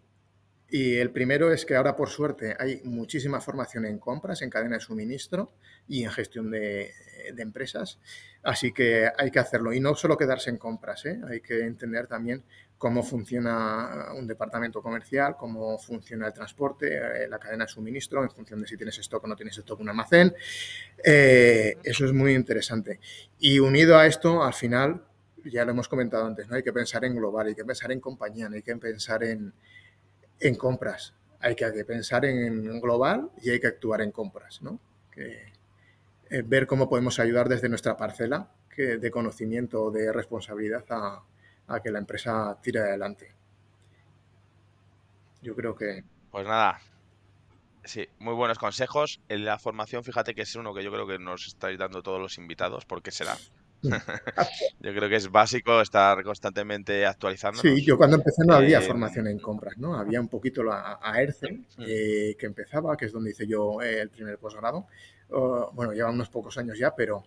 Y 0.74 0.96
el 0.96 1.10
primero 1.10 1.52
es 1.52 1.66
que 1.66 1.76
ahora, 1.76 1.94
por 1.94 2.08
suerte, 2.08 2.56
hay 2.58 2.80
muchísima 2.84 3.42
formación 3.42 3.84
en 3.84 3.98
compras, 3.98 4.40
en 4.40 4.48
cadena 4.48 4.76
de 4.76 4.80
suministro 4.80 5.52
y 5.86 6.02
en 6.02 6.10
gestión 6.10 6.50
de, 6.50 6.90
empresas. 7.36 8.00
Así 8.42 8.72
que 8.72 9.06
hay 9.18 9.30
que 9.30 9.38
hacerlo. 9.38 9.74
Y 9.74 9.80
no 9.80 9.94
solo 9.94 10.16
quedarse 10.16 10.48
en 10.48 10.56
compras, 10.56 11.04
¿eh? 11.04 11.20
hay 11.28 11.42
que 11.42 11.60
entender 11.60 12.06
también 12.06 12.42
cómo 12.78 13.02
funciona 13.02 14.14
un 14.16 14.26
departamento 14.26 14.80
comercial, 14.80 15.36
cómo 15.36 15.76
funciona 15.78 16.28
el 16.28 16.32
transporte, 16.32 16.96
eh, 16.96 17.28
la 17.28 17.38
cadena 17.38 17.66
de 17.66 17.70
suministro, 17.70 18.22
en 18.22 18.30
función 18.30 18.62
de 18.62 18.66
si 18.66 18.78
tienes 18.78 18.96
stock 18.96 19.22
o 19.24 19.26
no 19.26 19.36
tienes 19.36 19.58
stock 19.58 19.78
un 19.78 19.90
almacén. 19.90 20.34
Eh, 21.04 21.76
eso 21.84 22.06
es 22.06 22.14
muy 22.14 22.32
interesante. 22.32 22.98
Y 23.38 23.58
unido 23.58 23.98
a 23.98 24.06
esto, 24.06 24.42
al 24.42 24.54
final, 24.54 25.04
ya 25.44 25.66
lo 25.66 25.72
hemos 25.72 25.86
comentado 25.86 26.24
antes, 26.24 26.48
¿no? 26.48 26.56
hay 26.56 26.62
que 26.62 26.72
pensar 26.72 27.04
en 27.04 27.14
global, 27.14 27.48
hay 27.48 27.54
que 27.54 27.64
pensar 27.66 27.92
en 27.92 28.00
compañía, 28.00 28.48
hay 28.50 28.62
que 28.62 28.74
pensar 28.76 29.22
en 29.22 29.52
en 30.42 30.54
compras. 30.56 31.14
Hay 31.40 31.54
que, 31.54 31.66
pensar 31.84 32.24
en 32.24 32.80
global 32.80 33.30
y 33.40 33.50
hay 33.50 33.60
que 33.60 33.66
actuar 33.66 34.00
en 34.00 34.12
compras, 34.12 34.62
¿no? 34.62 34.78
Eh, 35.16 35.52
ver 36.44 36.66
cómo 36.66 36.88
podemos 36.88 37.18
ayudar 37.18 37.48
desde 37.48 37.68
nuestra 37.68 37.96
parcela 37.96 38.50
de 38.76 39.10
conocimiento, 39.10 39.90
de 39.90 40.12
responsabilidad 40.12 40.84
a, 40.88 41.80
que 41.82 41.90
la 41.90 41.98
empresa 41.98 42.58
tire 42.62 42.80
adelante. 42.80 43.34
Yo 45.42 45.54
creo 45.54 45.74
que... 45.74 46.04
Pues 46.30 46.46
nada, 46.46 46.80
Sí, 47.84 48.08
muy 48.20 48.34
buenos 48.34 48.58
consejos. 48.58 49.20
En 49.28 49.44
la 49.44 49.58
formación, 49.58 50.04
fíjate 50.04 50.34
que 50.34 50.42
es 50.42 50.54
uno 50.54 50.72
que 50.72 50.84
yo 50.84 50.92
creo 50.92 51.06
que 51.06 51.18
nos 51.18 51.48
estáis 51.48 51.78
dando 51.78 52.02
todos 52.02 52.20
los 52.20 52.38
invitados, 52.38 52.84
porque 52.86 53.10
será. 53.10 53.36
Yo 53.82 54.94
creo 54.94 55.08
que 55.08 55.16
es 55.16 55.30
básico 55.30 55.80
estar 55.80 56.22
constantemente 56.22 57.04
actualizando. 57.04 57.60
Sí, 57.60 57.84
yo 57.84 57.96
cuando 57.96 58.16
empecé 58.16 58.44
no 58.46 58.54
había 58.54 58.78
eh, 58.78 58.82
formación 58.82 59.26
en 59.26 59.38
compras, 59.38 59.76
¿no? 59.78 59.96
Había 59.96 60.20
un 60.20 60.28
poquito 60.28 60.62
la 60.62 60.98
AERCE 61.02 61.52
mm. 61.52 61.64
eh, 61.80 62.36
que 62.38 62.46
empezaba, 62.46 62.96
que 62.96 63.06
es 63.06 63.12
donde 63.12 63.30
hice 63.30 63.46
yo 63.46 63.82
eh, 63.82 64.00
el 64.00 64.10
primer 64.10 64.38
posgrado. 64.38 64.86
bueno, 65.72 65.92
lleva 65.92 66.10
unos 66.10 66.28
pocos 66.28 66.56
años 66.58 66.78
ya, 66.78 66.94
pero 66.94 67.24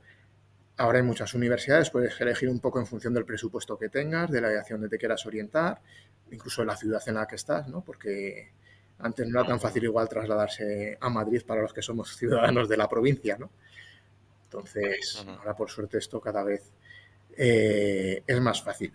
ahora 0.77 0.99
hay 0.99 1.03
muchas 1.03 1.33
universidades, 1.33 1.89
puedes 1.89 2.19
elegir 2.21 2.49
un 2.49 2.59
poco 2.59 2.79
en 2.79 2.85
función 2.85 3.13
del 3.13 3.25
presupuesto 3.25 3.77
que 3.77 3.89
tengas, 3.89 4.29
de 4.31 4.41
la 4.41 4.49
dirección 4.49 4.79
donde 4.79 4.95
te 4.95 4.99
quieras 4.99 5.25
orientar, 5.25 5.81
incluso 6.31 6.61
de 6.61 6.67
la 6.67 6.77
ciudad 6.77 7.01
en 7.07 7.15
la 7.15 7.27
que 7.27 7.35
estás, 7.35 7.67
¿no? 7.67 7.81
Porque 7.81 8.51
antes 8.99 9.27
no 9.27 9.39
era 9.39 9.47
tan 9.47 9.59
fácil 9.59 9.83
igual 9.83 10.07
trasladarse 10.07 10.97
a 10.99 11.09
Madrid 11.09 11.41
para 11.45 11.61
los 11.61 11.73
que 11.73 11.81
somos 11.81 12.15
ciudadanos 12.17 12.69
de 12.69 12.77
la 12.77 12.87
provincia, 12.87 13.37
¿no? 13.37 13.51
Entonces, 14.55 15.25
ahora 15.27 15.53
por 15.53 15.69
suerte 15.69 15.97
esto 15.97 16.21
cada 16.21 16.41
vez 16.41 16.71
eh, 17.37 18.23
es 18.25 18.41
más 18.41 18.63
fácil. 18.63 18.93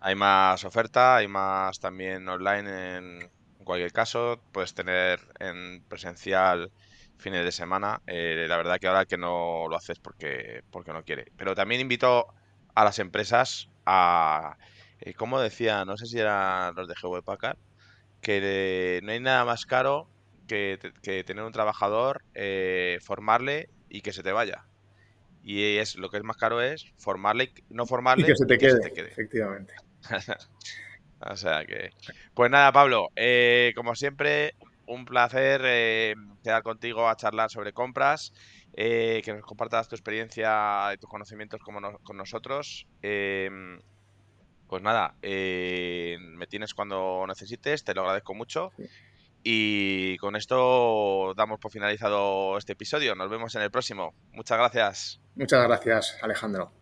Hay 0.00 0.16
más 0.16 0.64
oferta, 0.64 1.16
hay 1.16 1.28
más 1.28 1.78
también 1.78 2.28
online 2.28 2.96
en, 2.96 3.30
cualquier 3.62 3.92
caso. 3.92 4.40
Puedes 4.50 4.74
tener 4.74 5.20
en 5.38 5.82
presencial 5.88 6.72
fines 7.16 7.44
de 7.44 7.52
semana. 7.52 8.02
Eh, 8.08 8.46
la 8.48 8.56
verdad 8.56 8.78
que 8.80 8.88
ahora 8.88 9.06
que 9.06 9.16
no 9.16 9.66
lo 9.70 9.76
haces 9.76 10.00
porque, 10.00 10.64
porque 10.72 10.92
no 10.92 11.04
quiere. 11.04 11.30
Pero 11.36 11.54
también 11.54 11.80
invito 11.80 12.26
a 12.74 12.84
las 12.84 12.98
empresas 12.98 13.70
a, 13.86 14.58
eh, 15.00 15.14
como 15.14 15.40
decía, 15.40 15.84
no 15.84 15.96
sé 15.96 16.06
si 16.06 16.18
eran 16.18 16.74
los 16.74 16.88
de 16.88 16.94
GW 17.00 17.22
Packard, 17.22 17.56
que 18.20 19.00
no 19.04 19.12
hay 19.12 19.20
nada 19.20 19.44
más 19.44 19.64
caro 19.64 20.08
que, 20.46 21.24
tener 21.26 21.44
un 21.44 21.52
trabajador, 21.52 22.22
eh, 22.34 22.98
formarle 23.02 23.68
y 23.88 24.00
que 24.00 24.12
se 24.12 24.22
te 24.22 24.32
vaya. 24.32 24.66
Y 25.42 25.76
es 25.76 25.96
lo 25.96 26.08
que 26.08 26.16
es 26.16 26.24
más 26.24 26.36
caro 26.36 26.62
es 26.62 26.86
formarle, 26.96 27.52
no 27.68 27.86
formarle 27.86 28.24
y 28.24 28.26
que 28.26 28.36
se 28.36 28.46
te, 28.46 28.58
quede, 28.58 29.08
Efectivamente. 29.08 29.74
o 31.20 31.36
sea 31.36 31.64
que. 31.64 31.90
Pues 32.34 32.50
nada, 32.50 32.72
Pablo, 32.72 33.08
eh, 33.14 33.72
como 33.76 33.94
siempre, 33.94 34.54
un 34.86 35.04
placer 35.04 35.60
eh, 35.64 36.14
quedar 36.42 36.62
contigo 36.62 37.08
a 37.08 37.16
charlar 37.16 37.50
sobre 37.50 37.72
compras. 37.72 38.32
que 38.74 39.22
nos 39.26 39.42
compartas 39.42 39.88
tu 39.88 39.94
experiencia 39.94 40.92
y 40.94 40.98
tus 40.98 41.10
conocimientos 41.10 41.60
con 41.62 42.16
nosotros. 42.16 42.86
pues 43.00 44.82
nada, 44.82 45.14
me 45.22 46.46
tienes 46.48 46.72
cuando 46.72 47.26
necesites, 47.28 47.84
te 47.84 47.94
lo 47.94 48.00
agradezco 48.00 48.34
mucho. 48.34 48.72
Y 49.46 50.16
con 50.16 50.36
esto 50.36 51.34
damos 51.36 51.60
por 51.60 51.70
finalizado 51.70 52.56
este 52.56 52.72
episodio. 52.72 53.14
Nos 53.14 53.28
vemos 53.28 53.54
en 53.54 53.62
el 53.62 53.70
próximo. 53.70 54.14
Muchas 54.32 54.56
gracias. 54.56 55.20
Muchas 55.36 55.62
gracias, 55.68 56.18
Alejandro. 56.22 56.72